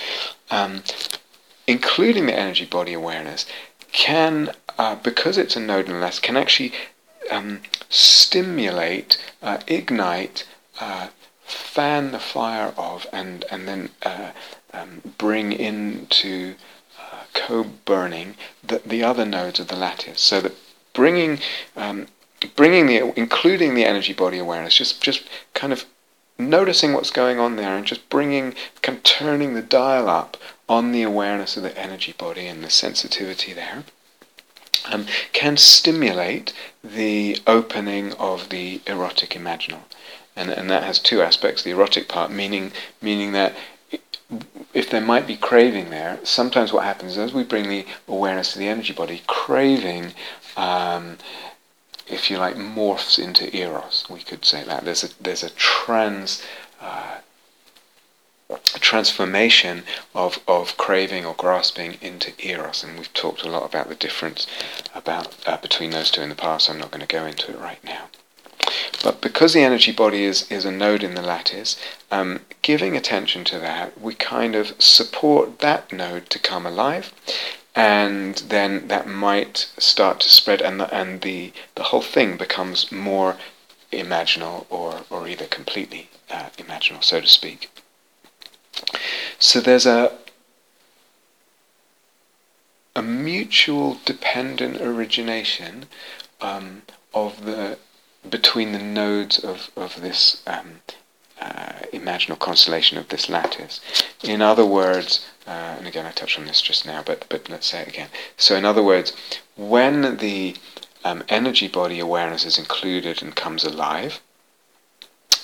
um, 0.49 0.84
including 1.65 2.25
the 2.27 2.34
energy 2.34 2.65
body 2.65 2.93
awareness, 2.93 3.45
can 3.91 4.51
uh, 4.77 4.95
because 4.95 5.38
it's 5.38 5.56
a 5.56 5.60
node 5.60 5.88
and 5.88 5.99
less 5.99 6.19
can 6.19 6.38
actually 6.38 6.71
um, 7.32 7.62
stimulate, 7.89 9.17
uh, 9.41 9.58
ignite, 9.67 10.47
uh, 10.80 11.08
fan 11.45 12.12
the 12.12 12.19
fire 12.19 12.73
of, 12.77 13.08
and 13.12 13.43
and 13.51 13.67
then 13.67 13.89
uh, 14.03 14.32
um, 14.73 15.01
bring 15.17 15.51
into 15.51 16.56
uh, 16.99 17.23
co-burning 17.34 18.36
the, 18.63 18.82
the 18.86 19.03
other 19.03 19.25
nodes 19.25 19.60
of 19.60 19.67
the 19.67 19.75
lattice, 19.75 20.21
so 20.21 20.41
that 20.41 20.53
bringing 20.97 21.38
um, 21.75 22.07
bringing 22.55 22.88
the 22.88 23.13
including 23.15 23.75
the 23.75 23.86
energy 23.86 24.13
body 24.13 24.39
awareness, 24.39 24.75
just 24.75 25.01
just 25.01 25.29
kind 25.53 25.71
of 25.71 25.86
noticing 26.39 26.93
what's 26.93 27.12
going 27.12 27.39
on 27.39 27.55
there, 27.55 27.77
and 27.77 27.86
just 27.86 28.10
bringing 28.10 28.55
kind 28.81 28.97
of 28.97 29.03
turning 29.03 29.53
the 29.53 29.62
dial 29.62 30.10
up 30.10 30.36
on 30.67 30.91
the 30.91 31.03
awareness 31.03 31.55
of 31.55 31.63
the 31.63 31.77
energy 31.77 32.13
body 32.17 32.47
and 32.47 32.63
the 32.63 32.69
sensitivity 32.69 33.53
there. 33.53 33.83
Um, 34.91 35.05
can 35.33 35.57
stimulate 35.57 36.53
the 36.83 37.39
opening 37.45 38.13
of 38.13 38.49
the 38.49 38.81
erotic 38.88 39.31
imaginal. 39.31 39.81
And, 40.36 40.49
and 40.49 40.69
that 40.69 40.83
has 40.83 40.99
two 40.99 41.21
aspects. 41.21 41.63
The 41.63 41.71
erotic 41.71 42.07
part, 42.07 42.31
meaning, 42.31 42.71
meaning 43.01 43.33
that 43.33 43.53
if 44.73 44.89
there 44.89 45.01
might 45.01 45.25
be 45.25 45.36
craving 45.36 45.89
there, 45.89 46.19
sometimes 46.23 46.71
what 46.71 46.83
happens 46.83 47.17
is 47.17 47.33
we 47.33 47.43
bring 47.43 47.69
the 47.69 47.86
awareness 48.07 48.53
to 48.53 48.60
the 48.60 48.67
energy 48.67 48.93
body, 48.93 49.23
craving, 49.25 50.13
um, 50.58 51.17
if 52.08 52.30
you 52.30 52.38
like, 52.38 52.56
morphs 52.56 53.17
into 53.20 53.56
eros. 53.56 54.06
We 54.10 54.20
could 54.20 54.43
say 54.43 54.63
that 54.63 54.84
there's 54.84 55.04
a 55.04 55.10
there's 55.22 55.43
a 55.43 55.50
trans 55.52 56.43
uh, 56.82 57.20
transformation 58.80 59.84
of 60.15 60.39
of 60.48 60.76
craving 60.78 61.26
or 61.26 61.36
grasping 61.36 61.98
into 62.02 62.34
eros, 62.46 62.84
and 62.84 62.98
we've 62.98 63.13
talked 63.13 63.43
a 63.43 63.50
lot 63.50 63.63
about 63.63 63.88
the 63.88 63.96
difference 63.96 64.48
about 64.96 65.36
uh, 65.46 65.58
between 65.58 65.91
those 65.91 66.12
two 66.12 66.22
in 66.22 66.30
the 66.30 66.36
past. 66.36 66.70
I'm 66.70 66.80
not 66.80 66.91
going 66.91 67.06
to 67.06 67.08
go 67.08 67.26
into 67.26 67.52
it 67.52 67.60
right 67.60 67.84
now. 67.84 68.08
But 69.04 69.22
because 69.22 69.54
the 69.54 69.62
energy 69.62 69.91
body 69.91 70.24
is, 70.24 70.52
is 70.52 70.65
a 70.65 70.72
node 70.72 71.04
in 71.04 71.15
the 71.15 71.22
lattice, 71.22 71.80
um, 72.12 72.41
giving 72.62 72.98
attention 72.98 73.43
to 73.46 73.60
that, 73.60 74.00
we 74.02 74.13
kind 74.15 74.56
of 74.56 74.74
support 74.82 75.60
that 75.60 75.93
node 75.93 76.30
to 76.32 76.39
come 76.39 76.65
alive, 76.65 77.13
and 77.77 78.37
then 78.49 78.87
that 78.87 79.07
might 79.07 79.69
start 79.77 80.19
to 80.21 80.29
spread, 80.29 80.61
and 80.63 80.79
the, 80.79 80.91
and 80.91 81.21
the, 81.21 81.53
the 81.75 81.83
whole 81.83 82.01
thing 82.01 82.35
becomes 82.35 82.91
more 82.91 83.37
imaginal 83.93 84.65
or, 84.71 85.01
or 85.11 85.27
either 85.27 85.45
completely 85.45 86.09
uh, 86.31 86.49
imaginal, 86.57 87.03
so 87.03 87.21
to 87.21 87.27
speak. 87.27 87.69
So 89.37 89.61
there's 89.61 89.85
a 89.85 90.17
a 92.95 93.01
mutual 93.03 93.99
dependent 94.05 94.81
origination 94.81 95.85
um, 96.41 96.81
of 97.13 97.45
the 97.45 97.77
between 98.27 98.71
the 98.71 98.79
nodes 98.79 99.37
of, 99.37 99.69
of 99.75 100.01
this 100.01 100.41
um, 100.47 100.81
uh, 101.41 101.73
imaginal 101.93 102.39
constellation 102.39 102.97
of 102.97 103.10
this 103.10 103.30
lattice. 103.30 103.82
In 104.23 104.41
other 104.41 104.65
words, 104.65 105.26
uh, 105.45 105.76
and 105.78 105.88
again 105.88 106.06
I 106.06 106.12
touched 106.12 106.39
on 106.39 106.45
this 106.45 106.62
just 106.62 106.86
now, 106.86 107.02
but, 107.06 107.26
but 107.30 107.50
let's 107.50 107.67
say 107.67 107.82
it 107.82 107.88
again. 107.88 108.10
So 108.38 108.56
in 108.56 108.65
other 108.65 108.84
words, 108.84 109.13
when 109.56 110.17
the 110.17 110.56
um, 111.04 111.23
energy 111.30 111.67
body 111.67 112.00
awareness 112.00 112.45
is 112.45 112.58
included 112.58 113.21
and 113.21 113.36
comes 113.36 113.63
alive, 113.63 114.19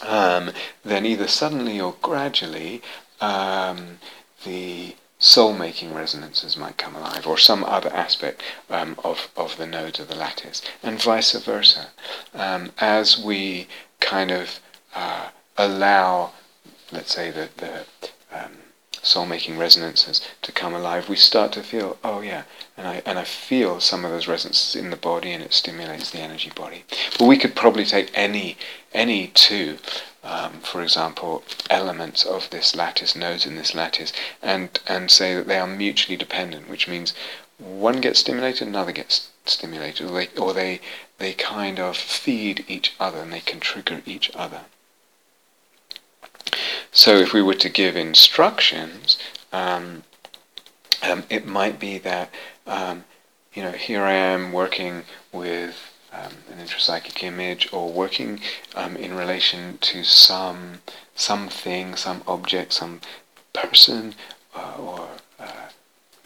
um, 0.01 0.51
then 0.83 1.05
either 1.05 1.27
suddenly 1.27 1.79
or 1.79 1.95
gradually 2.01 2.81
um, 3.21 3.99
the 4.43 4.95
soul-making 5.19 5.93
resonances 5.93 6.57
might 6.57 6.77
come 6.77 6.95
alive, 6.95 7.25
or 7.25 7.37
some 7.37 7.63
other 7.63 7.89
aspect 7.93 8.43
um, 8.69 8.97
of, 9.05 9.29
of 9.37 9.55
the 9.57 9.65
nodes 9.65 9.97
of 9.97 10.09
the 10.09 10.15
lattice, 10.15 10.61
and 10.81 11.01
vice 11.01 11.31
versa. 11.31 11.87
Um, 12.33 12.73
as 12.79 13.17
we 13.17 13.67
kind 14.01 14.31
of 14.31 14.59
uh, 14.93 15.29
allow, 15.57 16.31
let's 16.91 17.13
say, 17.13 17.31
the, 17.31 17.49
the 17.57 17.85
um, 18.31 18.51
soul-making 19.01 19.57
resonances 19.57 20.21
to 20.41 20.51
come 20.51 20.73
alive, 20.73 21.09
we 21.09 21.15
start 21.15 21.51
to 21.53 21.63
feel, 21.63 21.97
oh 22.03 22.21
yeah, 22.21 22.43
and 22.77 22.87
I 22.87 23.01
and 23.05 23.19
I 23.19 23.23
feel 23.23 23.79
some 23.79 24.03
of 24.05 24.11
those 24.11 24.27
resonances 24.27 24.75
in 24.75 24.89
the 24.89 24.97
body, 24.97 25.31
and 25.31 25.43
it 25.43 25.53
stimulates 25.53 26.09
the 26.09 26.19
energy 26.19 26.51
body. 26.55 26.83
But 27.19 27.27
we 27.27 27.37
could 27.37 27.55
probably 27.55 27.85
take 27.85 28.11
any 28.15 28.57
any 28.93 29.27
two 29.27 29.77
um, 30.23 30.61
for 30.61 30.81
example, 30.81 31.43
elements 31.69 32.25
of 32.25 32.49
this 32.49 32.75
lattice, 32.75 33.15
nodes 33.15 33.45
in 33.45 33.55
this 33.55 33.75
lattice, 33.75 34.13
and, 34.41 34.79
and 34.87 35.11
say 35.11 35.35
that 35.35 35.47
they 35.47 35.59
are 35.59 35.67
mutually 35.67 36.15
dependent, 36.15 36.69
which 36.69 36.87
means 36.87 37.13
one 37.57 37.99
gets 37.99 38.19
stimulated, 38.19 38.67
another 38.67 38.93
gets 38.93 39.29
stimulated, 39.45 40.07
or 40.09 40.13
they, 40.13 40.27
or 40.39 40.53
they, 40.53 40.79
they 41.17 41.33
kind 41.33 41.79
of 41.79 41.97
feed 41.97 42.63
each 42.67 42.93
other 42.99 43.19
and 43.19 43.33
they 43.33 43.41
can 43.41 43.59
trigger 43.59 44.01
each 44.05 44.31
other. 44.33 44.61
So 46.91 47.15
if 47.17 47.33
we 47.33 47.41
were 47.41 47.55
to 47.55 47.69
give 47.69 47.95
instructions, 47.95 49.17
um, 49.51 50.03
um, 51.01 51.23
it 51.29 51.45
might 51.45 51.79
be 51.79 51.97
that, 51.99 52.29
um, 52.67 53.03
you 53.53 53.63
know, 53.63 53.71
here 53.71 54.03
I 54.03 54.13
am 54.13 54.51
working 54.51 55.03
with 55.31 55.75
um, 56.11 56.33
an 56.51 56.63
intrapsychic 56.63 57.23
image 57.23 57.71
or 57.73 57.91
working 57.91 58.39
um, 58.75 58.95
in 58.95 59.15
relation 59.15 59.77
to 59.79 60.03
some 60.03 60.81
something, 61.15 61.95
some 61.95 62.23
object, 62.27 62.73
some 62.73 63.01
person 63.53 64.15
uh, 64.55 64.75
or 64.79 65.07
uh, 65.39 65.69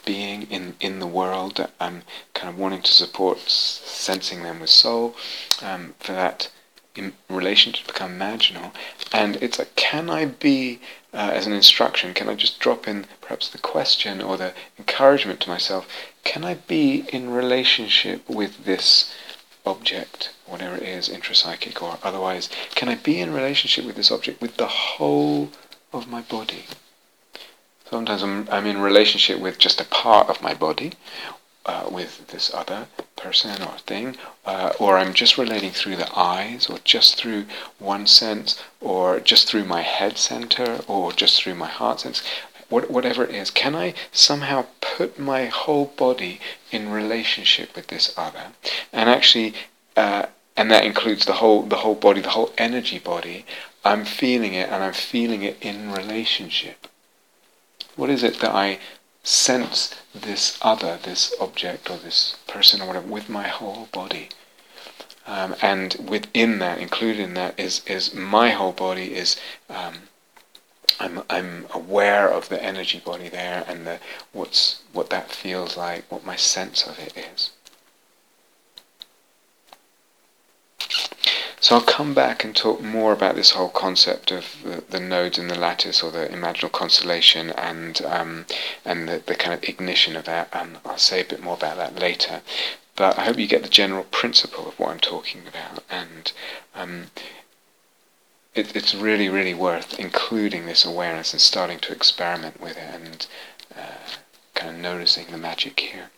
being 0.05 0.43
in, 0.43 0.75
in 0.79 0.99
the 0.99 1.07
world 1.07 1.65
I'm 1.79 2.03
kind 2.33 2.49
of 2.49 2.57
wanting 2.57 2.81
to 2.81 2.93
support, 2.93 3.39
sensing 3.39 4.43
them 4.43 4.59
with 4.61 4.69
soul, 4.69 5.15
um, 5.61 5.93
for 5.99 6.13
that 6.13 6.49
in 6.97 7.13
relation 7.29 7.73
to 7.73 7.85
become 7.85 8.17
imaginal. 8.17 8.71
And 9.13 9.35
it's 9.37 9.59
like, 9.59 9.75
can 9.75 10.09
I 10.09 10.25
be, 10.25 10.79
uh, 11.13 11.31
as 11.33 11.47
an 11.47 11.53
instruction, 11.53 12.13
can 12.13 12.29
I 12.29 12.35
just 12.35 12.59
drop 12.59 12.87
in 12.87 13.05
perhaps 13.21 13.49
the 13.49 13.57
question 13.57 14.21
or 14.21 14.37
the 14.37 14.53
encouragement 14.77 15.39
to 15.41 15.49
myself, 15.49 15.87
can 16.23 16.43
I 16.43 16.55
be 16.55 17.05
in 17.13 17.29
relationship 17.29 18.27
with 18.29 18.65
this 18.65 19.13
object 19.65 20.31
whatever 20.47 20.77
it 20.77 20.83
is, 20.83 21.09
intrapsychic 21.09 21.81
or 21.81 21.99
otherwise, 22.01 22.49
can 22.75 22.89
I 22.89 22.95
be 22.95 23.19
in 23.19 23.33
relationship 23.33 23.85
with 23.85 23.95
this 23.95 24.11
object 24.11 24.41
with 24.41 24.57
the 24.57 24.67
whole 24.67 25.49
of 25.91 26.07
my 26.07 26.21
body? 26.21 26.65
Sometimes 27.89 28.23
I'm, 28.23 28.47
I'm 28.49 28.65
in 28.65 28.79
relationship 28.79 29.39
with 29.39 29.59
just 29.59 29.79
a 29.79 29.85
part 29.85 30.29
of 30.29 30.41
my 30.41 30.53
body, 30.53 30.93
uh, 31.65 31.89
with 31.91 32.27
this 32.27 32.53
other 32.53 32.87
person 33.17 33.61
or 33.61 33.77
thing, 33.79 34.15
uh, 34.45 34.71
or 34.79 34.97
I'm 34.97 35.13
just 35.13 35.37
relating 35.37 35.71
through 35.71 35.97
the 35.97 36.09
eyes, 36.17 36.69
or 36.69 36.77
just 36.83 37.17
through 37.17 37.45
one 37.79 38.07
sense, 38.07 38.61
or 38.79 39.19
just 39.19 39.47
through 39.47 39.65
my 39.65 39.81
head 39.81 40.17
center, 40.17 40.81
or 40.87 41.11
just 41.11 41.41
through 41.41 41.55
my 41.55 41.67
heart 41.67 41.99
sense, 42.01 42.23
what, 42.69 42.91
whatever 42.91 43.23
it 43.23 43.33
is, 43.33 43.49
can 43.49 43.75
I 43.75 43.93
somehow 44.11 44.65
put 44.81 45.17
my 45.17 45.45
whole 45.45 45.85
body 45.97 46.39
in 46.71 46.89
relationship 46.89 47.75
with 47.75 47.87
this 47.87 48.13
other, 48.17 48.51
and 48.91 49.09
actually, 49.09 49.53
uh, 49.95 50.27
and 50.55 50.69
that 50.71 50.85
includes 50.85 51.25
the 51.25 51.33
whole 51.33 51.63
the 51.63 51.77
whole 51.77 51.95
body, 51.95 52.21
the 52.21 52.29
whole 52.29 52.53
energy 52.57 52.99
body. 52.99 53.45
I'm 53.85 54.03
feeling 54.03 54.53
it, 54.53 54.69
and 54.69 54.83
I'm 54.83 54.93
feeling 54.93 55.43
it 55.43 55.57
in 55.61 55.91
relationship. 55.91 56.87
What 57.95 58.09
is 58.09 58.21
it 58.21 58.39
that 58.41 58.53
I 58.53 58.79
sense 59.27 59.93
this 60.15 60.57
other, 60.61 60.97
this 61.01 61.33
object 61.39 61.89
or 61.89 61.97
this 61.97 62.37
person 62.47 62.81
or 62.81 62.87
whatever, 62.87 63.07
with 63.07 63.29
my 63.29 63.47
whole 63.47 63.89
body? 63.91 64.29
Um, 65.25 65.55
and 65.61 65.95
within 66.07 66.59
that, 66.59 66.79
included 66.79 67.19
in 67.19 67.33
that, 67.33 67.59
is 67.59 67.81
is 67.85 68.13
my 68.13 68.51
whole 68.51 68.71
body 68.71 69.13
is. 69.15 69.35
Um, 69.69 70.03
I'm 70.99 71.21
I'm 71.29 71.67
aware 71.73 72.27
of 72.29 72.49
the 72.49 72.63
energy 72.63 72.99
body 72.99 73.29
there 73.29 73.63
and 73.67 73.85
the 73.85 73.99
what's 74.31 74.81
what 74.93 75.09
that 75.11 75.31
feels 75.31 75.77
like, 75.77 76.09
what 76.11 76.25
my 76.25 76.35
sense 76.35 76.87
of 76.87 76.97
it 76.97 77.13
is. 77.15 77.51
So 81.67 81.75
I'll 81.75 81.81
come 81.81 82.13
back 82.13 82.45
and 82.45 82.55
talk 82.55 82.81
more 82.81 83.11
about 83.11 83.35
this 83.35 83.51
whole 83.51 83.67
concept 83.67 84.31
of 84.31 84.55
the, 84.63 84.85
the 84.89 85.01
nodes 85.01 85.37
in 85.37 85.49
the 85.49 85.59
lattice 85.59 86.01
or 86.01 86.11
the 86.11 86.25
imaginal 86.27 86.71
constellation 86.71 87.49
and 87.49 88.01
um, 88.03 88.45
and 88.85 89.09
the, 89.09 89.21
the 89.25 89.35
kind 89.35 89.53
of 89.53 89.67
ignition 89.67 90.15
of 90.15 90.23
that. 90.23 90.47
And 90.53 90.77
I'll 90.85 90.97
say 90.97 91.19
a 91.19 91.25
bit 91.25 91.43
more 91.43 91.55
about 91.55 91.75
that 91.75 91.99
later. 91.99 92.39
But 92.95 93.19
I 93.19 93.25
hope 93.25 93.37
you 93.37 93.47
get 93.47 93.63
the 93.63 93.67
general 93.67 94.05
principle 94.05 94.69
of 94.69 94.79
what 94.79 94.91
I'm 94.91 95.01
talking 95.01 95.41
about 95.45 95.83
and 95.89 96.31
um, 96.73 97.07
it, 98.55 98.73
it's 98.73 98.95
really, 98.95 99.27
really 99.27 99.53
worth 99.53 99.99
including 99.99 100.67
this 100.67 100.85
awareness 100.85 101.33
and 101.33 101.41
starting 101.41 101.79
to 101.79 101.91
experiment 101.91 102.61
with 102.61 102.77
it 102.77 102.89
and 102.93 103.27
uh, 103.77 104.07
kind 104.55 104.73
of 104.73 104.81
noticing 104.81 105.27
the 105.31 105.37
magic 105.37 105.81
here. 105.81 106.11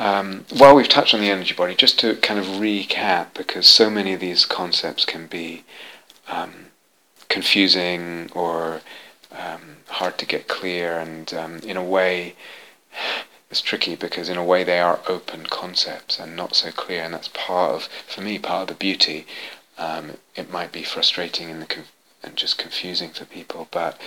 Um, 0.00 0.46
while 0.56 0.74
we've 0.74 0.88
touched 0.88 1.12
on 1.12 1.20
the 1.20 1.28
energy 1.28 1.52
body, 1.52 1.74
just 1.74 1.98
to 1.98 2.16
kind 2.16 2.40
of 2.40 2.46
recap, 2.46 3.34
because 3.34 3.68
so 3.68 3.90
many 3.90 4.14
of 4.14 4.20
these 4.20 4.46
concepts 4.46 5.04
can 5.04 5.26
be 5.26 5.62
um, 6.26 6.68
confusing 7.28 8.30
or 8.34 8.80
um, 9.30 9.76
hard 9.88 10.16
to 10.16 10.24
get 10.24 10.48
clear, 10.48 10.98
and 10.98 11.34
um, 11.34 11.58
in 11.58 11.76
a 11.76 11.84
way, 11.84 12.34
it's 13.50 13.60
tricky 13.60 13.94
because 13.94 14.30
in 14.30 14.38
a 14.38 14.44
way 14.44 14.64
they 14.64 14.80
are 14.80 15.00
open 15.06 15.44
concepts 15.44 16.18
and 16.18 16.34
not 16.34 16.56
so 16.56 16.72
clear, 16.72 17.02
and 17.04 17.12
that's 17.12 17.28
part 17.28 17.74
of, 17.74 17.82
for 18.08 18.22
me, 18.22 18.38
part 18.38 18.62
of 18.62 18.68
the 18.68 18.74
beauty. 18.82 19.26
Um, 19.76 20.16
it 20.34 20.50
might 20.50 20.72
be 20.72 20.82
frustrating 20.82 21.50
and, 21.50 21.68
conf- 21.68 21.92
and 22.22 22.36
just 22.36 22.56
confusing 22.56 23.10
for 23.10 23.26
people, 23.26 23.68
but 23.70 24.00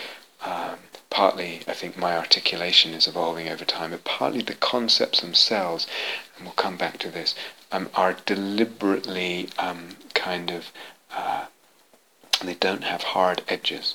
um, 0.44 0.80
partly 1.14 1.62
I 1.68 1.74
think 1.74 1.96
my 1.96 2.18
articulation 2.18 2.96
is 2.96 3.08
evolving 3.08 3.48
over 3.48 3.64
time, 3.64 3.92
but 3.92 4.04
partly 4.04 4.42
the 4.42 4.56
concepts 4.56 5.22
themselves, 5.22 5.86
and 6.36 6.44
we'll 6.44 6.56
come 6.56 6.76
back 6.76 6.98
to 7.00 7.12
this, 7.12 7.36
um, 7.72 7.92
are 7.94 8.18
deliberately 8.26 9.50
um, 9.60 9.90
kind 10.16 10.50
of, 10.50 10.72
uh, 11.16 11.46
they 12.44 12.56
don't 12.56 12.84
have 12.84 13.04
hard 13.04 13.44
edges. 13.48 13.94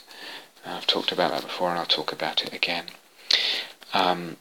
I've 0.64 0.86
talked 0.86 1.10
about 1.10 1.32
that 1.32 1.42
before 1.42 1.70
and 1.70 1.78
I'll 1.78 1.86
talk 1.86 2.12
about 2.12 2.44
it 2.44 2.52
again. 2.52 2.84
Um, 3.92 4.36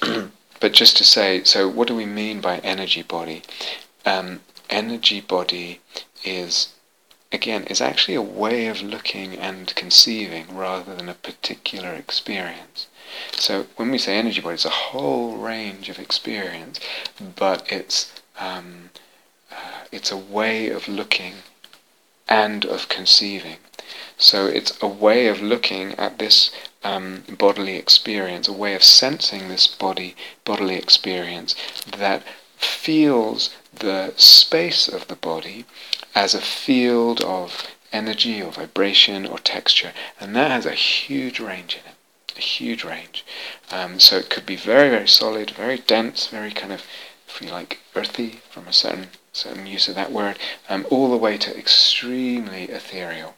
but 0.60 0.72
just 0.72 0.96
to 0.98 1.04
say, 1.04 1.42
so 1.42 1.68
what 1.68 1.88
do 1.88 1.96
we 1.96 2.06
mean 2.06 2.40
by 2.40 2.58
energy 2.58 3.02
body? 3.02 3.42
Um, 4.06 4.40
energy 4.68 5.20
body 5.20 5.80
is 6.24 6.68
again, 7.32 7.64
is 7.64 7.80
actually 7.80 8.14
a 8.14 8.22
way 8.22 8.66
of 8.66 8.82
looking 8.82 9.34
and 9.34 9.74
conceiving 9.74 10.56
rather 10.56 10.94
than 10.94 11.08
a 11.08 11.14
particular 11.14 11.94
experience. 11.94 12.88
So 13.32 13.66
when 13.76 13.90
we 13.90 13.98
say 13.98 14.16
energy 14.16 14.40
body, 14.40 14.54
it's 14.54 14.64
a 14.64 14.70
whole 14.70 15.36
range 15.36 15.88
of 15.88 15.98
experience, 15.98 16.80
but 17.36 17.70
it's 17.70 18.12
um, 18.38 18.90
uh, 19.50 19.84
it's 19.92 20.12
a 20.12 20.16
way 20.16 20.68
of 20.68 20.88
looking 20.88 21.34
and 22.28 22.64
of 22.64 22.88
conceiving. 22.88 23.58
So 24.16 24.46
it's 24.46 24.76
a 24.80 24.86
way 24.86 25.26
of 25.26 25.42
looking 25.42 25.94
at 25.94 26.18
this 26.18 26.50
um, 26.84 27.24
bodily 27.38 27.76
experience, 27.76 28.46
a 28.48 28.52
way 28.52 28.74
of 28.74 28.82
sensing 28.82 29.48
this 29.48 29.66
body 29.66 30.14
bodily 30.44 30.76
experience 30.76 31.54
that 31.96 32.22
feels 32.56 33.50
the 33.80 34.14
space 34.16 34.88
of 34.88 35.08
the 35.08 35.16
body 35.16 35.64
as 36.14 36.34
a 36.34 36.40
field 36.40 37.20
of 37.22 37.66
energy 37.92 38.40
or 38.40 38.52
vibration 38.52 39.26
or 39.26 39.38
texture, 39.38 39.92
and 40.18 40.34
that 40.34 40.50
has 40.50 40.66
a 40.66 40.72
huge 40.72 41.40
range 41.40 41.74
in 41.74 41.90
it, 41.90 42.38
a 42.38 42.40
huge 42.40 42.84
range. 42.84 43.24
Um, 43.70 44.00
so 44.00 44.16
it 44.16 44.30
could 44.30 44.46
be 44.46 44.56
very, 44.56 44.88
very 44.88 45.08
solid, 45.08 45.50
very 45.50 45.78
dense, 45.78 46.28
very 46.28 46.52
kind 46.52 46.72
of, 46.72 46.82
if 47.28 47.40
you 47.42 47.48
like, 47.48 47.80
earthy 47.94 48.40
from 48.50 48.66
a 48.68 48.72
certain 48.72 49.08
certain 49.32 49.64
use 49.66 49.86
of 49.88 49.94
that 49.94 50.10
word, 50.10 50.36
um, 50.68 50.84
all 50.90 51.08
the 51.08 51.16
way 51.16 51.38
to 51.38 51.56
extremely 51.56 52.64
ethereal, 52.64 53.36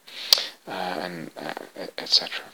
uh, 0.67 0.99
and 1.03 1.31
uh, 1.37 1.53
etc 1.99 2.45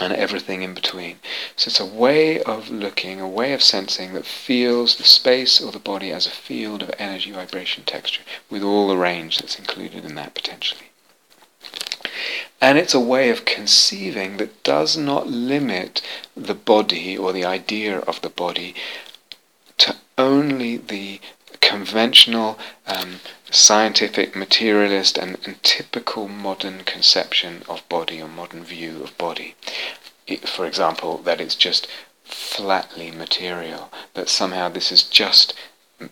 and 0.00 0.12
everything 0.12 0.62
in 0.62 0.74
between. 0.74 1.18
So 1.56 1.68
it's 1.68 1.80
a 1.80 1.86
way 1.86 2.42
of 2.42 2.70
looking, 2.70 3.20
a 3.20 3.28
way 3.28 3.52
of 3.52 3.62
sensing 3.62 4.12
that 4.14 4.26
feels 4.26 4.96
the 4.96 5.04
space 5.04 5.60
or 5.60 5.72
the 5.72 5.78
body 5.78 6.12
as 6.12 6.26
a 6.26 6.30
field 6.30 6.82
of 6.82 6.94
energy, 6.98 7.30
vibration, 7.30 7.84
texture, 7.84 8.22
with 8.50 8.62
all 8.62 8.88
the 8.88 8.96
range 8.96 9.38
that's 9.38 9.58
included 9.58 10.04
in 10.04 10.14
that 10.16 10.34
potentially. 10.34 10.90
And 12.60 12.78
it's 12.78 12.94
a 12.94 13.00
way 13.00 13.30
of 13.30 13.44
conceiving 13.44 14.38
that 14.38 14.62
does 14.62 14.96
not 14.96 15.26
limit 15.26 16.00
the 16.36 16.54
body 16.54 17.16
or 17.16 17.32
the 17.32 17.44
idea 17.44 17.98
of 17.98 18.22
the 18.22 18.30
body 18.30 18.74
to 19.78 19.96
only 20.16 20.76
the 20.76 21.20
conventional 21.60 22.58
um, 22.86 23.20
scientific, 23.50 24.34
materialist, 24.34 25.16
and, 25.16 25.38
and, 25.44 25.62
typical 25.62 26.28
modern 26.28 26.82
conception 26.84 27.62
of 27.68 27.88
body 27.88 28.20
or 28.20 28.28
modern 28.28 28.64
view 28.64 29.02
of 29.02 29.16
body. 29.16 29.54
It, 30.26 30.48
for 30.48 30.66
example, 30.66 31.18
that 31.18 31.40
it's 31.40 31.54
just 31.54 31.86
flatly 32.24 33.10
material, 33.10 33.92
that 34.14 34.28
somehow 34.28 34.68
this 34.68 34.90
is 34.90 35.04
just 35.04 35.54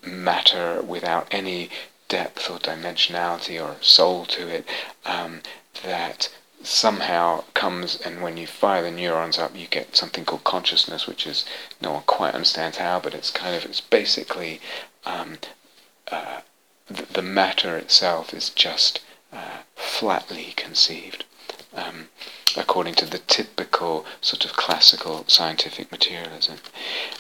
matter 0.07 0.81
without 0.83 1.27
any 1.31 1.71
depth 2.09 2.49
or 2.49 2.59
dimensionality 2.59 3.61
or 3.61 3.83
soul 3.83 4.25
to 4.27 4.49
it, 4.49 4.67
um, 5.05 5.41
that 5.83 6.29
somehow 6.63 7.45
comes 7.53 7.97
and 8.01 8.23
when 8.23 8.39
you 8.39 8.47
fire 8.47 8.83
the 8.83 8.91
neurons 8.91 9.39
up 9.39 9.55
you 9.55 9.67
get 9.67 9.95
something 9.95 10.25
called 10.25 10.43
consciousness 10.45 11.07
which 11.07 11.27
is 11.27 11.45
no 11.83 11.93
one 11.93 12.03
quite 12.07 12.33
understands 12.33 12.79
how 12.79 12.99
but 12.99 13.13
it's 13.13 13.31
kind 13.31 13.55
of 13.55 13.67
it's 13.67 13.83
basically 13.83 14.59
um, 15.05 15.37
uh, 16.11 16.41
the, 16.87 17.23
matter 17.23 17.79
itself 17.79 18.35
is 18.35 18.51
just 18.51 19.01
uh, 19.33 19.61
flatly 19.75 20.53
conceived, 20.57 21.25
um, 21.75 22.09
according 22.57 22.95
to 22.95 23.07
the 23.07 23.19
typical 23.19 24.05
sort 24.21 24.45
of 24.45 24.53
classical 24.53 25.25
scientific 25.27 25.91
materialism. 25.91 26.59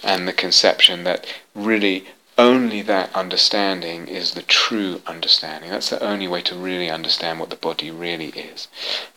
And 0.03 0.29
the 0.29 0.33
conception 0.35 1.05
that 1.05 1.27
really 1.55 2.07
only 2.37 2.83
that 2.83 3.15
understanding 3.15 4.07
is 4.07 4.33
the 4.33 4.43
true 4.43 5.01
understanding. 5.07 5.71
That's 5.71 5.91
the 5.91 6.03
only 6.03 6.29
way 6.29 6.43
to 6.43 6.55
really 6.55 6.91
understand 6.91 7.41
what 7.41 7.51
the 7.51 7.57
body 7.57 7.91
really 7.91 8.29
is. 8.31 8.69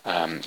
Um, 0.06 0.42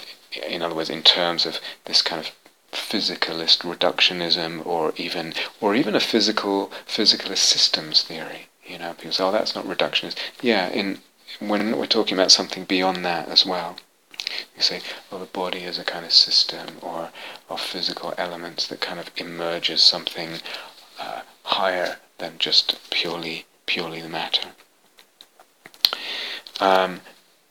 in 0.49 0.63
other 0.63 0.75
words, 0.75 0.91
in 0.91 1.03
terms 1.03 1.45
of 1.45 1.59
this 1.85 2.01
kind 2.01 2.25
of 2.25 2.33
physicalist 2.73 3.63
reductionism 3.63 4.65
or 4.65 4.93
even 4.97 5.35
or 5.61 5.75
even 5.75 5.97
a 5.97 6.01
physical 6.01 6.71
physicalist 6.87 7.39
systems 7.39 8.03
theory 8.03 8.47
you 8.70 8.78
know, 8.78 8.94
people 8.94 9.12
say, 9.12 9.24
"Oh, 9.24 9.33
that's 9.33 9.54
not 9.54 9.66
reductionist." 9.66 10.16
Yeah, 10.40 10.68
in 10.68 11.00
when 11.38 11.76
we're 11.76 11.87
talking 11.87 12.14
about 12.14 12.33
something 12.33 12.64
beyond 12.64 13.04
that 13.04 13.28
as 13.28 13.44
well, 13.44 13.76
you 14.56 14.62
say, 14.62 14.80
"Well, 15.11 15.20
the 15.20 15.26
body 15.26 15.64
is 15.64 15.78
a 15.78 15.85
kind 15.85 16.04
of 16.04 16.12
system 16.12 16.78
or 16.80 17.11
of 17.48 17.61
physical 17.61 18.14
elements 18.16 18.66
that 18.68 18.80
kind 18.80 19.00
of 19.00 19.11
emerges 19.16 19.83
something 19.83 20.40
uh, 20.98 21.22
higher 21.42 21.98
than 22.18 22.38
just 22.38 22.78
purely 22.90 23.46
purely 23.66 24.00
the 24.00 24.09
matter." 24.09 24.50
Um, 26.61 27.00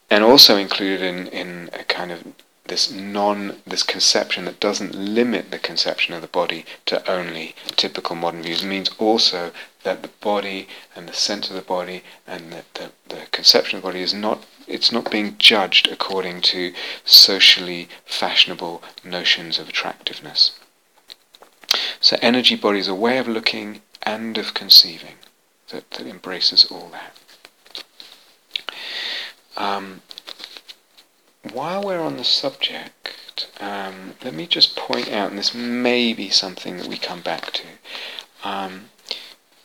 and 0.09 0.23
also 0.23 0.55
included 0.57 1.01
in 1.01 1.27
in 1.27 1.69
a 1.73 1.83
kind 1.83 2.11
of 2.11 2.23
this 2.69 2.89
non 2.91 3.61
this 3.65 3.83
conception 3.83 4.45
that 4.45 4.59
doesn't 4.59 4.95
limit 4.95 5.51
the 5.51 5.59
conception 5.59 6.13
of 6.13 6.21
the 6.21 6.27
body 6.27 6.65
to 6.85 7.11
only 7.11 7.55
typical 7.75 8.15
modern 8.15 8.43
views 8.43 8.63
It 8.63 8.67
means 8.67 8.89
also 8.99 9.51
that 9.83 10.01
the 10.01 10.09
body 10.21 10.67
and 10.95 11.07
the 11.07 11.13
sense 11.13 11.49
of 11.49 11.55
the 11.55 11.61
body 11.61 12.03
and 12.27 12.51
the, 12.51 12.63
the, 12.73 12.91
the 13.07 13.25
conception 13.31 13.77
of 13.77 13.83
the 13.83 13.87
body 13.89 14.01
is 14.01 14.13
not 14.13 14.45
it's 14.67 14.91
not 14.91 15.09
being 15.09 15.35
judged 15.39 15.87
according 15.87 16.41
to 16.41 16.71
socially 17.03 17.89
fashionable 18.05 18.83
notions 19.03 19.57
of 19.57 19.67
attractiveness. 19.67 20.59
So 21.99 22.17
energy 22.21 22.55
body 22.55 22.79
is 22.79 22.87
a 22.87 22.93
way 22.93 23.17
of 23.17 23.27
looking 23.27 23.81
and 24.03 24.37
of 24.37 24.53
conceiving 24.53 25.15
that, 25.69 25.89
that 25.91 26.05
embraces 26.05 26.65
all 26.65 26.91
that. 26.91 27.15
Um, 29.57 30.01
while 31.51 31.83
we're 31.83 32.01
on 32.01 32.17
the 32.17 32.23
subject, 32.23 33.49
um, 33.59 34.15
let 34.23 34.33
me 34.33 34.47
just 34.47 34.75
point 34.75 35.11
out, 35.11 35.29
and 35.29 35.39
this 35.39 35.53
may 35.53 36.13
be 36.13 36.29
something 36.29 36.77
that 36.77 36.87
we 36.87 36.97
come 36.97 37.21
back 37.21 37.51
to. 37.53 37.63
Um, 38.43 38.89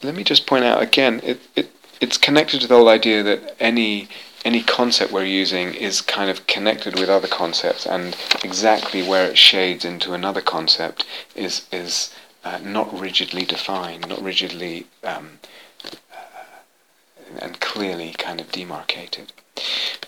let 0.05 0.15
me 0.15 0.23
just 0.23 0.47
point 0.47 0.65
out 0.65 0.83
again, 0.83 1.21
it, 1.25 1.41
it, 1.57 1.71
it's 2.01 2.19
connected 2.19 2.61
to 2.61 2.67
the 2.67 2.77
whole 2.77 2.89
idea 2.89 3.23
that 3.23 3.57
any 3.59 4.09
any 4.45 4.63
concept 4.63 5.11
we're 5.11 5.25
using 5.25 5.73
is 5.73 6.03
kind 6.03 6.31
of 6.31 6.47
connected 6.47 6.99
with 6.99 7.09
other 7.09 7.29
concepts, 7.29 7.87
and 7.87 8.15
exactly 8.45 9.03
where 9.03 9.27
it 9.27 9.39
shades 9.39 9.85
into 9.85 10.13
another 10.13 10.43
concept 10.43 11.07
is 11.35 11.67
is 11.73 12.15
uh, 12.45 12.59
not 12.63 12.93
rigidly 12.99 13.45
defined, 13.47 14.07
not 14.07 14.23
rigidly 14.23 14.87
um, 15.03 15.39
uh, 15.85 16.27
and 17.39 17.59
clearly 17.61 18.13
kind 18.19 18.41
of 18.41 18.53
demarcated. 18.53 19.33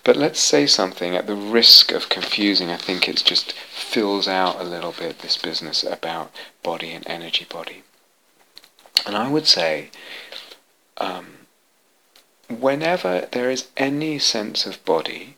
But 0.04 0.16
let's 0.16 0.40
say 0.40 0.66
something 0.66 1.16
at 1.16 1.26
the 1.26 1.34
risk 1.34 1.90
of 1.92 2.10
confusing. 2.10 2.70
I 2.70 2.76
think 2.76 3.08
it 3.08 3.22
just 3.24 3.52
fills 3.52 4.28
out 4.28 4.60
a 4.60 4.64
little 4.64 4.92
bit 4.92 5.20
this 5.20 5.38
business 5.38 5.82
about 5.82 6.30
body 6.62 6.90
and 6.92 7.08
energy 7.08 7.46
body. 7.48 7.82
And 9.04 9.16
I 9.16 9.28
would 9.28 9.46
say, 9.46 9.90
um, 10.98 11.46
whenever 12.48 13.28
there 13.32 13.50
is 13.50 13.68
any 13.76 14.18
sense 14.18 14.66
of 14.66 14.84
body, 14.84 15.36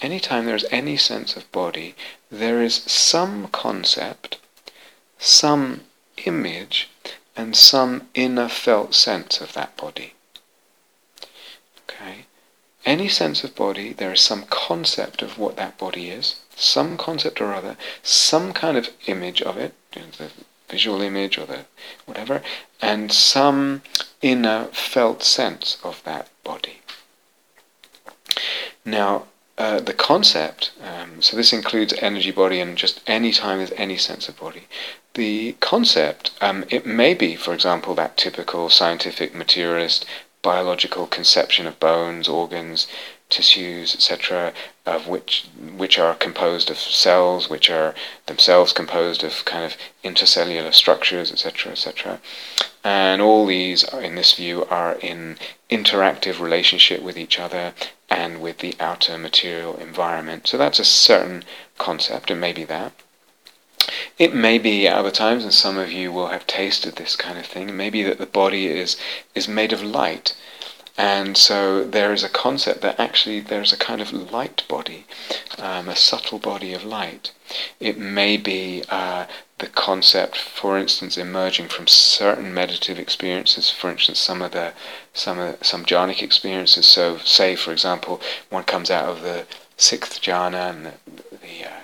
anytime 0.00 0.46
there 0.46 0.56
is 0.56 0.66
any 0.70 0.96
sense 0.96 1.36
of 1.36 1.50
body, 1.52 1.94
there 2.30 2.62
is 2.62 2.74
some 2.74 3.48
concept, 3.48 4.38
some 5.18 5.82
image, 6.24 6.88
and 7.36 7.56
some 7.56 8.08
inner 8.14 8.48
felt 8.48 8.94
sense 8.94 9.40
of 9.40 9.52
that 9.54 9.76
body. 9.76 10.14
Okay? 11.88 12.26
Any 12.84 13.08
sense 13.08 13.44
of 13.44 13.54
body, 13.54 13.92
there 13.92 14.12
is 14.12 14.20
some 14.20 14.44
concept 14.44 15.22
of 15.22 15.38
what 15.38 15.56
that 15.56 15.78
body 15.78 16.10
is, 16.10 16.36
some 16.54 16.96
concept 16.96 17.40
or 17.40 17.54
other, 17.54 17.76
some 18.02 18.52
kind 18.52 18.76
of 18.76 18.90
image 19.06 19.42
of 19.42 19.56
it, 19.56 19.74
you 19.94 20.02
know, 20.02 20.08
the 20.18 20.30
visual 20.76 21.00
image 21.10 21.38
or 21.38 21.46
the 21.46 21.64
whatever, 22.08 22.36
and 22.80 23.12
some 23.12 23.82
inner 24.20 24.60
felt 24.72 25.22
sense 25.22 25.78
of 25.82 26.02
that 26.04 26.26
body. 26.42 26.76
Now, 28.84 29.12
uh, 29.56 29.78
the 29.80 29.94
concept, 30.10 30.72
um, 30.82 31.22
so 31.22 31.36
this 31.36 31.52
includes 31.52 31.94
energy 32.08 32.32
body 32.32 32.58
and 32.60 32.76
just 32.76 33.00
any 33.06 33.32
time 33.32 33.58
there's 33.58 33.80
any 33.86 33.96
sense 33.96 34.28
of 34.28 34.40
body. 34.46 34.64
The 35.14 35.52
concept, 35.60 36.32
um, 36.40 36.64
it 36.76 36.84
may 36.84 37.14
be, 37.14 37.36
for 37.36 37.54
example, 37.54 37.94
that 37.94 38.16
typical 38.16 38.68
scientific 38.68 39.32
materialist 39.32 40.04
biological 40.42 41.06
conception 41.06 41.66
of 41.68 41.78
bones, 41.78 42.28
organs, 42.28 42.88
tissues, 43.30 43.94
etc., 43.94 44.52
of 44.86 45.08
which 45.08 45.46
which 45.76 45.98
are 45.98 46.14
composed 46.14 46.70
of 46.70 46.78
cells, 46.78 47.48
which 47.48 47.70
are 47.70 47.94
themselves 48.26 48.72
composed 48.72 49.24
of 49.24 49.44
kind 49.44 49.64
of 49.64 49.76
intercellular 50.02 50.72
structures, 50.74 51.32
etc., 51.32 51.72
etc. 51.72 52.20
And 52.82 53.22
all 53.22 53.46
these, 53.46 53.82
in 53.94 54.14
this 54.14 54.34
view, 54.34 54.66
are 54.66 54.92
in 54.94 55.38
interactive 55.70 56.38
relationship 56.38 57.00
with 57.00 57.16
each 57.16 57.38
other 57.38 57.72
and 58.10 58.42
with 58.42 58.58
the 58.58 58.74
outer 58.78 59.16
material 59.16 59.76
environment. 59.76 60.46
So 60.46 60.58
that's 60.58 60.78
a 60.78 60.84
certain 60.84 61.44
concept, 61.78 62.30
and 62.30 62.40
maybe 62.40 62.64
that. 62.64 62.92
It 64.18 64.34
may 64.34 64.58
be 64.58 64.86
at 64.86 64.96
other 64.96 65.10
times, 65.10 65.44
and 65.44 65.52
some 65.52 65.78
of 65.78 65.90
you 65.90 66.12
will 66.12 66.28
have 66.28 66.46
tasted 66.46 66.96
this 66.96 67.16
kind 67.16 67.38
of 67.38 67.46
thing. 67.46 67.74
Maybe 67.76 68.02
that 68.02 68.18
the 68.18 68.26
body 68.26 68.66
is 68.66 68.96
is 69.34 69.48
made 69.48 69.72
of 69.72 69.82
light, 69.82 70.34
and 70.96 71.36
so 71.36 71.82
there 71.82 72.12
is 72.12 72.22
a 72.22 72.28
concept 72.28 72.80
that 72.82 73.00
actually 73.00 73.40
there's 73.40 73.72
a 73.72 73.76
kind 73.76 74.00
of 74.00 74.12
light 74.12 74.62
body, 74.68 75.06
um, 75.58 75.88
a 75.88 75.96
subtle 75.96 76.38
body 76.38 76.72
of 76.72 76.84
light. 76.84 77.32
It 77.80 77.98
may 77.98 78.36
be 78.36 78.84
uh, 78.88 79.26
the 79.58 79.66
concept, 79.66 80.36
for 80.36 80.78
instance, 80.78 81.16
emerging 81.18 81.68
from 81.68 81.88
certain 81.88 82.54
meditative 82.54 82.98
experiences. 82.98 83.70
For 83.70 83.90
instance, 83.90 84.20
some 84.20 84.40
of 84.40 84.52
the 84.52 84.72
some 85.12 85.38
of 85.40 85.66
some 85.66 85.84
jhanic 85.84 86.22
experiences. 86.22 86.86
So, 86.86 87.18
say 87.18 87.56
for 87.56 87.72
example, 87.72 88.20
one 88.50 88.64
comes 88.64 88.90
out 88.90 89.08
of 89.08 89.22
the 89.22 89.46
sixth 89.76 90.22
jhana 90.22 90.70
and 90.70 90.86
the, 90.86 90.92
the 91.38 91.66
uh, 91.66 91.80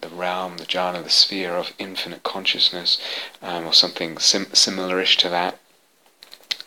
the 0.00 0.08
realm, 0.08 0.56
the 0.56 0.64
jhana, 0.64 1.04
the 1.04 1.10
sphere 1.10 1.52
of 1.52 1.74
infinite 1.78 2.22
consciousness, 2.22 2.98
um, 3.42 3.66
or 3.66 3.74
something 3.74 4.18
sim- 4.18 4.46
similarish 4.46 5.16
to 5.18 5.28
that 5.28 5.58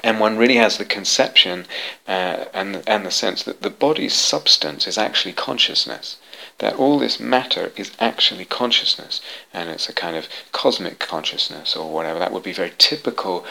and 0.04 0.20
one 0.20 0.38
really 0.38 0.56
has 0.56 0.78
the 0.78 0.86
conception 0.86 1.66
uh, 2.08 2.46
and 2.54 2.84
and 2.88 3.06
the 3.06 3.12
sense 3.12 3.44
that 3.44 3.62
the 3.62 3.70
body's 3.70 4.14
substance 4.14 4.88
is 4.88 4.98
actually 4.98 5.34
consciousness 5.34 6.18
that 6.60 6.76
all 6.76 6.98
this 7.00 7.20
matter 7.20 7.72
is 7.76 7.92
actually 8.00 8.46
consciousness 8.46 9.22
and 9.54 9.70
it's 9.70 9.90
a 9.90 9.94
kind 9.94 10.16
of 10.16 10.28
cosmic 10.52 11.00
consciousness 11.00 11.76
or 11.76 11.92
whatever 11.92 12.20
that 12.20 12.32
would 12.32 12.44
be 12.44 12.54
very 12.54 12.72
typical 12.78 13.46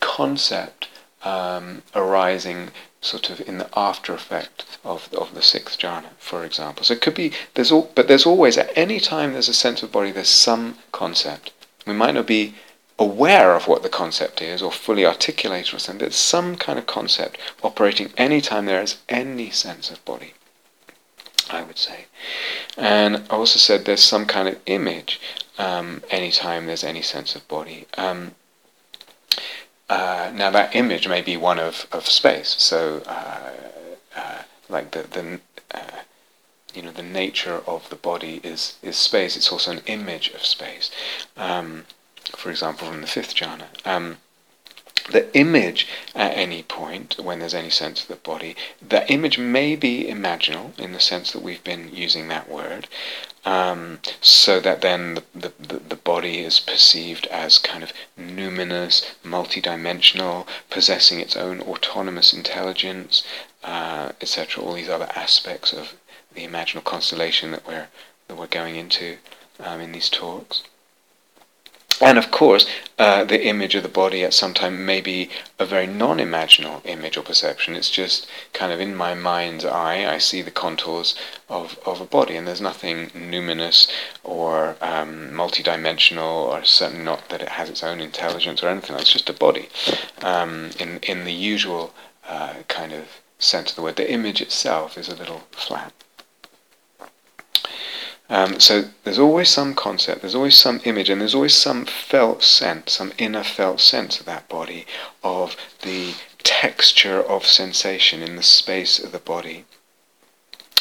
concept 0.00 0.88
um, 1.24 1.82
arising 1.94 2.70
sort 3.00 3.30
of 3.30 3.40
in 3.48 3.58
the 3.58 3.68
after 3.76 4.12
effect 4.12 4.64
of, 4.84 5.08
of 5.14 5.34
the 5.34 5.42
sixth 5.42 5.78
jhana, 5.78 6.10
for 6.18 6.44
example. 6.44 6.84
So 6.84 6.94
it 6.94 7.00
could 7.00 7.14
be 7.14 7.32
there's 7.54 7.70
all, 7.70 7.90
but 7.94 8.08
there's 8.08 8.26
always 8.26 8.58
at 8.58 8.76
any 8.76 9.00
time 9.00 9.32
there's 9.32 9.48
a 9.48 9.54
sense 9.54 9.82
of 9.82 9.92
body, 9.92 10.10
there's 10.10 10.28
some 10.28 10.78
concept. 10.92 11.52
We 11.86 11.92
might 11.92 12.14
not 12.14 12.26
be 12.26 12.54
aware 12.98 13.54
of 13.54 13.68
what 13.68 13.82
the 13.82 13.88
concept 13.88 14.42
is 14.42 14.60
or 14.60 14.72
fully 14.72 15.06
articulate 15.06 15.72
or 15.72 15.78
something. 15.78 16.00
There's 16.00 16.16
some 16.16 16.56
kind 16.56 16.78
of 16.78 16.86
concept 16.86 17.38
operating 17.62 18.10
anytime 18.16 18.66
there 18.66 18.82
is 18.82 18.98
any 19.08 19.50
sense 19.50 19.90
of 19.90 20.04
body, 20.04 20.34
I 21.50 21.62
would 21.62 21.78
say. 21.78 22.06
And 22.76 23.24
I 23.30 23.36
also 23.36 23.58
said 23.58 23.84
there's 23.84 24.02
some 24.02 24.26
kind 24.26 24.48
of 24.48 24.58
image 24.66 25.20
um, 25.58 26.02
anytime 26.10 26.66
there's 26.66 26.84
any 26.84 27.02
sense 27.02 27.34
of 27.36 27.46
body. 27.48 27.86
Um, 27.96 28.32
uh, 29.88 30.30
now 30.34 30.50
that 30.50 30.74
image 30.74 31.08
may 31.08 31.22
be 31.22 31.36
one 31.36 31.58
of, 31.58 31.86
of 31.92 32.06
space, 32.06 32.56
so 32.58 33.02
uh, 33.06 33.50
uh, 34.14 34.42
like 34.68 34.90
the, 34.90 35.02
the 35.02 35.40
uh, 35.70 36.02
you 36.74 36.82
know 36.82 36.92
the 36.92 37.02
nature 37.02 37.62
of 37.66 37.88
the 37.88 37.96
body 37.96 38.40
is, 38.42 38.76
is 38.82 38.96
space. 38.96 39.36
It's 39.36 39.50
also 39.50 39.72
an 39.72 39.80
image 39.86 40.28
of 40.30 40.44
space. 40.44 40.90
Um, 41.36 41.86
for 42.36 42.50
example, 42.50 42.88
from 42.88 43.00
the 43.00 43.06
fifth 43.06 43.34
jhana. 43.34 43.66
Um, 43.84 44.18
the 45.10 45.34
image 45.34 45.88
at 46.14 46.36
any 46.36 46.62
point, 46.62 47.18
when 47.18 47.38
there's 47.38 47.54
any 47.54 47.70
sense 47.70 48.02
of 48.02 48.08
the 48.08 48.16
body, 48.16 48.54
the 48.86 49.10
image 49.10 49.38
may 49.38 49.74
be 49.74 50.04
imaginal 50.04 50.78
in 50.78 50.92
the 50.92 51.00
sense 51.00 51.32
that 51.32 51.42
we've 51.42 51.64
been 51.64 51.94
using 51.94 52.28
that 52.28 52.48
word, 52.48 52.88
um, 53.44 54.00
so 54.20 54.60
that 54.60 54.82
then 54.82 55.14
the, 55.14 55.52
the, 55.58 55.78
the 55.78 55.96
body 55.96 56.40
is 56.40 56.60
perceived 56.60 57.26
as 57.28 57.58
kind 57.58 57.82
of 57.82 57.92
numinous, 58.18 59.14
multidimensional, 59.24 60.46
possessing 60.68 61.20
its 61.20 61.36
own 61.36 61.60
autonomous 61.62 62.34
intelligence, 62.34 63.24
uh, 63.64 64.12
etc. 64.20 64.62
All 64.62 64.74
these 64.74 64.90
other 64.90 65.08
aspects 65.14 65.72
of 65.72 65.94
the 66.34 66.46
imaginal 66.46 66.84
constellation 66.84 67.50
that 67.52 67.66
we're 67.66 67.88
that 68.26 68.36
we're 68.36 68.46
going 68.46 68.76
into 68.76 69.16
um, 69.58 69.80
in 69.80 69.92
these 69.92 70.10
talks. 70.10 70.62
And 72.00 72.16
of 72.16 72.30
course, 72.30 72.64
uh, 72.96 73.24
the 73.24 73.44
image 73.44 73.74
of 73.74 73.82
the 73.82 73.88
body 73.88 74.22
at 74.22 74.32
some 74.32 74.54
time 74.54 74.86
may 74.86 75.00
be 75.00 75.30
a 75.58 75.66
very 75.66 75.86
non 75.86 76.18
imaginal 76.18 76.80
image 76.84 77.16
or 77.16 77.22
perception. 77.22 77.74
It's 77.74 77.90
just 77.90 78.28
kind 78.52 78.72
of 78.72 78.78
in 78.78 78.94
my 78.94 79.14
mind's 79.14 79.64
eye, 79.64 80.06
I 80.06 80.18
see 80.18 80.40
the 80.40 80.52
contours 80.52 81.16
of, 81.48 81.76
of 81.84 82.00
a 82.00 82.04
body, 82.04 82.36
and 82.36 82.46
there's 82.46 82.60
nothing 82.60 83.10
numinous 83.10 83.90
or 84.22 84.76
um, 84.80 85.30
multidimensional, 85.32 86.48
or 86.48 86.64
certainly 86.64 87.04
not 87.04 87.28
that 87.30 87.42
it 87.42 87.48
has 87.48 87.68
its 87.68 87.82
own 87.82 88.00
intelligence 88.00 88.62
or 88.62 88.68
anything. 88.68 88.94
It's 88.96 89.12
just 89.12 89.30
a 89.30 89.32
body 89.32 89.68
um, 90.22 90.70
in, 90.78 90.98
in 90.98 91.24
the 91.24 91.32
usual 91.32 91.92
uh, 92.28 92.54
kind 92.68 92.92
of 92.92 93.06
sense 93.40 93.70
of 93.70 93.76
the 93.76 93.82
word. 93.82 93.96
The 93.96 94.12
image 94.12 94.40
itself 94.40 94.96
is 94.96 95.08
a 95.08 95.16
little 95.16 95.42
flat. 95.50 95.92
Um, 98.30 98.60
so 98.60 98.84
there's 99.04 99.18
always 99.18 99.48
some 99.48 99.74
concept, 99.74 100.20
there's 100.20 100.34
always 100.34 100.56
some 100.56 100.80
image, 100.84 101.08
and 101.08 101.20
there's 101.20 101.34
always 101.34 101.54
some 101.54 101.86
felt 101.86 102.42
sense, 102.42 102.92
some 102.92 103.12
inner 103.16 103.42
felt 103.42 103.80
sense 103.80 104.20
of 104.20 104.26
that 104.26 104.48
body, 104.48 104.86
of 105.22 105.56
the 105.82 106.14
texture 106.42 107.22
of 107.22 107.46
sensation 107.46 108.22
in 108.22 108.36
the 108.36 108.42
space 108.42 108.98
of 108.98 109.12
the 109.12 109.18
body. 109.18 109.64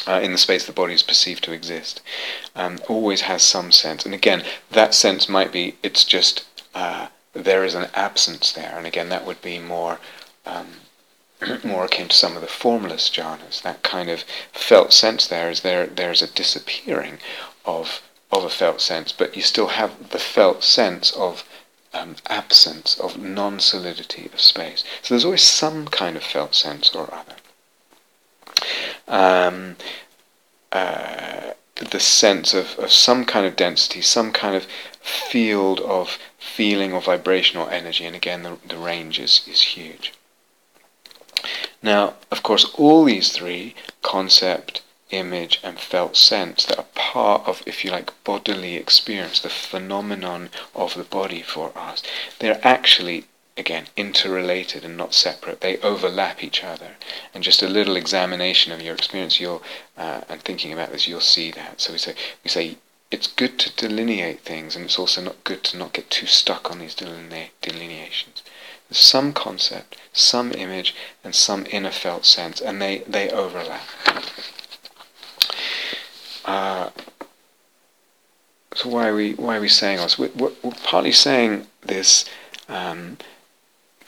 Uh, 0.06 0.22
in 0.22 0.32
the 0.32 0.38
space 0.38 0.66
the 0.66 0.72
body 0.72 0.93
is 0.93 1.04
perceived 1.04 1.43
to 1.43 1.52
exist, 1.52 2.02
um, 2.56 2.80
always 2.88 3.22
has 3.22 3.43
some 3.43 3.72
sense. 3.72 4.06
And 4.06 4.14
again, 4.14 4.43
that 4.72 4.93
sense 4.93 5.28
might 5.28 5.52
be 5.52 5.76
it's 5.84 6.06
just 6.06 6.45
uh, 6.74 7.08
there 7.34 7.64
is 7.64 7.76
an 7.76 7.88
absence 7.93 8.52
there, 8.52 8.76
and 8.78 8.86
again, 8.86 9.10
that 9.10 9.26
would 9.26 9.41
be 9.41 9.60
more 9.60 10.00
um, 10.45 10.68
more 11.63 11.85
akin 11.85 12.07
to 12.09 12.15
some 12.15 12.35
of 12.35 12.41
the 12.41 12.47
formless 12.47 13.09
jhanas. 13.09 13.61
That 13.61 13.83
kind 13.83 14.09
of 14.09 14.23
felt 14.51 14.93
sense 14.93 15.27
there 15.27 15.49
is 15.49 15.61
there 15.61 15.88
there's 15.88 16.21
a 16.21 16.27
disappearing 16.27 17.19
of 17.65 18.01
of 18.31 18.43
a 18.43 18.49
felt 18.49 18.81
sense, 18.81 19.11
but 19.11 19.35
you 19.35 19.41
still 19.41 19.67
have 19.67 20.09
the 20.09 20.19
felt 20.19 20.63
sense 20.63 21.11
of 21.11 21.43
um, 21.93 22.15
absence, 22.27 22.99
of 22.99 23.17
non-solidity 23.17 24.29
of 24.33 24.41
space. 24.41 24.83
So 25.01 25.13
there's 25.13 25.25
always 25.25 25.43
some 25.43 25.88
kind 25.88 26.17
of 26.17 26.23
felt 26.23 26.53
sense 26.53 26.93
or 26.93 27.09
other. 27.13 27.35
Um, 29.07 29.77
uh, 30.71 31.53
the 31.75 31.99
sense 31.99 32.53
of, 32.53 32.77
of 32.79 32.91
some 32.91 33.23
kind 33.23 33.45
of 33.45 33.55
density, 33.55 34.01
some 34.01 34.31
kind 34.31 34.55
of 34.55 34.67
field 34.99 35.79
of 35.81 36.17
feeling 36.38 36.91
or 36.91 37.01
vibrational 37.01 37.69
energy, 37.69 38.05
and 38.05 38.15
again, 38.15 38.43
the, 38.43 38.57
the 38.67 38.77
range 38.77 39.19
is, 39.19 39.47
is 39.47 39.61
huge. 39.61 40.13
Now, 41.81 42.15
of 42.31 42.43
course, 42.43 42.65
all 42.75 43.05
these 43.05 43.31
three 43.31 43.75
concept, 44.01 44.81
image, 45.11 45.59
and 45.63 45.79
felt 45.79 46.17
sense 46.17 46.65
that 46.65 46.77
are 46.77 46.85
part 46.95 47.47
of, 47.47 47.63
if 47.65 47.83
you 47.83 47.91
like, 47.91 48.11
bodily 48.23 48.75
experience, 48.75 49.39
the 49.39 49.49
phenomenon 49.49 50.49
of 50.75 50.95
the 50.95 51.03
body 51.03 51.41
for 51.41 51.71
us, 51.75 52.03
they're 52.39 52.59
actually 52.65 53.25
again, 53.57 53.88
interrelated 53.97 54.85
and 54.85 54.95
not 54.95 55.15
separate. 55.15 55.61
They 55.61 55.77
overlap 55.77 56.43
each 56.43 56.63
other. 56.63 56.91
And 57.33 57.43
just 57.43 57.63
a 57.63 57.67
little 57.67 57.95
examination 57.95 58.71
of 58.71 58.81
your 58.81 58.93
experience, 58.93 59.39
you'll, 59.39 59.63
uh, 59.97 60.21
and 60.29 60.41
thinking 60.41 60.71
about 60.71 60.91
this, 60.91 61.07
you'll 61.07 61.21
see 61.21 61.51
that. 61.51 61.81
So 61.81 61.91
we 61.91 61.97
say, 61.97 62.13
we 62.43 62.49
say 62.49 62.77
it's 63.09 63.27
good 63.27 63.57
to 63.59 63.75
delineate 63.75 64.41
things, 64.41 64.75
and 64.75 64.85
it's 64.85 64.99
also 64.99 65.21
not 65.21 65.43
good 65.43 65.63
to 65.65 65.77
not 65.77 65.93
get 65.93 66.09
too 66.11 66.27
stuck 66.27 66.69
on 66.69 66.79
these 66.79 66.93
deline- 66.93 67.49
delineations. 67.61 68.43
Some 68.89 69.33
concept, 69.33 69.97
some 70.13 70.51
image, 70.53 70.95
and 71.23 71.35
some 71.35 71.65
inner 71.69 71.91
felt 71.91 72.25
sense, 72.25 72.61
and 72.61 72.81
they, 72.81 72.99
they 72.99 73.29
overlap. 73.29 73.81
Uh, 76.45 76.89
so 78.73 78.89
why 78.89 79.07
are 79.07 79.15
we 79.15 79.33
why 79.33 79.57
are 79.57 79.61
we 79.61 79.67
saying 79.67 79.97
this? 79.97 80.17
We're, 80.19 80.31
we're, 80.35 80.51
we're 80.63 80.71
partly 80.83 81.11
saying 81.11 81.67
this 81.81 82.25
um, 82.69 83.17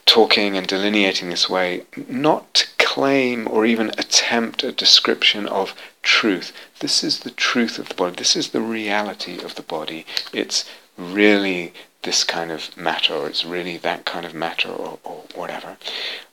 talking 0.05 0.55
and 0.55 0.65
delineating 0.67 1.29
this 1.29 1.49
way, 1.49 1.85
not 2.07 2.53
to 2.53 2.67
claim 2.77 3.47
or 3.47 3.65
even 3.65 3.89
attempt 3.89 4.63
a 4.63 4.71
description 4.71 5.47
of 5.47 5.75
truth. 6.01 6.53
This 6.79 7.03
is 7.03 7.19
the 7.19 7.31
truth 7.31 7.77
of 7.77 7.89
the 7.89 7.95
body. 7.95 8.15
This 8.15 8.35
is 8.35 8.49
the 8.49 8.61
reality 8.61 9.39
of 9.39 9.55
the 9.55 9.61
body. 9.61 10.05
It's 10.33 10.69
really 10.97 11.73
this 12.03 12.23
kind 12.23 12.51
of 12.51 12.75
matter, 12.77 13.13
or 13.13 13.27
it's 13.27 13.43
really 13.43 13.77
that 13.77 14.05
kind 14.05 14.25
of 14.25 14.33
matter, 14.33 14.69
or, 14.69 14.99
or 15.03 15.23
whatever. 15.35 15.77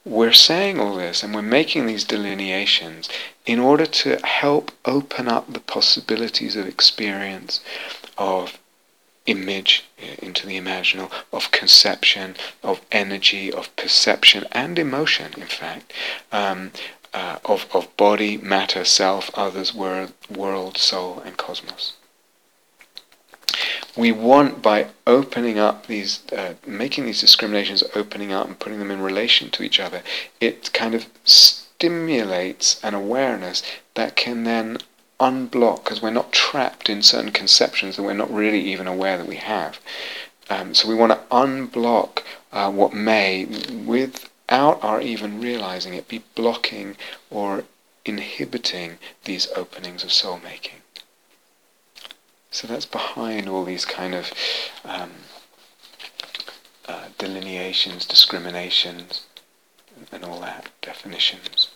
We're 0.05 0.33
saying 0.33 0.79
all 0.79 0.97
this 0.97 1.23
and 1.23 1.35
we're 1.35 1.43
making 1.43 1.87
these 1.87 2.05
delineations 2.05 3.09
in 3.45 3.59
order 3.59 3.87
to 3.87 4.25
help 4.25 4.71
open 4.85 5.29
up 5.29 5.53
the 5.53 5.61
possibilities 5.61 6.55
of 6.55 6.67
experience, 6.67 7.61
of 8.17 8.59
image 9.27 9.85
into 10.19 10.47
the 10.47 10.59
imaginal, 10.59 11.11
of 11.33 11.51
conception, 11.51 12.37
of 12.63 12.81
energy, 12.93 13.53
of 13.53 13.75
perception 13.75 14.45
and 14.53 14.79
emotion, 14.79 15.33
in 15.37 15.47
fact, 15.47 15.93
um, 16.31 16.71
uh, 17.13 17.39
of, 17.45 17.67
of 17.75 17.95
body, 17.97 18.37
matter, 18.37 18.85
self, 18.85 19.31
others, 19.35 19.75
world, 19.75 20.13
world, 20.31 20.79
soul, 20.79 21.21
and 21.25 21.37
cosmos. 21.37 21.95
We 23.97 24.13
want, 24.13 24.61
by 24.61 24.89
opening 25.07 25.59
up 25.59 25.87
these, 25.87 26.21
uh, 26.31 26.55
making 26.67 27.07
these 27.07 27.21
discriminations, 27.21 27.83
opening 27.95 28.31
up 28.31 28.47
and 28.47 28.59
putting 28.59 28.79
them 28.79 28.91
in 28.91 29.01
relation 29.01 29.51
to 29.51 29.63
each 29.63 29.81
other, 29.81 30.03
it 30.41 30.71
kind 30.75 30.95
of 30.95 31.07
stimulates 31.25 32.83
an 32.85 32.95
awareness 32.95 33.63
that 33.95 34.15
can 34.15 34.45
then 34.45 34.79
unblock 35.19 35.85
because 35.85 36.03
we're 36.03 36.11
not 36.11 36.33
trapped 36.33 36.91
in 36.91 37.03
certain 37.03 37.33
conceptions 37.33 37.97
that 37.97 38.03
we're 38.03 38.13
not 38.13 38.33
really 38.33 38.61
even 38.61 38.87
aware 38.87 39.17
that 39.17 39.27
we 39.27 39.37
have. 39.37 39.81
Um, 40.51 40.75
so 40.75 40.89
we 40.89 40.95
want 40.95 41.13
to 41.13 41.35
unblock 41.35 42.23
uh, 42.53 42.71
what 42.71 42.93
may, 42.93 43.47
without 43.47 44.83
our 44.85 45.01
even 45.01 45.41
realizing 45.41 45.95
it, 45.95 46.07
be 46.09 46.23
blocking 46.35 46.97
or 47.31 47.65
inhibiting 48.05 48.99
these 49.25 49.49
openings 49.57 50.05
of 50.05 50.13
soul 50.13 50.39
making. 50.45 50.77
So 52.57 52.67
that's 52.67 52.87
behind 52.87 53.51
all 53.51 53.67
these 53.67 53.85
kind 53.85 54.15
of 54.15 54.33
um, 54.83 55.11
uh, 56.89 57.09
delineations, 57.19 58.07
discriminations, 58.07 59.27
and 60.11 60.25
all 60.25 60.41
that, 60.41 60.71
definitions. 60.81 61.69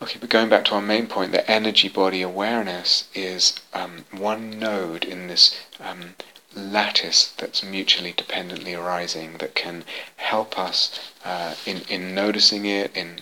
Okay, 0.00 0.18
but 0.18 0.30
going 0.30 0.48
back 0.48 0.64
to 0.64 0.76
our 0.76 0.80
main 0.80 1.08
point, 1.08 1.32
the 1.32 1.46
energy 1.50 1.90
body 1.90 2.22
awareness 2.22 3.06
is 3.14 3.60
um, 3.74 4.06
one 4.12 4.58
node 4.58 5.04
in 5.04 5.26
this 5.26 5.54
um, 5.78 6.14
lattice 6.54 7.34
that's 7.36 7.62
mutually 7.62 8.14
dependently 8.16 8.72
arising 8.72 9.36
that 9.40 9.54
can 9.54 9.84
help 10.16 10.58
us 10.58 11.12
uh, 11.22 11.54
in, 11.66 11.82
in 11.90 12.14
noticing 12.14 12.64
it, 12.64 12.96
in 12.96 13.20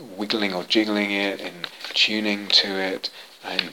wiggling 0.00 0.54
or 0.54 0.62
jiggling 0.62 1.10
it, 1.10 1.40
in 1.40 1.64
tuning 1.94 2.46
to 2.46 2.68
it, 2.68 3.10
and 3.44 3.72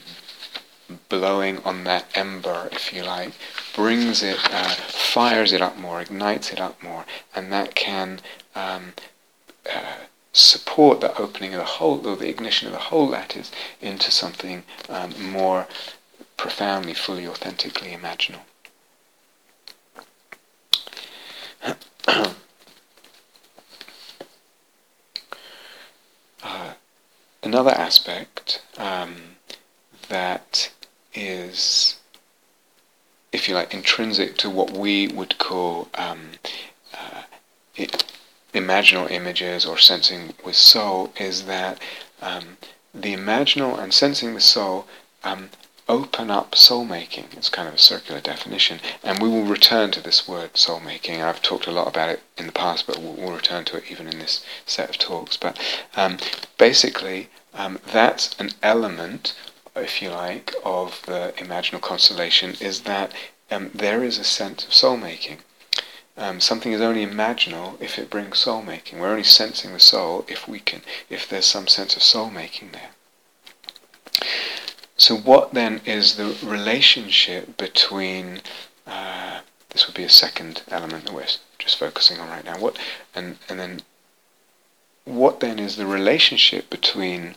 blowing 1.08 1.58
on 1.64 1.84
that 1.84 2.06
ember, 2.14 2.68
if 2.72 2.92
you 2.92 3.02
like, 3.02 3.32
brings 3.74 4.22
it, 4.22 4.38
uh, 4.52 4.68
fires 4.68 5.52
it 5.52 5.60
up 5.60 5.76
more, 5.76 6.00
ignites 6.00 6.52
it 6.52 6.60
up 6.60 6.82
more, 6.82 7.04
and 7.34 7.52
that 7.52 7.74
can 7.74 8.20
um, 8.54 8.92
uh, 9.72 9.96
support 10.32 11.00
the 11.00 11.18
opening 11.18 11.54
of 11.54 11.58
the 11.58 11.64
whole, 11.64 12.06
or 12.06 12.16
the 12.16 12.28
ignition 12.28 12.68
of 12.68 12.72
the 12.72 12.78
whole 12.78 13.08
lattice 13.08 13.50
into 13.80 14.10
something 14.10 14.62
um, 14.88 15.14
more 15.30 15.66
profoundly, 16.36 16.94
fully, 16.94 17.26
authentically 17.26 17.90
imaginal. 17.90 18.40
uh, 26.42 26.74
another 27.42 27.70
aspect 27.70 28.62
um, 28.78 29.35
that 30.08 30.72
is, 31.14 31.96
if 33.32 33.48
you 33.48 33.54
like, 33.54 33.74
intrinsic 33.74 34.36
to 34.38 34.50
what 34.50 34.70
we 34.70 35.08
would 35.08 35.38
call 35.38 35.88
um, 35.94 36.32
uh, 36.94 37.22
imaginal 38.54 39.10
images 39.10 39.66
or 39.66 39.78
sensing 39.78 40.32
with 40.44 40.56
soul 40.56 41.12
is 41.18 41.44
that 41.46 41.78
um, 42.22 42.56
the 42.94 43.14
imaginal 43.14 43.78
and 43.78 43.92
sensing 43.92 44.32
with 44.32 44.42
soul 44.42 44.86
um, 45.24 45.50
open 45.88 46.30
up 46.30 46.54
soul 46.54 46.84
making. 46.84 47.26
It's 47.32 47.48
kind 47.48 47.68
of 47.68 47.74
a 47.74 47.78
circular 47.78 48.20
definition, 48.20 48.80
and 49.02 49.20
we 49.20 49.28
will 49.28 49.44
return 49.44 49.90
to 49.92 50.00
this 50.00 50.26
word 50.26 50.56
soul 50.56 50.80
making. 50.80 51.22
I've 51.22 51.42
talked 51.42 51.66
a 51.66 51.70
lot 51.72 51.86
about 51.86 52.08
it 52.08 52.22
in 52.36 52.46
the 52.46 52.52
past, 52.52 52.86
but 52.86 52.98
we'll, 52.98 53.12
we'll 53.12 53.36
return 53.36 53.64
to 53.66 53.76
it 53.76 53.84
even 53.90 54.08
in 54.08 54.18
this 54.18 54.44
set 54.64 54.90
of 54.90 54.98
talks. 54.98 55.36
But 55.36 55.58
um, 55.94 56.18
basically, 56.58 57.28
um, 57.54 57.78
that's 57.86 58.34
an 58.38 58.50
element, 58.62 59.34
if 59.76 60.00
you 60.02 60.10
like, 60.10 60.54
of 60.64 61.02
the 61.06 61.32
imaginal 61.36 61.80
constellation. 61.80 62.54
Is 62.60 62.82
that 62.82 63.12
um, 63.50 63.70
there 63.74 64.02
is 64.02 64.18
a 64.18 64.24
sense 64.24 64.64
of 64.64 64.74
soul 64.74 64.96
making. 64.96 65.38
Um, 66.18 66.40
something 66.40 66.72
is 66.72 66.80
only 66.80 67.04
imaginal 67.04 67.80
if 67.80 67.98
it 67.98 68.08
brings 68.08 68.38
soul 68.38 68.62
making. 68.62 68.98
We're 68.98 69.10
only 69.10 69.22
sensing 69.22 69.72
the 69.72 69.80
soul 69.80 70.24
if 70.28 70.48
we 70.48 70.60
can, 70.60 70.80
if 71.10 71.28
there's 71.28 71.46
some 71.46 71.68
sense 71.68 71.94
of 71.94 72.02
soul 72.02 72.30
making 72.30 72.70
there. 72.72 72.90
So, 74.96 75.14
what 75.14 75.52
then 75.52 75.82
is 75.84 76.16
the 76.16 76.36
relationship 76.42 77.58
between? 77.58 78.40
Uh, 78.86 79.40
this 79.70 79.86
would 79.86 79.96
be 79.96 80.04
a 80.04 80.08
second 80.08 80.62
element 80.68 81.04
that 81.04 81.12
we're 81.12 81.26
just 81.58 81.78
focusing 81.78 82.18
on 82.18 82.30
right 82.30 82.44
now. 82.44 82.58
What 82.58 82.78
and 83.14 83.36
and 83.48 83.60
then 83.60 83.82
what 85.04 85.40
then 85.40 85.58
is 85.58 85.76
the 85.76 85.86
relationship 85.86 86.70
between? 86.70 87.36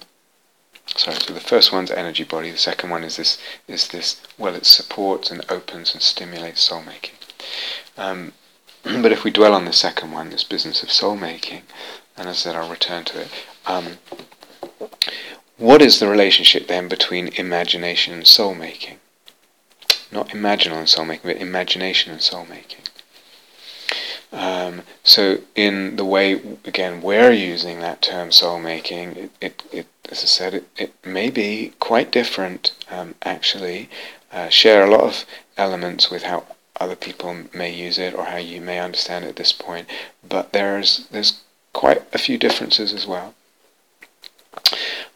Sorry, 0.95 1.17
so 1.17 1.33
the 1.33 1.39
first 1.39 1.71
one's 1.71 1.91
energy 1.91 2.23
body. 2.23 2.51
The 2.51 2.57
second 2.57 2.89
one 2.89 3.03
is 3.03 3.17
this 3.17 3.37
is 3.67 3.87
this. 3.89 4.21
Well, 4.37 4.55
it 4.55 4.65
supports 4.65 5.31
and 5.31 5.45
opens 5.49 5.93
and 5.93 6.01
stimulates 6.01 6.61
soul 6.61 6.81
making. 6.81 7.15
Um, 7.97 8.33
but 8.83 9.11
if 9.11 9.23
we 9.23 9.31
dwell 9.31 9.53
on 9.53 9.65
the 9.65 9.73
second 9.73 10.11
one, 10.11 10.29
this 10.29 10.43
business 10.43 10.83
of 10.83 10.91
soul 10.91 11.15
making, 11.15 11.63
and 12.17 12.27
as 12.27 12.37
I 12.37 12.39
said, 12.39 12.55
I'll 12.55 12.69
return 12.69 13.05
to 13.05 13.21
it. 13.21 13.27
Um, 13.65 13.97
what 15.57 15.81
is 15.81 15.99
the 15.99 16.07
relationship 16.07 16.67
then 16.67 16.87
between 16.87 17.27
imagination 17.29 18.13
and 18.13 18.25
soul 18.25 18.55
making? 18.55 18.99
Not 20.11 20.29
imaginal 20.29 20.77
and 20.77 20.89
soul 20.89 21.05
making, 21.05 21.31
but 21.31 21.41
imagination 21.41 22.11
and 22.11 22.21
soul 22.21 22.45
making. 22.45 22.81
Um, 24.31 24.83
so, 25.03 25.39
in 25.55 25.95
the 25.95 26.05
way, 26.05 26.33
again, 26.65 27.01
we're 27.01 27.31
using 27.31 27.79
that 27.79 28.01
term 28.01 28.31
soul 28.31 28.59
making, 28.59 29.15
it, 29.15 29.31
it, 29.41 29.63
it 29.71 29.87
as 30.09 30.23
I 30.23 30.27
said, 30.27 30.53
it, 30.53 30.67
it 30.77 30.93
may 31.03 31.29
be 31.29 31.73
quite 31.79 32.11
different, 32.11 32.75
um, 32.91 33.15
actually, 33.23 33.89
uh, 34.31 34.49
share 34.49 34.85
a 34.85 34.91
lot 34.91 35.01
of 35.01 35.25
elements 35.57 36.11
with 36.11 36.23
how 36.23 36.45
other 36.79 36.95
people 36.95 37.35
may 37.53 37.71
use 37.71 37.97
it 37.97 38.13
or 38.13 38.25
how 38.25 38.37
you 38.37 38.61
may 38.61 38.79
understand 38.79 39.25
it 39.25 39.29
at 39.29 39.35
this 39.35 39.51
point, 39.51 39.87
but 40.27 40.53
there's 40.53 41.07
there's 41.11 41.41
quite 41.73 42.03
a 42.13 42.17
few 42.17 42.37
differences 42.37 42.93
as 42.93 43.05
well. 43.05 43.33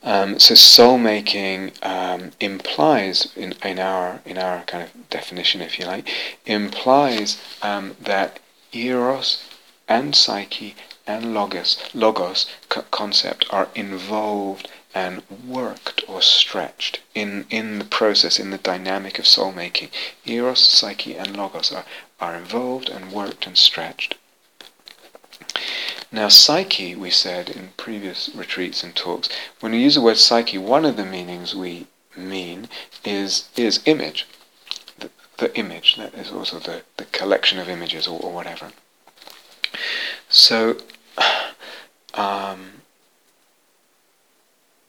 Um, 0.04 0.40
so 0.40 0.54
soul 0.56 0.98
making 0.98 1.72
um, 1.82 2.32
implies 2.40 3.32
in, 3.36 3.54
in 3.64 3.80
our 3.80 4.20
in 4.26 4.38
our 4.38 4.64
kind 4.64 4.84
of 4.84 5.10
definition, 5.10 5.62
if 5.62 5.80
you 5.80 5.86
like, 5.86 6.10
implies 6.46 7.42
um, 7.62 7.96
that 8.02 8.40
eros 8.74 9.44
and 9.88 10.16
psyche 10.16 10.76
and 11.06 11.34
logos 11.34 11.78
logos 11.94 12.48
concept 12.92 13.46
are 13.50 13.70
involved 13.76 14.68
and 14.96 15.24
worked 15.48 16.04
or 16.08 16.22
stretched 16.22 17.00
in, 17.16 17.46
in 17.50 17.80
the 17.80 17.86
process, 17.86 18.40
in 18.40 18.52
the 18.52 18.58
dynamic 18.58 19.18
of 19.18 19.26
soul 19.26 19.52
making. 19.52 19.90
Eros, 20.26 20.64
psyche, 20.64 21.16
and 21.16 21.36
logos 21.36 21.72
are, 21.72 21.86
are 22.20 22.36
involved 22.36 22.90
and 22.90 23.12
worked 23.12 23.48
and 23.48 23.58
stretched. 23.58 24.16
Now, 26.12 26.30
psyche, 26.30 26.94
we 26.96 27.10
said 27.10 27.50
in 27.50 27.74
previous 27.76 28.30
retreats 28.36 28.84
and 28.84 28.96
talks, 28.96 29.30
when 29.60 29.72
we 29.72 29.80
use 29.80 29.96
the 29.96 30.02
word 30.02 30.18
psyche, 30.18 30.60
one 30.60 30.86
of 30.86 30.96
the 30.96 31.06
meanings 31.06 31.56
we 31.56 31.88
mean 32.16 32.70
is 33.04 33.50
is 33.56 33.82
image. 33.86 34.28
The, 35.44 35.60
image, 35.60 35.98
that 35.98 36.14
is 36.14 36.32
also 36.32 36.58
the, 36.58 36.84
the 36.96 37.04
collection 37.04 37.60
of 37.60 37.68
images 37.68 38.08
or, 38.08 38.18
or 38.22 38.32
whatever. 38.32 38.72
So, 40.30 40.78
um, 42.14 42.82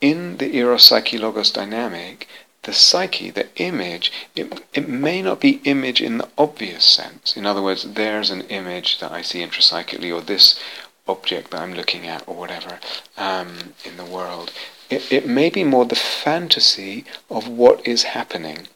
in 0.01 0.37
the 0.37 0.55
eros 0.55 0.85
psyche 0.85 1.19
logos 1.19 1.51
dynamic, 1.51 2.29
the 2.63 2.73
psyche, 2.73 3.31
the 3.31 3.49
image, 3.57 4.13
it, 4.37 4.63
it 4.73 4.89
may 4.89 5.23
not 5.23 5.41
be 5.41 5.61
image 5.65 6.01
in 6.01 6.19
the 6.19 6.29
obvious 6.39 6.85
sense. 6.85 7.37
In 7.37 7.47
other 7.47 7.61
words, 7.61 7.83
there's 7.95 8.31
an 8.31 8.43
image 8.43 9.01
that 9.01 9.11
I 9.11 9.23
see 9.23 9.45
intrapsychically, 9.45 10.15
or 10.15 10.21
this 10.21 10.61
object 11.09 11.51
that 11.51 11.63
I'm 11.63 11.75
looking 11.75 12.07
at, 12.07 12.23
or 12.29 12.37
whatever, 12.37 12.79
um, 13.17 13.75
in 13.85 13.97
the 13.97 14.05
world. 14.05 14.53
It, 14.89 15.11
it 15.13 15.27
may 15.27 15.51
be 15.51 15.65
more 15.65 15.85
the 15.85 15.97
fantasy 15.97 17.05
of 17.29 17.49
what 17.49 17.85
is 17.89 18.05
happening 18.05 18.69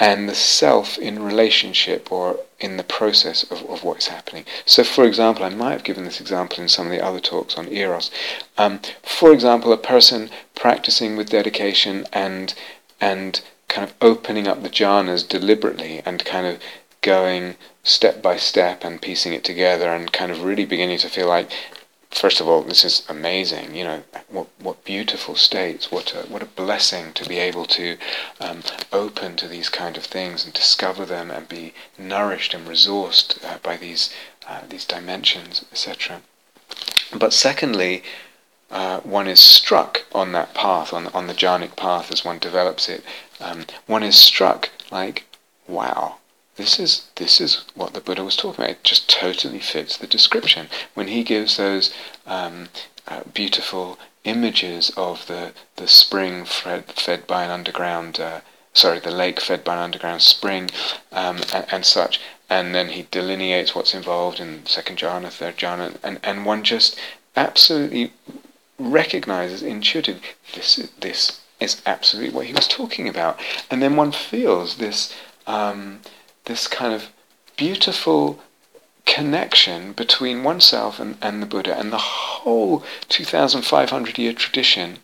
and 0.00 0.28
the 0.28 0.34
self 0.34 0.98
in 0.98 1.22
relationship 1.22 2.10
or 2.10 2.40
in 2.58 2.76
the 2.76 2.82
process 2.82 3.44
of, 3.44 3.62
of 3.68 3.84
what's 3.84 4.08
happening. 4.08 4.44
So, 4.64 4.82
for 4.82 5.04
example, 5.04 5.44
I 5.44 5.50
might 5.50 5.72
have 5.72 5.84
given 5.84 6.04
this 6.04 6.20
example 6.20 6.60
in 6.60 6.68
some 6.68 6.86
of 6.86 6.92
the 6.92 7.04
other 7.04 7.20
talks 7.20 7.56
on 7.56 7.72
Eros. 7.72 8.10
Um, 8.58 8.80
for 9.02 9.32
example, 9.32 9.72
a 9.72 9.76
person 9.76 10.30
practicing 10.54 11.16
with 11.16 11.30
dedication 11.30 12.06
and 12.12 12.54
and 13.00 13.42
kind 13.68 13.88
of 13.88 13.94
opening 14.00 14.46
up 14.46 14.62
the 14.62 14.70
jhanas 14.70 15.28
deliberately 15.28 16.00
and 16.06 16.24
kind 16.24 16.46
of 16.46 16.60
going 17.00 17.56
step 17.82 18.22
by 18.22 18.36
step 18.36 18.82
and 18.84 19.02
piecing 19.02 19.34
it 19.34 19.44
together 19.44 19.92
and 19.92 20.12
kind 20.12 20.32
of 20.32 20.42
really 20.42 20.64
beginning 20.64 20.98
to 20.98 21.08
feel 21.08 21.28
like 21.28 21.50
first 22.14 22.40
of 22.40 22.48
all, 22.48 22.62
this 22.62 22.84
is 22.84 23.02
amazing. 23.08 23.74
You 23.74 23.84
know, 23.84 24.02
what 24.28 24.48
what 24.60 24.84
beautiful 24.84 25.34
states. 25.34 25.90
What 25.90 26.14
a 26.14 26.22
what 26.32 26.42
a 26.42 26.46
blessing 26.46 27.12
to 27.14 27.28
be 27.28 27.38
able 27.38 27.66
to 27.66 27.96
um, 28.40 28.62
open 28.92 29.36
to 29.36 29.48
these 29.48 29.68
kind 29.68 29.96
of 29.96 30.04
things 30.04 30.44
and 30.44 30.54
discover 30.54 31.04
them 31.04 31.30
and 31.30 31.48
be 31.48 31.74
nourished 31.98 32.54
and 32.54 32.66
resourced 32.66 33.44
uh, 33.44 33.58
by 33.62 33.76
these 33.76 34.14
uh, 34.48 34.60
these 34.68 34.84
dimensions, 34.84 35.64
etc. 35.72 36.22
But 37.12 37.32
secondly, 37.32 38.02
uh, 38.70 39.00
one 39.00 39.28
is 39.28 39.40
struck 39.40 40.04
on 40.12 40.32
that 40.32 40.54
path, 40.54 40.92
on 40.92 41.08
on 41.08 41.26
the 41.26 41.34
jhanic 41.34 41.76
path 41.76 42.12
as 42.12 42.24
one 42.24 42.38
develops 42.38 42.88
it. 42.88 43.04
Um, 43.40 43.66
one 43.86 44.02
is 44.02 44.16
struck 44.16 44.70
like, 44.90 45.26
wow, 45.66 46.18
this 46.56 46.78
is 46.78 47.06
this 47.16 47.40
is 47.40 47.64
what 47.74 47.94
the 47.94 48.00
Buddha 48.00 48.22
was 48.24 48.36
talking 48.36 48.64
about. 48.64 48.70
It 48.70 48.84
just 48.84 49.08
totally 49.10 49.58
fits 49.58 49.96
the 49.96 50.06
description 50.06 50.68
when 50.94 51.08
he 51.08 51.24
gives 51.24 51.56
those 51.56 51.92
um, 52.26 52.68
uh, 53.08 53.22
beautiful 53.32 53.98
images 54.24 54.90
of 54.96 55.26
the 55.26 55.52
the 55.76 55.88
spring 55.88 56.44
fed, 56.44 56.84
fed 56.92 57.26
by 57.26 57.44
an 57.44 57.50
underground. 57.50 58.20
Uh, 58.20 58.40
sorry, 58.72 59.00
the 59.00 59.10
lake 59.10 59.40
fed 59.40 59.64
by 59.64 59.74
an 59.74 59.80
underground 59.80 60.22
spring, 60.22 60.70
um, 61.12 61.40
and, 61.52 61.66
and, 61.70 61.84
such. 61.84 62.20
And 62.48 62.74
then 62.74 62.90
he 62.90 63.06
delineates 63.10 63.74
what's 63.74 63.94
involved 63.94 64.40
in 64.40 64.66
second 64.66 64.98
jhana, 64.98 65.30
third 65.30 65.56
jhana, 65.56 65.96
and, 66.02 66.20
and 66.22 66.46
one 66.46 66.62
just 66.62 66.98
absolutely 67.36 68.12
recognizes 68.78 69.62
intuitively 69.62 70.22
this 70.54 70.88
this 71.00 71.40
is 71.60 71.80
absolutely 71.86 72.34
what 72.34 72.46
he 72.46 72.52
was 72.52 72.68
talking 72.68 73.08
about. 73.08 73.38
And 73.70 73.82
then 73.82 73.96
one 73.96 74.12
feels 74.12 74.76
this. 74.76 75.14
Um, 75.46 76.00
this 76.44 76.66
kind 76.66 76.94
of 76.94 77.08
beautiful 77.56 78.40
connection 79.06 79.92
between 79.92 80.42
oneself 80.42 80.98
and, 80.98 81.16
and 81.20 81.42
the 81.42 81.46
Buddha 81.46 81.78
and 81.78 81.92
the 81.92 81.98
whole 81.98 82.82
2,500 83.10 84.18
year 84.18 84.32
tradition 84.32 84.98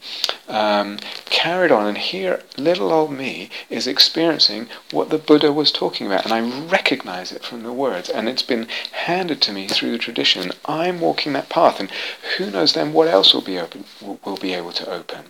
um, 0.48 0.98
carried 1.26 1.70
on. 1.70 1.86
And 1.86 1.98
here, 1.98 2.42
little 2.56 2.92
old 2.92 3.12
me 3.12 3.50
is 3.68 3.86
experiencing 3.86 4.68
what 4.90 5.10
the 5.10 5.18
Buddha 5.18 5.52
was 5.52 5.70
talking 5.70 6.06
about, 6.06 6.24
and 6.24 6.32
I 6.32 6.40
recognize 6.40 7.30
it 7.30 7.44
from 7.44 7.62
the 7.62 7.72
words, 7.72 8.08
and 8.08 8.28
it's 8.28 8.42
been 8.42 8.68
handed 8.92 9.42
to 9.42 9.52
me 9.52 9.68
through 9.68 9.92
the 9.92 9.98
tradition. 9.98 10.50
I'm 10.64 11.00
walking 11.00 11.32
that 11.34 11.48
path, 11.48 11.78
and 11.78 11.90
who 12.36 12.50
knows 12.50 12.72
then 12.72 12.92
what 12.92 13.08
else 13.08 13.34
will 13.34 13.42
be 13.42 13.58
open, 13.58 13.84
will, 14.00 14.18
will 14.24 14.38
be 14.38 14.54
able 14.54 14.72
to 14.72 14.90
open. 14.90 15.26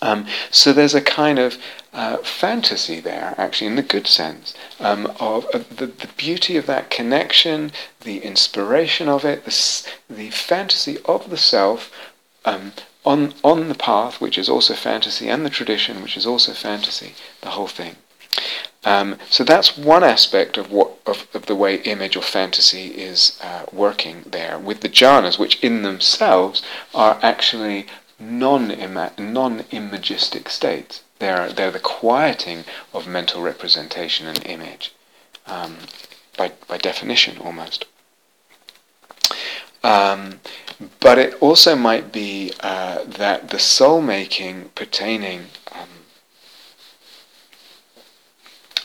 Um, 0.00 0.26
so 0.50 0.72
there's 0.72 0.94
a 0.94 1.00
kind 1.00 1.38
of 1.38 1.56
uh, 1.92 2.18
fantasy 2.18 3.00
there, 3.00 3.34
actually, 3.36 3.66
in 3.66 3.76
the 3.76 3.82
good 3.82 4.06
sense, 4.06 4.54
um, 4.78 5.06
of 5.18 5.46
uh, 5.52 5.58
the, 5.70 5.86
the 5.86 6.08
beauty 6.16 6.56
of 6.56 6.66
that 6.66 6.90
connection, 6.90 7.72
the 8.02 8.18
inspiration 8.18 9.08
of 9.08 9.24
it, 9.24 9.44
the, 9.44 9.88
the 10.08 10.30
fantasy 10.30 10.98
of 11.04 11.30
the 11.30 11.36
self 11.36 11.90
um, 12.44 12.72
on, 13.04 13.34
on 13.42 13.68
the 13.68 13.74
path, 13.74 14.20
which 14.20 14.38
is 14.38 14.48
also 14.48 14.74
fantasy, 14.74 15.28
and 15.28 15.44
the 15.44 15.50
tradition, 15.50 16.02
which 16.02 16.16
is 16.16 16.26
also 16.26 16.52
fantasy, 16.52 17.14
the 17.40 17.50
whole 17.50 17.66
thing. 17.66 17.96
Um, 18.84 19.16
so 19.28 19.42
that's 19.42 19.76
one 19.76 20.04
aspect 20.04 20.56
of 20.56 20.70
what 20.70 20.98
of, 21.04 21.26
of, 21.34 21.46
the 21.46 21.56
way 21.56 21.76
image 21.82 22.16
or 22.16 22.22
fantasy 22.22 22.88
is 22.88 23.38
uh, 23.42 23.64
working 23.72 24.22
there 24.24 24.58
with 24.58 24.82
the 24.82 24.88
jhanas, 24.88 25.38
which 25.38 25.58
in 25.62 25.82
themselves 25.82 26.62
are 26.94 27.18
actually 27.20 27.86
non-imagistic 28.18 30.48
states. 30.48 31.02
They're, 31.18 31.52
they're 31.52 31.70
the 31.70 31.80
quieting 31.80 32.64
of 32.92 33.06
mental 33.06 33.42
representation 33.42 34.26
and 34.26 34.44
image, 34.46 34.94
um, 35.46 35.76
by, 36.36 36.52
by 36.66 36.78
definition 36.78 37.38
almost. 37.38 37.84
Um, 39.82 40.40
but 41.00 41.18
it 41.18 41.34
also 41.40 41.76
might 41.76 42.12
be 42.12 42.52
uh, 42.60 43.04
that 43.04 43.50
the 43.50 43.58
soul 43.58 44.00
making 44.00 44.70
pertaining. 44.74 45.46
Um, 45.72 45.88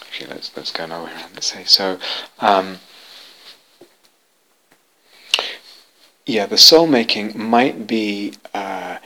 actually, 0.02 0.30
let's 0.30 0.56
let's 0.56 0.72
go 0.72 0.84
another 0.84 1.06
way 1.06 1.12
around. 1.12 1.34
Let's 1.34 1.48
say 1.48 1.64
so. 1.64 1.98
Um, 2.40 2.80
yeah, 6.26 6.46
the 6.46 6.58
soul 6.58 6.88
making 6.88 7.38
might 7.38 7.88
be 7.88 8.34
uh, 8.54 8.98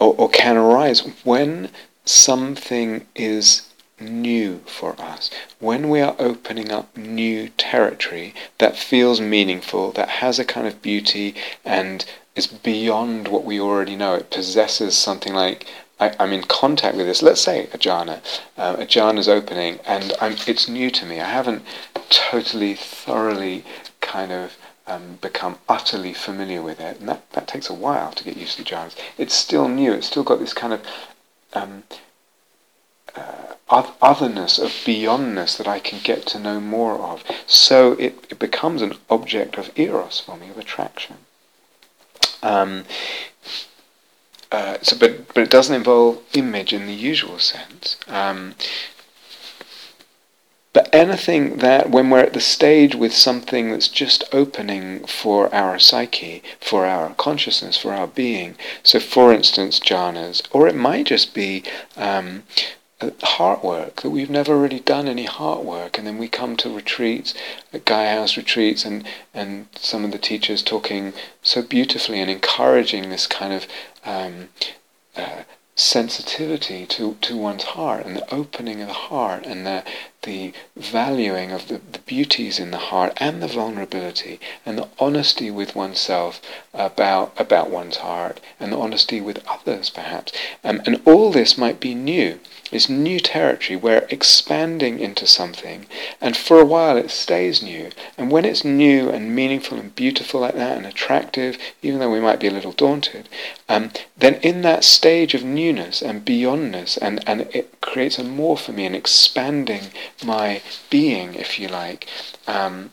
or, 0.00 0.14
or 0.16 0.28
can 0.28 0.56
arise 0.56 1.00
when 1.22 1.70
something 2.04 3.06
is 3.14 3.70
new 4.00 4.60
for 4.66 5.00
us. 5.00 5.30
When 5.58 5.90
we 5.90 6.00
are 6.00 6.16
opening 6.18 6.72
up 6.72 6.96
new 6.96 7.50
territory 7.50 8.34
that 8.58 8.76
feels 8.76 9.20
meaningful, 9.20 9.92
that 9.92 10.08
has 10.08 10.38
a 10.38 10.44
kind 10.44 10.66
of 10.66 10.82
beauty 10.82 11.34
and 11.64 12.04
is 12.34 12.46
beyond 12.46 13.28
what 13.28 13.44
we 13.44 13.60
already 13.60 13.96
know, 13.96 14.14
it 14.14 14.30
possesses 14.30 14.96
something 14.96 15.34
like 15.34 15.66
I, 16.00 16.14
am 16.18 16.32
in 16.32 16.44
contact 16.44 16.96
with 16.96 17.06
this. 17.06 17.22
Let's 17.22 17.42
say 17.42 17.64
a 17.74 17.78
jhana, 17.78 18.20
um, 18.56 18.76
a 18.76 18.86
jhana 18.86 19.18
is 19.18 19.28
opening, 19.28 19.80
and 19.86 20.14
I'm, 20.18 20.36
it's 20.46 20.66
new 20.66 20.90
to 20.90 21.04
me. 21.04 21.20
I 21.20 21.28
haven't 21.28 21.62
totally, 22.08 22.74
thoroughly 22.74 23.64
kind 24.00 24.32
of 24.32 24.56
um, 24.90 25.18
become 25.20 25.58
utterly 25.68 26.12
familiar 26.12 26.62
with 26.62 26.80
it, 26.80 26.98
and 26.98 27.08
that, 27.08 27.30
that 27.32 27.46
takes 27.46 27.70
a 27.70 27.74
while 27.74 28.12
to 28.12 28.24
get 28.24 28.36
used 28.36 28.56
to 28.58 28.64
jhanas. 28.64 28.96
It's 29.16 29.34
still 29.34 29.68
new. 29.68 29.92
It's 29.92 30.08
still 30.08 30.24
got 30.24 30.40
this 30.40 30.52
kind 30.52 30.72
of 30.72 30.80
um, 31.54 31.84
uh, 33.14 33.54
otherness 33.70 34.58
of 34.58 34.70
beyondness 34.70 35.56
that 35.56 35.68
I 35.68 35.78
can 35.78 36.00
get 36.02 36.26
to 36.26 36.38
know 36.38 36.60
more 36.60 36.98
of. 36.98 37.22
So 37.46 37.92
it, 37.92 38.26
it 38.30 38.38
becomes 38.38 38.82
an 38.82 38.94
object 39.08 39.56
of 39.56 39.70
eros 39.76 40.20
for 40.20 40.36
me, 40.36 40.48
of 40.50 40.58
attraction. 40.58 41.16
Um, 42.42 42.84
uh, 44.50 44.78
so, 44.82 44.96
but 44.98 45.28
but 45.28 45.44
it 45.44 45.50
doesn't 45.50 45.74
involve 45.74 46.20
image 46.34 46.72
in 46.72 46.86
the 46.86 46.94
usual 46.94 47.38
sense. 47.38 47.96
Um, 48.08 48.56
but 50.72 50.88
anything 50.94 51.56
that, 51.56 51.90
when 51.90 52.10
we're 52.10 52.20
at 52.20 52.32
the 52.32 52.40
stage 52.40 52.94
with 52.94 53.12
something 53.12 53.70
that's 53.70 53.88
just 53.88 54.22
opening 54.32 55.04
for 55.04 55.52
our 55.54 55.78
psyche, 55.78 56.42
for 56.60 56.86
our 56.86 57.14
consciousness, 57.14 57.76
for 57.76 57.92
our 57.92 58.06
being, 58.06 58.54
so 58.82 59.00
for 59.00 59.32
instance, 59.32 59.80
jhanas, 59.80 60.42
or 60.52 60.68
it 60.68 60.76
might 60.76 61.06
just 61.06 61.34
be 61.34 61.64
um, 61.96 62.44
heart 63.22 63.64
work 63.64 64.02
that 64.02 64.10
we've 64.10 64.30
never 64.30 64.58
really 64.58 64.80
done 64.80 65.08
any 65.08 65.24
heart 65.24 65.64
work 65.64 65.96
and 65.96 66.06
then 66.06 66.18
we 66.18 66.28
come 66.28 66.56
to 66.56 66.74
retreats 66.74 67.34
at 67.72 67.86
Gaia 67.86 68.16
House 68.16 68.36
retreats 68.36 68.84
and 68.84 69.06
and 69.32 69.68
some 69.74 70.04
of 70.04 70.12
the 70.12 70.18
teachers 70.18 70.62
talking 70.62 71.14
so 71.42 71.62
beautifully 71.62 72.20
and 72.20 72.30
encouraging 72.30 73.08
this 73.08 73.26
kind 73.26 73.54
of 73.54 73.66
um, 74.04 74.50
uh, 75.16 75.44
sensitivity 75.74 76.84
to, 76.84 77.16
to 77.22 77.36
one's 77.36 77.62
heart 77.62 78.04
and 78.04 78.16
the 78.16 78.34
opening 78.34 78.82
of 78.82 78.88
the 78.88 78.92
heart 78.92 79.46
and 79.46 79.66
the, 79.66 79.82
the 80.22 80.52
valuing 80.76 81.50
of 81.50 81.68
the, 81.68 81.80
the 81.92 81.98
beauties 82.00 82.58
in 82.58 82.70
the 82.70 82.78
heart 82.78 83.12
and 83.16 83.42
the 83.42 83.48
vulnerability 83.48 84.38
and 84.66 84.76
the 84.76 84.88
honesty 84.98 85.50
with 85.50 85.74
oneself 85.74 86.40
about, 86.74 87.32
about 87.38 87.70
one's 87.70 87.98
heart 87.98 88.40
and 88.58 88.72
the 88.72 88.78
honesty 88.78 89.20
with 89.20 89.42
others 89.48 89.90
perhaps. 89.90 90.32
Um, 90.62 90.82
and 90.86 91.00
all 91.04 91.30
this 91.30 91.56
might 91.56 91.80
be 91.80 91.94
new 91.94 92.38
it's 92.72 92.88
new 92.88 93.18
territory. 93.18 93.76
We're 93.76 94.06
expanding 94.10 95.00
into 95.00 95.26
something, 95.26 95.86
and 96.20 96.36
for 96.36 96.60
a 96.60 96.64
while 96.64 96.96
it 96.96 97.10
stays 97.10 97.62
new. 97.62 97.90
And 98.16 98.30
when 98.30 98.44
it's 98.44 98.64
new 98.64 99.10
and 99.10 99.34
meaningful 99.34 99.76
and 99.78 99.92
beautiful 99.92 100.40
like 100.40 100.54
that 100.54 100.76
and 100.76 100.86
attractive, 100.86 101.58
even 101.82 101.98
though 101.98 102.12
we 102.12 102.20
might 102.20 102.38
be 102.38 102.46
a 102.46 102.52
little 102.52 102.70
daunted, 102.70 103.28
um, 103.68 103.90
then 104.16 104.34
in 104.36 104.62
that 104.62 104.84
stage 104.84 105.34
of 105.34 105.42
newness 105.42 106.00
and 106.00 106.24
beyondness, 106.24 106.96
and, 106.96 107.26
and 107.28 107.40
it 107.52 107.80
creates 107.80 108.20
a 108.20 108.24
more 108.24 108.56
for 108.56 108.70
me, 108.70 108.86
an 108.86 108.94
expanding 108.94 109.86
my 110.24 110.62
being, 110.88 111.34
if 111.34 111.58
you 111.58 111.68
like. 111.68 112.06
Um, 112.46 112.90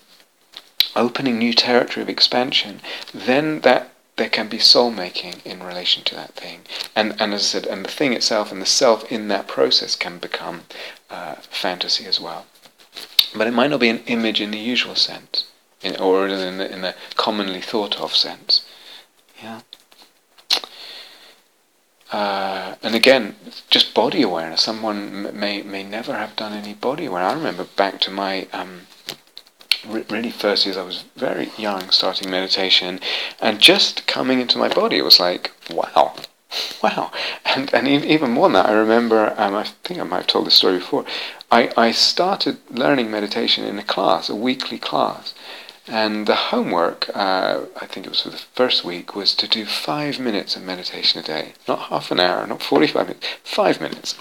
opening 0.96 1.38
new 1.38 1.54
territory 1.54 2.02
of 2.02 2.10
expansion, 2.10 2.82
then 3.14 3.62
that 3.62 3.92
there 4.16 4.30
can 4.30 4.48
be 4.48 4.58
soul 4.58 4.90
making 4.90 5.36
in 5.46 5.62
relation 5.62 6.04
to 6.04 6.16
that 6.16 6.34
thing. 6.34 6.62
And, 6.96 7.16
and 7.22 7.34
as 7.34 7.42
I 7.42 7.46
said, 7.46 7.66
and 7.68 7.86
the 7.86 7.92
thing 7.92 8.14
itself 8.14 8.52
and 8.52 8.62
the 8.62 8.66
self 8.66 9.10
in 9.12 9.28
that 9.28 9.48
process 9.48 9.96
can 9.96 10.18
become 10.18 10.62
uh, 11.10 11.36
fantasy 11.36 12.06
as 12.06 12.20
well. 12.20 12.48
But 13.36 13.48
it 13.48 13.54
might 13.54 13.70
not 13.70 13.80
be 13.80 13.90
an 13.90 14.04
image 14.08 14.42
in 14.42 14.52
the 14.52 14.58
usual 14.58 14.96
sense, 14.96 15.46
in, 15.84 15.96
or 15.98 16.28
in 16.28 16.58
the, 16.58 16.72
in 16.72 16.82
the 16.82 16.96
commonly 17.16 17.62
thought 17.62 18.00
of 18.00 18.16
sense. 18.16 18.66
Yeah. 19.42 19.62
Uh, 22.12 22.76
and 22.82 22.96
again, 22.96 23.36
just 23.70 23.94
body 23.94 24.22
awareness. 24.22 24.62
Someone 24.62 25.38
may 25.38 25.62
may 25.62 25.84
never 25.84 26.14
have 26.14 26.36
done 26.36 26.54
any 26.54 26.74
body 26.74 27.06
awareness. 27.06 27.34
I 27.34 27.38
remember 27.38 27.66
back 27.66 28.00
to 28.02 28.12
my 28.12 28.48
um, 28.54 28.88
really 29.86 30.32
first 30.32 30.66
years 30.66 30.78
I 30.78 30.84
was 30.84 31.04
very 31.16 31.52
young 31.58 31.90
starting 31.90 32.30
meditation 32.30 33.00
and 33.40 33.60
just 33.60 34.08
coming 34.08 34.40
into 34.40 34.58
my 34.58 34.68
body 34.68 34.98
it 34.98 35.04
was 35.04 35.20
like 35.20 35.52
wow 35.70 36.16
wow 36.84 37.12
and 37.46 37.74
and 37.74 37.88
even 37.88 38.32
more 38.32 38.48
than 38.48 38.54
that 38.54 38.66
I 38.68 38.74
remember 38.74 39.34
um, 39.38 39.56
I 39.56 39.64
think 39.84 40.00
I 40.00 40.04
might 40.04 40.18
have 40.18 40.28
told 40.28 40.48
this 40.48 40.56
story 40.56 40.80
before 40.80 41.06
I, 41.52 41.72
I 41.78 41.92
started 41.92 42.58
learning 42.70 43.10
meditation 43.12 43.64
in 43.64 43.80
a 43.80 43.84
class 43.84 44.30
a 44.30 44.36
weekly 44.36 44.78
class 44.78 45.34
and 45.88 46.28
the 46.28 46.36
homework 46.36 47.10
uh, 47.16 47.62
I 47.82 47.86
think 47.86 48.06
it 48.06 48.10
was 48.10 48.22
for 48.22 48.30
the 48.30 48.38
first 48.38 48.84
week 48.84 49.16
was 49.16 49.34
to 49.36 49.48
do 49.48 49.66
five 49.66 50.20
minutes 50.20 50.56
of 50.56 50.64
meditation 50.64 51.20
a 51.20 51.24
day 51.24 51.54
not 51.68 51.90
half 51.90 52.12
an 52.12 52.20
hour 52.20 52.46
not 52.46 52.62
45 52.62 53.08
minutes 53.08 53.28
five 53.44 53.80
minutes 53.82 54.16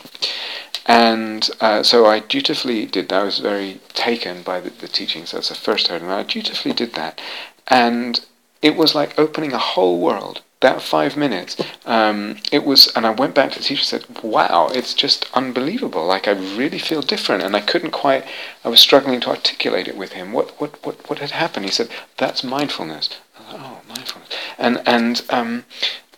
and 0.86 1.50
uh, 1.60 1.82
so 1.82 2.06
I 2.06 2.20
dutifully 2.20 2.86
did 2.86 3.08
that. 3.08 3.20
I 3.20 3.24
was 3.24 3.40
very 3.40 3.80
taken 3.88 4.42
by 4.42 4.60
the, 4.60 4.70
the 4.70 4.86
teachings. 4.86 5.32
That's 5.32 5.48
the 5.48 5.56
first 5.56 5.88
heard, 5.88 6.00
and 6.00 6.12
I 6.12 6.22
dutifully 6.22 6.72
did 6.72 6.94
that. 6.94 7.20
And 7.66 8.24
it 8.62 8.76
was 8.76 8.94
like 8.94 9.18
opening 9.18 9.52
a 9.52 9.58
whole 9.58 10.00
world. 10.00 10.42
That 10.60 10.80
five 10.80 11.18
minutes, 11.18 11.56
um, 11.84 12.38
it 12.50 12.64
was, 12.64 12.90
and 12.96 13.06
I 13.06 13.10
went 13.10 13.34
back 13.34 13.52
to 13.52 13.58
the 13.58 13.64
teacher 13.64 13.80
and 13.80 14.04
said, 14.08 14.22
"Wow, 14.22 14.68
it's 14.72 14.94
just 14.94 15.26
unbelievable! 15.34 16.06
Like 16.06 16.26
I 16.26 16.32
really 16.32 16.78
feel 16.78 17.02
different." 17.02 17.42
And 17.42 17.54
I 17.54 17.60
couldn't 17.60 17.90
quite. 17.90 18.24
I 18.64 18.70
was 18.70 18.80
struggling 18.80 19.20
to 19.20 19.30
articulate 19.30 19.86
it 19.86 19.98
with 19.98 20.12
him. 20.12 20.32
What, 20.32 20.58
what, 20.58 20.84
what, 20.84 21.08
what 21.10 21.18
had 21.18 21.32
happened? 21.32 21.66
He 21.66 21.70
said, 21.72 21.90
"That's 22.16 22.42
mindfulness." 22.42 23.10
Oh, 23.50 23.80
mindfulness. 23.86 24.30
And 24.56 24.82
and 24.86 25.22
um, 25.28 25.64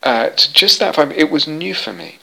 uh, 0.04 0.30
just 0.30 0.78
that 0.78 0.94
five, 0.94 1.10
it 1.12 1.30
was 1.30 1.48
new 1.48 1.74
for 1.74 1.92
me. 1.92 2.18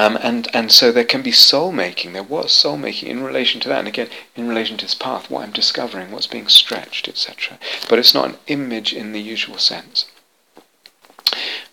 Um, 0.00 0.16
and, 0.22 0.48
and 0.54 0.72
so 0.72 0.90
there 0.90 1.04
can 1.04 1.20
be 1.20 1.30
soul 1.30 1.72
making, 1.72 2.14
there 2.14 2.22
was 2.22 2.52
soul 2.52 2.78
making 2.78 3.10
in 3.10 3.22
relation 3.22 3.60
to 3.60 3.68
that, 3.68 3.80
and 3.80 3.88
again, 3.88 4.08
in 4.34 4.48
relation 4.48 4.78
to 4.78 4.86
this 4.86 4.94
path, 4.94 5.30
what 5.30 5.42
I'm 5.42 5.52
discovering, 5.52 6.10
what's 6.10 6.26
being 6.26 6.48
stretched, 6.48 7.06
etc. 7.06 7.58
But 7.86 7.98
it's 7.98 8.14
not 8.14 8.30
an 8.30 8.38
image 8.46 8.94
in 8.94 9.12
the 9.12 9.20
usual 9.20 9.58
sense, 9.58 10.06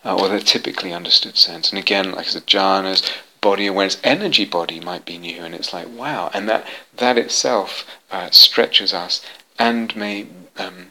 uh, 0.03 0.13
or 0.13 0.28
the 0.28 0.41
typically 0.41 0.91
understood 0.91 1.38
sense. 1.38 1.69
And 1.69 1.80
again, 1.80 2.11
like 2.11 2.25
I 2.25 2.32
said, 2.32 2.47
jhanas, 2.47 3.09
body 3.39 3.65
awareness, 3.65 3.97
energy 4.03 4.43
body 4.43 4.82
might 4.82 5.05
be 5.05 5.17
new, 5.17 5.45
and 5.45 5.55
it's 5.55 5.71
like, 5.71 5.88
wow, 5.88 6.30
and 6.34 6.49
that, 6.49 6.67
that 6.97 7.17
itself 7.17 7.86
uh, 8.11 8.30
stretches 8.32 8.93
us 8.93 9.25
and 9.57 9.95
may, 9.95 10.28
um, 10.57 10.88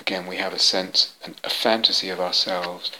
again, 0.00 0.26
we 0.26 0.36
have 0.36 0.54
a 0.54 0.58
sense, 0.58 1.12
a 1.44 1.50
fantasy 1.50 2.08
of 2.08 2.18
ourselves 2.18 2.90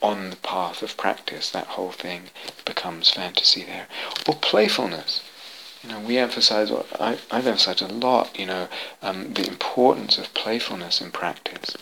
on 0.00 0.30
the 0.30 0.36
path 0.36 0.82
of 0.82 0.96
practice, 0.96 1.50
that 1.50 1.66
whole 1.66 1.92
thing 1.92 2.30
becomes 2.64 3.10
fantasy 3.10 3.64
there. 3.64 3.86
Or 4.28 4.34
playfulness. 4.34 5.22
You 5.82 5.90
know, 5.90 6.00
we 6.00 6.18
emphasize, 6.18 6.72
I, 6.98 7.18
I've 7.30 7.46
emphasized 7.46 7.82
a 7.82 7.88
lot, 7.88 8.36
you 8.38 8.46
know, 8.46 8.68
um, 9.00 9.32
the 9.34 9.46
importance 9.46 10.18
of 10.18 10.34
playfulness 10.34 11.00
in 11.00 11.12
practice. 11.12 11.76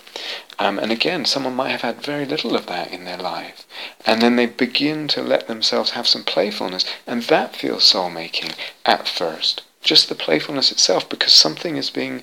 Um, 0.59 0.79
and 0.79 0.93
again, 0.93 1.25
someone 1.25 1.55
might 1.55 1.71
have 1.71 1.81
had 1.81 2.03
very 2.03 2.27
little 2.27 2.55
of 2.55 2.67
that 2.67 2.93
in 2.93 3.05
their 3.05 3.17
life. 3.17 3.67
And 4.05 4.21
then 4.21 4.37
they 4.37 4.47
begin 4.47 5.09
to 5.09 5.23
let 5.23 5.49
themselves 5.49 5.91
have 5.91 6.07
some 6.07 6.25
playfulness, 6.25 6.85
and 7.07 7.23
that 7.25 7.57
feels 7.57 7.85
soul 7.85 8.11
making 8.11 8.51
at 8.85 9.09
first. 9.09 9.63
Just 9.83 10.09
the 10.09 10.15
playfulness 10.15 10.71
itself, 10.73 11.09
because 11.09 11.33
something 11.33 11.77
is 11.77 11.91
being 11.91 12.23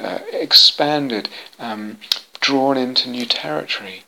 uh, 0.00 0.18
expanded, 0.32 1.28
um, 1.58 1.98
drawn 2.40 2.76
into 2.76 3.08
new 3.08 3.26
territory 3.26 4.04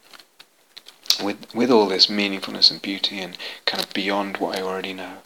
with 1.23 1.55
with 1.55 1.71
all 1.71 1.87
this 1.87 2.07
meaningfulness 2.07 2.71
and 2.71 2.83
beauty 2.83 3.21
and 3.21 3.37
kind 3.67 3.83
of 3.83 3.93
beyond 3.93 4.39
what 4.39 4.59
I 4.59 4.63
already 4.63 4.93
know. 4.93 5.19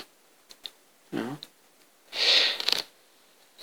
You 1.13 1.19
know? 1.21 1.39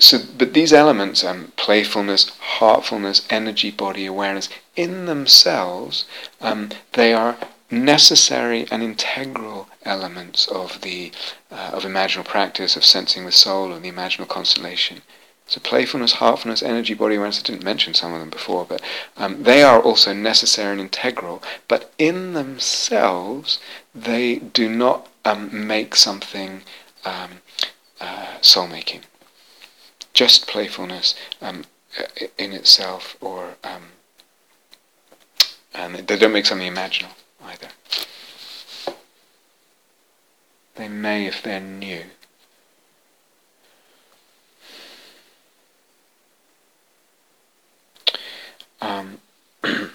So, 0.01 0.19
but 0.37 0.53
these 0.53 0.71
elements, 0.71 1.25
um, 1.25 1.51
playfulness, 1.57 2.29
heartfulness, 2.39 3.27
energy, 3.29 3.69
body 3.69 4.05
awareness, 4.05 4.47
in 4.77 5.05
themselves, 5.07 6.05
um, 6.39 6.69
they 6.93 7.13
are 7.13 7.37
necessary 7.69 8.65
and 8.71 8.81
integral 8.81 9.67
elements 9.83 10.47
of 10.47 10.81
the 10.81 11.11
uh, 11.51 11.71
of 11.73 11.83
imaginal 11.83 12.25
practice 12.25 12.75
of 12.75 12.85
sensing 12.85 13.25
the 13.25 13.31
soul 13.31 13.73
of 13.73 13.81
the 13.81 13.91
imaginal 13.91 14.27
constellation. 14.27 15.01
So 15.49 15.59
playfulness, 15.59 16.13
heartfulness, 16.13 16.61
energy, 16.61 16.93
body 16.93 17.15
awareness, 17.15 17.39
I 17.39 17.41
didn't 17.41 17.63
mention 17.63 17.95
some 17.95 18.13
of 18.13 18.19
them 18.19 18.29
before, 18.29 18.65
but 18.65 18.83
um, 19.17 19.41
they 19.41 19.63
are 19.63 19.81
also 19.81 20.13
necessary 20.13 20.73
and 20.73 20.81
integral, 20.81 21.41
but 21.67 21.91
in 21.97 22.33
themselves, 22.33 23.59
they 23.95 24.35
do 24.35 24.69
not 24.69 25.09
um, 25.25 25.67
make 25.67 25.95
something 25.95 26.61
um, 27.03 27.41
uh, 27.99 28.37
soul-making. 28.41 29.01
Just 30.13 30.45
playfulness 30.45 31.15
um, 31.41 31.65
in 32.37 32.53
itself, 32.53 33.17
or 33.19 33.55
um, 33.63 33.87
and 35.73 35.95
they 35.95 36.17
don't 36.17 36.33
make 36.33 36.45
something 36.45 36.71
imaginal 36.71 37.13
either. 37.43 37.69
They 40.75 40.87
may 40.87 41.25
if 41.25 41.41
they're 41.41 41.59
new. 41.59 42.03
Um, 48.81 49.19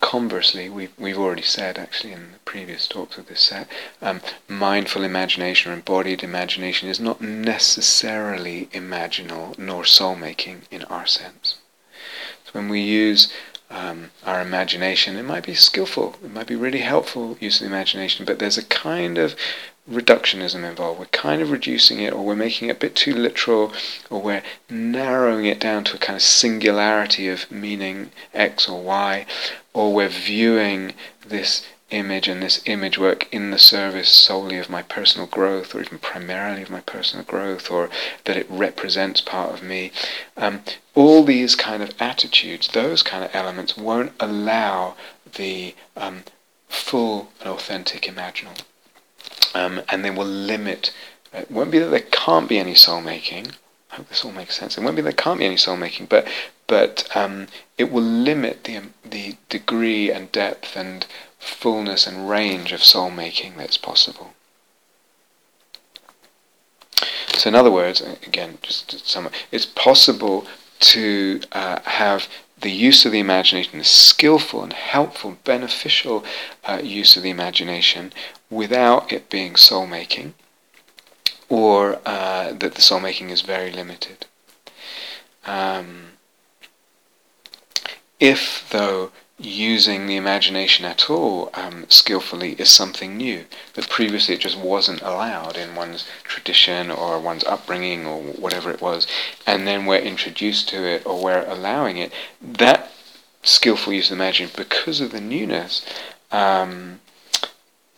conversely, 0.00 0.68
we've, 0.68 0.92
we've 0.98 1.18
already 1.18 1.42
said 1.42 1.78
actually 1.78 2.12
in 2.12 2.32
the 2.32 2.38
previous 2.44 2.86
talks 2.86 3.16
of 3.16 3.28
this 3.28 3.40
set, 3.40 3.66
um, 4.00 4.20
mindful 4.48 5.04
imagination 5.04 5.70
or 5.70 5.74
embodied 5.74 6.22
imagination 6.22 6.88
is 6.88 7.00
not 7.00 7.20
necessarily 7.20 8.66
imaginal 8.72 9.56
nor 9.58 9.84
soul 9.84 10.14
making 10.14 10.62
in 10.70 10.84
our 10.84 11.06
sense. 11.06 11.56
So 12.44 12.50
when 12.52 12.68
we 12.68 12.80
use 12.80 13.32
um, 13.70 14.10
our 14.24 14.42
imagination, 14.42 15.16
it 15.16 15.22
might 15.22 15.46
be 15.46 15.54
skillful, 15.54 16.16
it 16.22 16.32
might 16.32 16.46
be 16.46 16.56
really 16.56 16.80
helpful 16.80 17.38
use 17.40 17.60
of 17.60 17.68
the 17.68 17.74
imagination, 17.74 18.26
but 18.26 18.38
there's 18.38 18.58
a 18.58 18.64
kind 18.64 19.16
of 19.16 19.34
reductionism 19.90 20.68
involved. 20.68 21.00
We're 21.00 21.06
kind 21.06 21.42
of 21.42 21.50
reducing 21.50 21.98
it, 22.00 22.12
or 22.12 22.24
we're 22.24 22.36
making 22.36 22.68
it 22.68 22.76
a 22.76 22.80
bit 22.80 22.94
too 22.94 23.14
literal, 23.14 23.72
or 24.10 24.22
we're 24.22 24.42
narrowing 24.70 25.44
it 25.46 25.58
down 25.58 25.84
to 25.84 25.96
a 25.96 25.98
kind 25.98 26.16
of 26.16 26.22
singularity 26.22 27.28
of 27.28 27.50
meaning 27.50 28.12
X 28.32 28.68
or 28.68 28.80
Y, 28.80 29.26
or 29.74 29.92
we're 29.92 30.08
viewing 30.08 30.94
this 31.26 31.66
image 31.90 32.26
and 32.26 32.42
this 32.42 32.62
image 32.64 32.96
work 32.96 33.28
in 33.32 33.50
the 33.50 33.58
service 33.58 34.08
solely 34.08 34.56
of 34.56 34.70
my 34.70 34.82
personal 34.82 35.26
growth, 35.26 35.74
or 35.74 35.80
even 35.80 35.98
primarily 35.98 36.62
of 36.62 36.70
my 36.70 36.80
personal 36.80 37.24
growth, 37.24 37.70
or 37.70 37.90
that 38.24 38.36
it 38.36 38.46
represents 38.48 39.20
part 39.20 39.52
of 39.52 39.62
me. 39.62 39.90
Um, 40.36 40.62
all 40.94 41.24
these 41.24 41.56
kind 41.56 41.82
of 41.82 41.92
attitudes, 42.00 42.68
those 42.68 43.02
kind 43.02 43.24
of 43.24 43.34
elements, 43.34 43.76
won't 43.76 44.12
allow 44.20 44.94
the 45.34 45.74
um, 45.96 46.22
full 46.68 47.32
and 47.40 47.48
authentic 47.48 48.02
imaginal 48.02 48.62
um, 49.54 49.82
and 49.88 50.04
they 50.04 50.10
will 50.10 50.26
limit. 50.26 50.92
Uh, 51.34 51.38
it 51.38 51.50
won't 51.50 51.70
be 51.70 51.78
that 51.78 51.90
there 51.90 52.00
can't 52.00 52.48
be 52.48 52.58
any 52.58 52.74
soul 52.74 53.00
making. 53.00 53.52
I 53.90 53.96
hope 53.96 54.08
this 54.08 54.24
all 54.24 54.32
makes 54.32 54.56
sense. 54.56 54.78
It 54.78 54.82
won't 54.82 54.96
be 54.96 55.02
that 55.02 55.16
there 55.16 55.24
can't 55.24 55.38
be 55.38 55.46
any 55.46 55.56
soul 55.56 55.76
making, 55.76 56.06
but 56.06 56.26
but 56.66 57.08
um, 57.14 57.48
it 57.76 57.92
will 57.92 58.02
limit 58.02 58.64
the 58.64 58.82
the 59.04 59.36
degree 59.48 60.10
and 60.10 60.32
depth 60.32 60.76
and 60.76 61.06
fullness 61.38 62.06
and 62.06 62.30
range 62.30 62.72
of 62.72 62.82
soul 62.82 63.10
making 63.10 63.56
that's 63.56 63.76
possible. 63.76 64.32
So, 67.34 67.48
in 67.48 67.54
other 67.54 67.70
words, 67.70 68.00
again, 68.00 68.58
just 68.62 68.90
to 68.90 68.98
sum 68.98 69.26
up, 69.26 69.32
it's 69.50 69.66
possible 69.66 70.46
to 70.80 71.40
uh, 71.52 71.80
have 71.82 72.28
the 72.62 72.70
use 72.70 73.04
of 73.04 73.12
the 73.12 73.18
imagination, 73.18 73.78
the 73.78 73.84
skillful 73.84 74.62
and 74.62 74.72
helpful, 74.72 75.36
beneficial 75.44 76.24
uh, 76.64 76.80
use 76.82 77.16
of 77.16 77.22
the 77.22 77.30
imagination, 77.30 78.12
without 78.50 79.12
it 79.12 79.28
being 79.28 79.56
soul 79.56 79.86
making, 79.86 80.34
or 81.48 82.00
uh, 82.06 82.52
that 82.52 82.74
the 82.74 82.82
soul 82.82 83.00
making 83.00 83.30
is 83.30 83.42
very 83.42 83.70
limited. 83.70 84.26
Um, 85.44 86.12
if, 88.18 88.68
though, 88.70 89.10
using 89.44 90.06
the 90.06 90.16
imagination 90.16 90.84
at 90.84 91.10
all 91.10 91.50
um, 91.54 91.84
skillfully 91.88 92.52
is 92.52 92.70
something 92.70 93.16
new 93.16 93.44
that 93.74 93.88
previously 93.88 94.34
it 94.34 94.40
just 94.40 94.56
wasn't 94.58 95.02
allowed 95.02 95.56
in 95.56 95.74
one's 95.74 96.06
tradition 96.22 96.90
or 96.90 97.18
one's 97.18 97.44
upbringing 97.44 98.06
or 98.06 98.22
whatever 98.22 98.70
it 98.70 98.80
was, 98.80 99.06
and 99.46 99.66
then 99.66 99.86
we're 99.86 99.98
introduced 99.98 100.68
to 100.68 100.84
it 100.84 101.04
or 101.04 101.22
we're 101.22 101.44
allowing 101.46 101.96
it. 101.96 102.12
That 102.40 102.90
skillful 103.42 103.92
use 103.92 104.10
of 104.10 104.16
imagination, 104.16 104.54
because 104.56 105.00
of 105.00 105.12
the 105.12 105.20
newness, 105.20 105.84
um, 106.30 107.00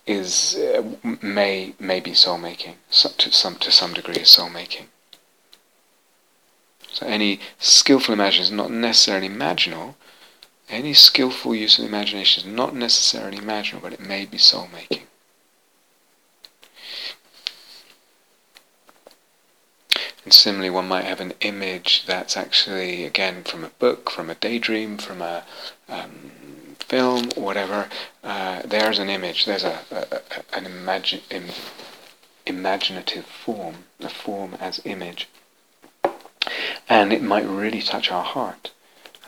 is 0.07 0.57
uh, 0.57 0.83
may 1.23 1.75
may 1.79 2.01
be 2.01 2.13
soul 2.13 2.37
making 2.37 2.77
to 2.91 3.33
some 3.33 3.57
to 3.57 3.71
some 3.71 3.95
degree 3.95 4.17
is 4.17 4.29
soul 4.29 4.51
making. 4.51 4.89
So 6.91 7.07
any 7.07 7.41
skillful 7.59 8.13
imagination 8.13 8.55
is 8.55 8.57
not 8.57 8.71
necessarily 8.71 9.29
imaginal, 9.29 9.95
any 10.69 10.95
skillful 10.95 11.55
use 11.55 11.79
of 11.79 11.83
the 11.83 11.89
imagination 11.89 12.49
is 12.49 12.57
not 12.57 12.75
necessarily 12.75 13.39
imaginal, 13.39 13.83
but 13.83 13.93
it 13.93 14.01
may 14.01 14.25
be 14.25 14.39
soul 14.39 14.69
making. 14.73 15.03
And 20.25 20.33
similarly, 20.33 20.71
one 20.71 20.89
might 20.89 21.05
have 21.05 21.21
an 21.21 21.35
image 21.43 22.05
that's 22.07 22.37
actually, 22.37 23.05
again, 23.05 23.45
from 23.45 23.63
a 23.63 23.69
book, 23.69 24.11
from 24.11 24.31
a 24.31 24.35
daydream, 24.35 24.97
from 24.97 25.21
a 25.21 25.45
um, 25.87 26.77
film, 26.79 27.29
whatever. 27.35 27.89
Uh, 28.23 28.63
there's 28.65 28.99
an 28.99 29.11
image, 29.11 29.45
there's 29.45 29.65
a, 29.65 29.81
a, 29.91 29.97
a 29.97 30.57
an 30.57 30.67
Im, 31.31 31.45
imaginative 32.47 33.27
form, 33.27 33.85
a 34.01 34.09
form 34.09 34.57
as 34.61 34.81
image. 34.85 35.29
And 36.89 37.13
it 37.13 37.23
might 37.23 37.47
really 37.47 37.83
touch 37.83 38.11
our 38.11 38.25
heart. 38.25 38.71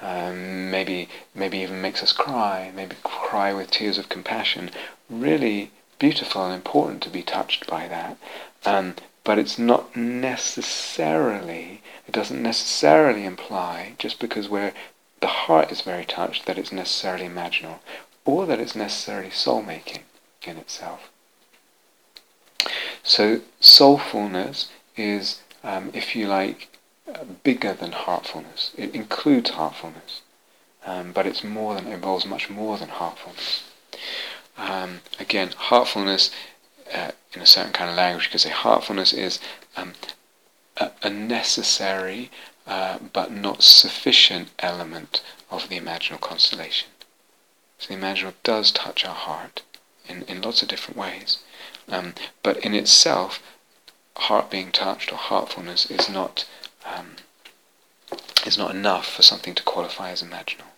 Um, 0.03 0.71
maybe 0.71 1.09
maybe 1.35 1.59
even 1.59 1.81
makes 1.81 2.03
us 2.03 2.13
cry, 2.13 2.71
maybe 2.75 2.97
cry 3.03 3.55
with 3.55 3.71
tears 3.71 3.99
of 3.99 4.09
compassion. 4.09 4.71
Really 5.09 5.71
beautiful 5.99 6.45
and 6.45 6.55
important 6.55 7.03
to 7.03 7.11
be 7.11 7.23
touched 7.23 7.67
by 7.67 7.89
that. 7.89 8.19
Um, 8.65 8.95
but 9.25 9.39
it's 9.39 9.59
not 9.59 9.97
necessarily, 9.97 11.83
it 12.07 12.13
doesn't 12.13 12.43
necessarily 12.43 13.25
imply, 13.25 13.95
just 13.99 14.21
because 14.21 14.49
we're, 14.49 14.73
the 15.21 15.27
heart 15.27 15.73
is 15.73 15.81
very 15.81 16.05
touched, 16.05 16.47
that 16.47 16.59
it's 16.59 16.71
necessarily 16.71 17.27
imaginal, 17.27 17.79
or 18.25 18.47
that 18.47 18.61
it's 18.61 18.77
necessarily 18.77 19.31
soul-making 19.31 20.03
in 20.43 20.57
itself. 20.59 21.11
So 23.03 23.41
soulfulness 23.61 24.69
is, 24.97 25.41
um, 25.65 25.91
if 25.93 26.15
you 26.15 26.29
like, 26.29 26.69
bigger 27.43 27.73
than 27.73 27.93
heartfulness. 27.93 28.73
It 28.77 28.95
includes 28.95 29.51
heartfulness, 29.51 30.23
um, 30.85 31.13
but 31.13 31.27
it's 31.27 31.45
more 31.45 31.75
than 31.75 31.87
involves 31.87 32.27
much 32.27 32.51
more 32.51 32.77
than 32.79 32.89
heartfulness. 32.89 33.65
Um, 34.57 35.01
again, 35.19 35.51
heartfulness 35.51 36.31
uh, 36.93 37.13
in 37.35 37.43
a 37.43 37.47
certain 37.47 37.73
kind 37.73 37.91
of 37.91 37.97
language, 37.97 38.25
you 38.25 38.31
could 38.31 38.41
say 38.41 38.51
heartfulness 38.51 39.13
is 39.13 39.39
um, 39.77 39.93
a, 40.77 40.91
a, 41.03 41.11
necessary 41.11 42.31
uh, 42.67 42.99
but 43.13 43.31
not 43.31 43.63
sufficient 43.63 44.49
element 44.59 45.23
of 45.51 45.69
the 45.69 45.79
imaginal 45.79 46.21
constellation. 46.21 46.89
So 47.79 47.95
the 47.95 48.01
imaginal 48.01 48.35
does 48.43 48.73
touch 48.73 49.05
our 49.05 49.15
heart 49.15 49.63
in, 50.09 50.23
in 50.23 50.41
lots 50.41 50.63
of 50.63 50.69
different 50.69 50.97
ways, 50.97 51.39
um, 51.89 52.15
but 52.43 52.57
in 52.59 52.75
itself, 52.75 53.43
heart 54.17 54.51
being 54.51 54.73
touched 54.73 55.13
or 55.13 55.17
heartfulness 55.17 55.91
is 55.91 56.09
not 56.09 56.47
um, 56.95 57.17
is 58.47 58.57
not 58.57 58.75
enough 58.75 59.07
for 59.07 59.23
something 59.23 59.55
to 59.55 59.63
qualify 59.63 60.11
as 60.11 60.23
imaginal. 60.23 60.71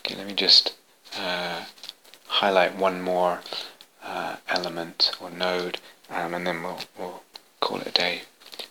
Okay, 0.00 0.14
let 0.16 0.26
me 0.26 0.34
just 0.34 0.74
uh, 1.18 1.64
highlight 2.26 2.76
one 2.76 3.02
more 3.02 3.40
uh, 4.04 4.36
element 4.48 5.12
or 5.20 5.30
node, 5.30 5.78
um, 6.10 6.34
and 6.34 6.46
then 6.46 6.62
we'll, 6.62 6.80
we'll 6.98 7.22
call 7.60 7.80
it 7.80 7.86
a 7.86 7.92
day 7.92 8.22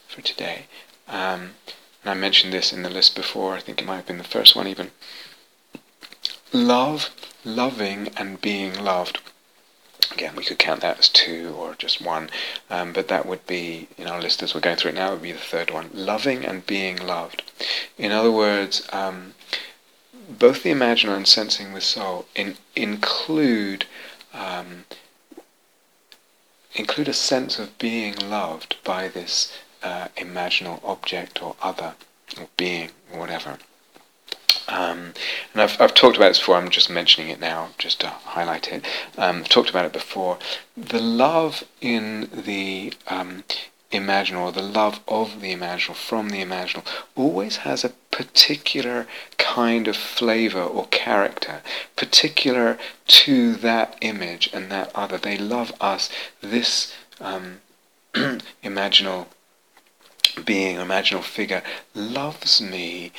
for 0.08 0.22
today. 0.22 0.66
Um, 1.08 1.56
and 2.04 2.12
I 2.12 2.14
mentioned 2.14 2.54
this 2.54 2.74
in 2.74 2.84
the 2.84 2.90
list 2.90 3.16
before, 3.16 3.54
I 3.54 3.60
think 3.60 3.82
it 3.82 3.86
might 3.86 3.98
have 3.98 4.08
been 4.08 4.18
the 4.18 4.24
first 4.24 4.56
one 4.56 4.68
even. 4.68 4.92
Love, 6.52 7.10
loving, 7.46 8.10
and 8.18 8.42
being 8.42 8.74
loved 8.84 9.22
Again, 10.14 10.36
we 10.36 10.44
could 10.44 10.60
count 10.60 10.82
that 10.82 11.00
as 11.00 11.10
two 11.10 11.56
or 11.58 11.76
just 11.76 12.02
one, 12.02 12.30
um, 12.70 12.92
but 12.94 13.08
that 13.08 13.26
would 13.26 13.46
be, 13.48 13.88
in 13.98 14.08
our 14.08 14.22
list 14.22 14.44
as 14.44 14.54
we're 14.54 14.62
going 14.62 14.76
through 14.76 14.92
it 14.92 14.96
now, 14.96 15.12
would 15.12 15.22
be 15.22 15.32
the 15.32 15.38
third 15.38 15.72
one. 15.72 15.90
Loving 15.94 16.46
and 16.46 16.66
being 16.66 16.98
loved. 16.98 17.44
In 17.98 18.12
other 18.12 18.32
words, 18.32 18.88
um, 18.92 19.34
both 20.30 20.64
the 20.64 20.72
imaginal 20.72 21.16
and 21.16 21.28
sensing 21.28 21.74
with 21.74 21.84
soul 21.84 22.26
in, 22.36 22.58
include 22.76 23.86
um, 24.34 24.86
include 26.74 27.08
a 27.08 27.14
sense 27.14 27.60
of 27.60 27.78
being 27.78 28.16
loved 28.16 28.78
by 28.84 29.08
this 29.08 29.52
uh, 29.84 30.08
imaginal 30.16 30.80
object 30.84 31.42
or 31.44 31.56
other 31.62 31.96
or 32.40 32.48
being 32.56 32.92
or 33.12 33.20
whatever. 33.20 33.58
Um, 34.68 35.14
and 35.54 35.62
I've, 35.62 35.80
I've 35.82 35.94
talked 35.94 36.18
about 36.18 36.30
this 36.30 36.40
before, 36.40 36.58
I'm 36.58 36.70
just 36.70 36.90
mentioning 36.90 37.30
it 37.30 37.40
now 37.40 37.70
just 37.78 38.02
to 38.02 38.08
highlight 38.08 38.72
it. 38.72 38.86
Um, 39.18 39.38
I've 39.38 39.50
talked 39.50 39.70
about 39.70 39.86
it 39.86 39.94
before. 39.94 40.38
The 40.78 41.02
love 41.02 41.64
in 41.82 42.30
the 42.32 42.94
um, 43.08 43.44
imaginal, 43.92 44.42
or 44.42 44.52
the 44.52 44.62
love 44.62 45.02
of 45.08 45.42
the 45.42 45.54
imaginal, 45.54 45.96
from 45.96 46.30
the 46.30 46.44
imaginal, 46.44 46.86
always 47.16 47.58
has 47.58 47.84
a 47.84 47.90
particular 47.90 49.08
kind 49.38 49.88
of 49.88 49.96
flavor 49.96 50.62
or 50.62 50.88
character, 50.88 51.62
particular 51.96 52.78
to 53.08 53.56
that 53.56 53.98
image 54.02 54.50
and 54.54 54.72
that 54.72 54.92
other. 54.96 55.18
They 55.18 55.38
love 55.38 55.74
us, 55.82 56.10
this 56.42 56.94
um, 57.20 57.62
imaginal 58.64 59.28
being, 60.46 60.78
imaginal 60.78 61.24
figure, 61.24 61.62
loves 61.94 62.62
me 62.62 63.12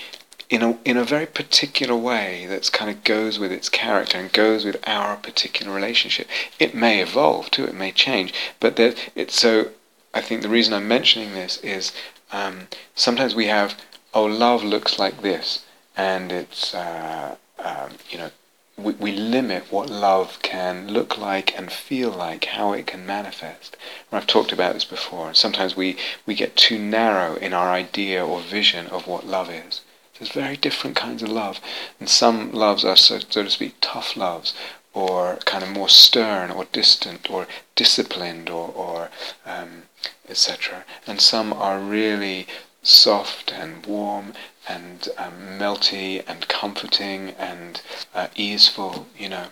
in 0.53 0.63
a 0.63 0.79
in 0.85 0.99
a 0.99 1.05
very 1.05 1.25
particular 1.25 1.97
way 1.97 2.45
that's 2.47 2.69
kind 2.69 2.91
of 2.91 3.03
goes 3.05 3.39
with 3.39 3.51
its 3.51 3.71
character 3.71 4.19
and 4.19 4.31
goes 4.31 4.67
with 4.67 4.77
our 4.87 5.17
particular 5.17 5.73
relationship. 5.75 6.29
It 6.59 6.75
may 6.75 7.01
evolve 7.01 7.51
too, 7.51 7.65
it 7.65 7.75
may 7.75 7.91
change, 7.91 8.35
but 8.61 8.77
that 8.77 9.11
it's 9.15 9.41
so. 9.41 9.71
I 10.13 10.21
think 10.21 10.43
the 10.43 10.51
reason 10.51 10.75
I'm 10.75 10.87
mentioning 10.87 11.33
this 11.33 11.57
is 11.63 11.93
um, 12.33 12.69
sometimes 12.95 13.35
we 13.35 13.47
have 13.47 13.81
oh 14.13 14.27
love 14.27 14.63
looks 14.63 14.99
like 14.99 15.23
this, 15.23 15.65
and 15.97 16.31
it's 16.31 16.75
uh, 16.75 17.37
um, 17.59 17.93
you 18.11 18.19
know 18.19 18.31
we, 18.77 18.93
we 18.93 19.13
limit 19.13 19.73
what 19.73 19.89
love 19.89 20.39
can 20.43 20.89
look 20.89 21.17
like 21.17 21.57
and 21.57 21.73
feel 21.73 22.11
like, 22.11 22.45
how 22.45 22.75
it 22.75 22.87
can 22.87 23.07
manifest. 23.07 23.79
And 24.11 24.19
I've 24.19 24.27
talked 24.27 24.53
about 24.53 24.75
this 24.75 24.85
before. 24.85 25.33
Sometimes 25.33 25.77
we, 25.77 25.97
we 26.27 26.35
get 26.35 26.57
too 26.57 26.79
narrow 26.79 27.37
in 27.37 27.53
our 27.55 27.71
idea 27.71 28.25
or 28.25 28.41
vision 28.41 28.87
of 28.89 29.07
what 29.07 29.27
love 29.27 29.49
is. 29.51 29.81
There's 30.23 30.31
very 30.31 30.57
different 30.57 30.95
kinds 30.95 31.21
of 31.25 31.31
love. 31.31 31.59
And 31.99 32.09
some 32.09 32.53
loves 32.53 32.85
are, 32.85 32.95
so, 32.95 33.19
so 33.19 33.43
to 33.43 33.51
speak, 33.51 33.75
tough 33.81 34.17
loves, 34.17 34.55
or 34.95 35.39
kind 35.47 35.65
of 35.65 35.71
more 35.71 35.89
stern, 35.89 36.49
or 36.53 36.67
distant, 36.67 37.29
or 37.29 37.49
disciplined, 37.75 38.49
or, 38.49 38.69
or 38.69 39.11
um, 39.45 39.83
etc. 40.29 40.85
And 41.09 41.21
some 41.21 41.53
are 41.53 41.81
really 41.81 42.47
soft 42.85 43.53
and 43.53 43.85
warm 43.85 44.35
and 44.69 45.09
um, 45.19 45.59
melty 45.59 46.23
and 46.29 46.47
comforting 46.47 47.31
and 47.31 47.83
uh, 48.15 48.29
easeful, 48.37 49.09
you 49.19 49.29
know. 49.29 49.47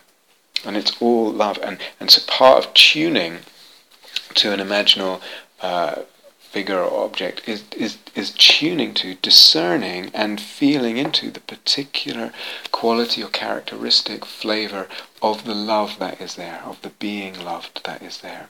And 0.63 0.77
it's 0.77 0.95
all 1.01 1.33
love. 1.33 1.59
And, 1.61 1.79
and 1.99 2.09
so 2.09 2.21
part 2.31 2.63
of 2.63 2.73
tuning 2.73 3.39
to 4.35 4.53
an 4.53 4.61
imaginal 4.61 5.19
uh, 5.59 6.03
figure 6.51 6.83
or 6.83 7.05
object 7.05 7.47
is, 7.47 7.63
is, 7.77 7.97
is 8.13 8.31
tuning 8.31 8.93
to, 8.93 9.15
discerning, 9.15 10.11
and 10.13 10.41
feeling 10.41 10.97
into 10.97 11.31
the 11.31 11.39
particular 11.39 12.33
quality 12.71 13.23
or 13.23 13.29
characteristic 13.29 14.25
flavor 14.25 14.87
of 15.21 15.45
the 15.45 15.55
love 15.55 15.97
that 15.99 16.19
is 16.19 16.35
there, 16.35 16.61
of 16.65 16.81
the 16.81 16.89
being 16.89 17.39
loved 17.39 17.85
that 17.85 18.01
is 18.01 18.17
there. 18.19 18.49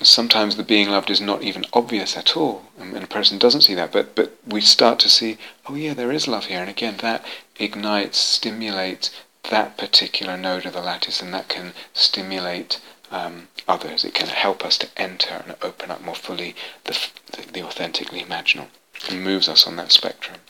Sometimes 0.00 0.56
the 0.56 0.62
being 0.62 0.90
loved 0.90 1.10
is 1.10 1.20
not 1.20 1.42
even 1.42 1.64
obvious 1.72 2.16
at 2.16 2.36
all, 2.36 2.66
and 2.78 2.96
a 2.96 3.06
person 3.06 3.38
doesn't 3.38 3.62
see 3.62 3.74
that, 3.74 3.92
but, 3.92 4.14
but 4.14 4.36
we 4.46 4.60
start 4.60 5.00
to 5.00 5.08
see, 5.08 5.38
oh 5.66 5.74
yeah, 5.74 5.94
there 5.94 6.12
is 6.12 6.28
love 6.28 6.46
here, 6.46 6.60
and 6.60 6.70
again, 6.70 6.98
that 6.98 7.24
ignites, 7.58 8.18
stimulates 8.18 9.10
that 9.50 9.76
particular 9.76 10.36
node 10.36 10.66
of 10.66 10.72
the 10.72 10.80
lattice, 10.80 11.20
and 11.20 11.34
that 11.34 11.48
can 11.48 11.72
stimulate 11.92 12.80
um, 13.12 13.48
others. 13.68 14.04
It 14.04 14.14
can 14.14 14.28
help 14.28 14.64
us 14.64 14.76
to 14.78 14.88
enter 14.96 15.44
and 15.46 15.54
open 15.62 15.90
up 15.90 16.02
more 16.02 16.16
fully 16.16 16.56
the, 16.84 16.98
the, 17.32 17.52
the 17.52 17.62
authentically 17.62 18.20
imaginal 18.20 18.66
and 19.08 19.22
moves 19.22 19.48
us 19.48 19.66
on 19.66 19.76
that 19.76 19.92
spectrum. 19.92 20.40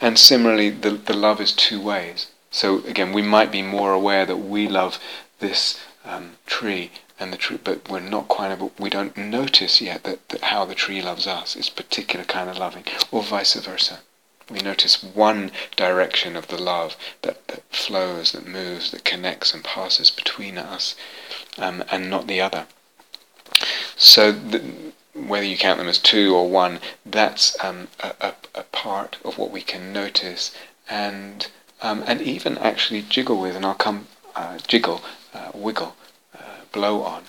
And 0.00 0.18
similarly, 0.18 0.70
the, 0.70 0.92
the 0.92 1.14
love 1.14 1.40
is 1.40 1.52
two 1.52 1.80
ways. 1.80 2.28
So 2.50 2.84
again, 2.86 3.12
we 3.12 3.22
might 3.22 3.50
be 3.50 3.62
more 3.62 3.92
aware 3.92 4.24
that 4.26 4.36
we 4.36 4.68
love 4.68 4.98
this 5.40 5.80
um, 6.04 6.32
tree 6.46 6.90
and 7.18 7.32
the 7.32 7.36
tree, 7.36 7.58
but 7.62 7.88
we're 7.88 8.00
not 8.00 8.28
quite 8.28 8.58
we 8.78 8.90
don't 8.90 9.16
notice 9.16 9.80
yet 9.80 10.04
that, 10.04 10.28
that 10.30 10.42
how 10.42 10.64
the 10.64 10.74
tree 10.74 11.00
loves 11.02 11.26
us 11.26 11.56
is 11.56 11.68
particular 11.68 12.24
kind 12.24 12.50
of 12.50 12.58
loving, 12.58 12.84
or 13.10 13.22
vice 13.22 13.54
versa. 13.54 14.00
We 14.52 14.60
notice 14.60 15.02
one 15.02 15.50
direction 15.76 16.36
of 16.36 16.48
the 16.48 16.60
love 16.60 16.96
that, 17.22 17.48
that 17.48 17.62
flows, 17.70 18.32
that 18.32 18.46
moves, 18.46 18.90
that 18.90 19.04
connects 19.04 19.54
and 19.54 19.64
passes 19.64 20.10
between 20.10 20.58
us, 20.58 20.94
um, 21.58 21.82
and 21.90 22.10
not 22.10 22.26
the 22.26 22.40
other. 22.40 22.66
So 23.96 24.30
the, 24.30 24.92
whether 25.14 25.46
you 25.46 25.56
count 25.56 25.78
them 25.78 25.88
as 25.88 25.98
two 25.98 26.34
or 26.34 26.48
one, 26.48 26.80
that's 27.04 27.56
um, 27.64 27.88
a, 28.00 28.14
a, 28.20 28.34
a, 28.54 28.62
part 28.64 29.16
of 29.24 29.38
what 29.38 29.50
we 29.50 29.60
can 29.60 29.92
notice 29.92 30.52
and 30.88 31.46
um, 31.80 32.04
and 32.06 32.20
even 32.20 32.58
actually 32.58 33.02
jiggle 33.02 33.40
with, 33.40 33.56
and 33.56 33.66
I'll 33.66 33.74
come 33.74 34.06
uh, 34.36 34.58
jiggle, 34.66 35.02
uh, 35.34 35.50
wiggle, 35.52 35.96
uh, 36.34 36.62
blow 36.72 37.02
on. 37.02 37.24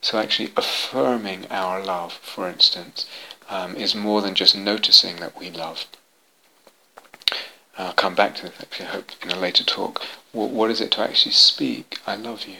So 0.00 0.18
actually 0.18 0.52
affirming 0.56 1.46
our 1.50 1.82
love, 1.82 2.12
for 2.12 2.48
instance, 2.48 3.06
um, 3.48 3.76
is 3.76 3.94
more 3.94 4.22
than 4.22 4.34
just 4.34 4.56
noticing 4.56 5.16
that 5.16 5.38
we 5.38 5.50
love. 5.50 5.86
I'll 7.76 7.92
come 7.92 8.14
back 8.14 8.34
to 8.36 8.42
this 8.42 8.60
actually, 8.60 8.86
I 8.86 8.90
hope, 8.90 9.12
in 9.22 9.30
a 9.30 9.38
later 9.38 9.64
talk. 9.64 10.02
What, 10.32 10.50
what 10.50 10.70
is 10.70 10.80
it 10.80 10.90
to 10.92 11.00
actually 11.00 11.32
speak, 11.32 12.00
I 12.06 12.16
love 12.16 12.46
you? 12.46 12.56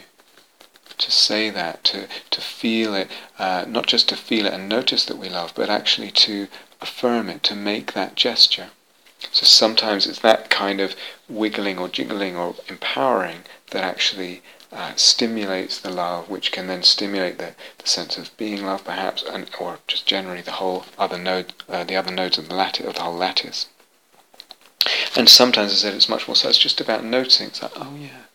To 0.97 1.11
say 1.11 1.49
that, 1.49 1.83
to, 1.85 2.07
to 2.29 2.41
feel 2.41 2.93
it, 2.95 3.09
uh, 3.37 3.65
not 3.67 3.87
just 3.87 4.09
to 4.09 4.15
feel 4.15 4.45
it 4.45 4.53
and 4.53 4.67
notice 4.67 5.05
that 5.05 5.17
we 5.17 5.29
love, 5.29 5.53
but 5.55 5.69
actually 5.69 6.11
to 6.11 6.47
affirm 6.81 7.29
it, 7.29 7.43
to 7.43 7.55
make 7.55 7.93
that 7.93 8.15
gesture. 8.15 8.69
So 9.31 9.45
sometimes 9.45 10.07
it's 10.07 10.19
that 10.19 10.49
kind 10.49 10.79
of 10.79 10.95
wiggling 11.27 11.77
or 11.77 11.89
jiggling 11.89 12.37
or 12.37 12.55
empowering 12.69 13.39
that 13.71 13.83
actually 13.83 14.41
stimulates 14.95 15.79
the 15.79 15.89
love, 15.89 16.29
which 16.29 16.51
can 16.51 16.67
then 16.67 16.83
stimulate 16.83 17.37
the, 17.37 17.55
the 17.77 17.87
sense 17.87 18.17
of 18.17 18.35
being 18.37 18.63
loved, 18.65 18.85
perhaps, 18.85 19.23
and 19.23 19.49
or 19.59 19.79
just 19.87 20.05
generally 20.05 20.41
the 20.41 20.51
whole 20.51 20.85
other 20.97 21.17
node, 21.17 21.53
uh, 21.67 21.83
the 21.83 21.95
other 21.95 22.11
nodes 22.11 22.37
of 22.37 22.49
the 22.49 22.55
lattice, 22.55 22.85
of 22.85 22.95
the 22.95 23.01
whole 23.01 23.15
lattice. 23.15 23.67
And 25.15 25.27
sometimes, 25.27 25.71
as 25.71 25.79
I 25.79 25.87
said, 25.87 25.93
it's 25.95 26.09
much 26.09 26.27
more 26.27 26.35
so. 26.35 26.49
It's 26.49 26.57
just 26.57 26.79
about 26.79 27.03
noticing. 27.03 27.47
It's 27.47 27.61
like, 27.61 27.71
oh 27.75 27.95
yeah, 27.99 28.25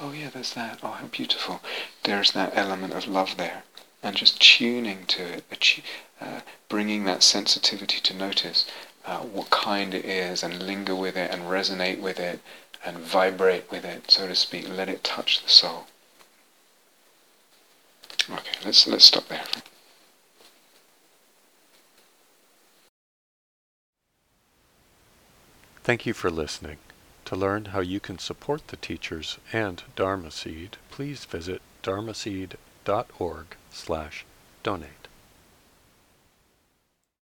oh 0.00 0.12
yeah, 0.12 0.30
there's 0.30 0.54
that. 0.54 0.80
Oh, 0.82 0.88
how 0.88 1.06
beautiful. 1.06 1.60
There's 2.02 2.32
that 2.32 2.52
element 2.56 2.94
of 2.94 3.06
love 3.06 3.36
there, 3.36 3.64
and 4.02 4.16
just 4.16 4.40
tuning 4.40 5.06
to 5.06 5.22
it, 5.22 5.80
uh, 6.20 6.40
bringing 6.68 7.04
that 7.04 7.22
sensitivity 7.22 8.00
to 8.00 8.14
notice 8.14 8.66
uh, 9.06 9.18
what 9.18 9.50
kind 9.50 9.94
it 9.94 10.04
is, 10.04 10.42
and 10.42 10.62
linger 10.62 10.94
with 10.94 11.16
it, 11.16 11.30
and 11.30 11.42
resonate 11.42 12.00
with 12.00 12.18
it, 12.18 12.40
and 12.84 12.98
vibrate 12.98 13.70
with 13.70 13.84
it, 13.84 14.10
so 14.10 14.26
to 14.26 14.34
speak. 14.34 14.68
Let 14.68 14.88
it 14.88 15.02
touch 15.02 15.42
the 15.42 15.48
soul. 15.48 15.86
Okay, 18.30 18.58
let's 18.64 18.86
let's 18.86 19.04
stop 19.04 19.28
there. 19.28 19.44
Thank 25.82 26.06
you 26.06 26.14
for 26.14 26.30
listening. 26.30 26.78
To 27.26 27.36
learn 27.36 27.66
how 27.66 27.80
you 27.80 28.00
can 28.00 28.18
support 28.18 28.68
the 28.68 28.76
teachers 28.76 29.38
and 29.52 29.82
Dharma 29.96 30.30
Seed, 30.30 30.78
please 30.90 31.24
visit 31.26 31.60
dharmaseed.org 31.82 33.46
slash 33.70 34.24
donate. 34.62 35.03